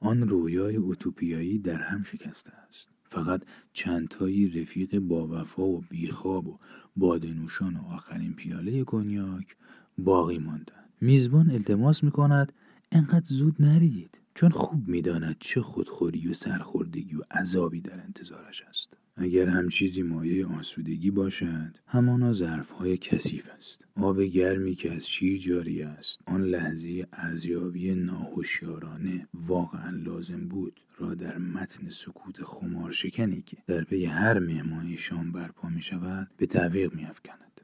[0.00, 2.88] آن رویای اوتوپیایی در هم شکسته است.
[3.10, 3.42] فقط
[3.72, 6.58] چندتایی رفیق با وفا و بیخواب و
[6.96, 9.56] بادنوشان و آخرین پیاله کنیاک
[9.98, 10.92] باقی ماندند.
[11.00, 12.52] میزبان التماس می‌کند
[12.92, 18.96] انقدر زود نرید چون خوب می‌داند چه خودخوری و سرخوردگی و عذابی در انتظارش است.
[19.16, 25.38] اگر هم چیزی مایه آسودگی باشد همانا ظرفهای کثیف است آب گرمی که از شیر
[25.38, 33.56] جاری است آن لحظه ارزیابی ناهوشیارانه واقعا لازم بود را در متن سکوت خمارشکنی که
[33.66, 37.60] در پی هر مهمانی شام برپا می شود به تعویق می افکند.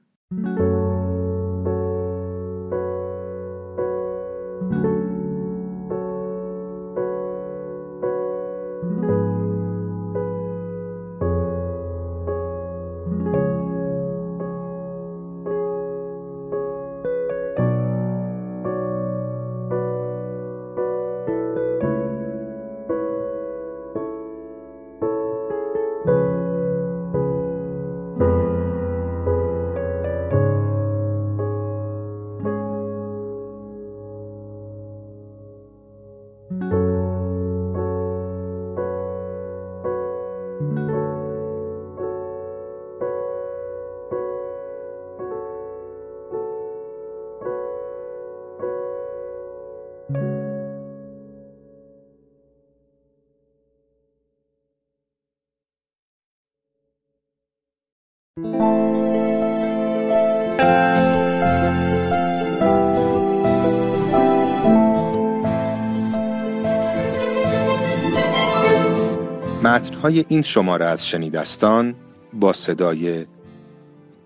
[70.03, 71.95] متنهای این شماره از شنیدستان
[72.33, 73.27] با صدای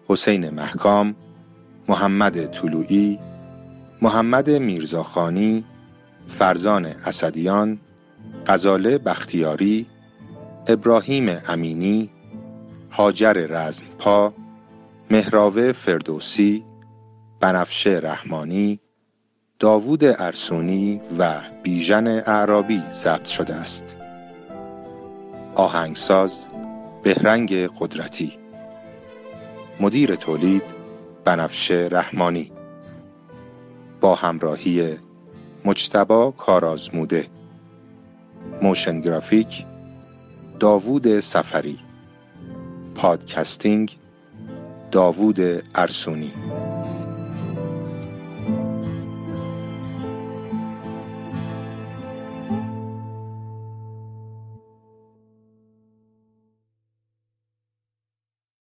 [0.08, 1.14] حسین محکام،
[1.88, 3.18] محمد طلوعی،
[4.02, 5.64] محمد میرزاخانی،
[6.28, 7.78] فرزان اسدیان،
[8.46, 9.86] غزاله بختیاری،
[10.68, 12.10] ابراهیم امینی،
[12.90, 14.32] هاجر رزمپا،
[15.10, 16.64] مهراوه فردوسی،
[17.40, 18.80] بنفشه رحمانی،
[19.58, 24.05] داوود ارسونی و بیژن اعرابی ضبط شده است.
[25.56, 26.44] آهنگساز
[27.02, 28.38] بهرنگ قدرتی.
[29.80, 30.62] مدیر تولید
[31.24, 32.52] بنفشه رحمانی.
[34.00, 34.98] با همراهی
[35.64, 37.26] مجتبا کارازموده.
[38.62, 39.64] motion graphic
[40.60, 41.78] داوود سفری
[42.94, 43.96] podcasting
[44.90, 45.40] داوود
[45.74, 46.32] ارسونی.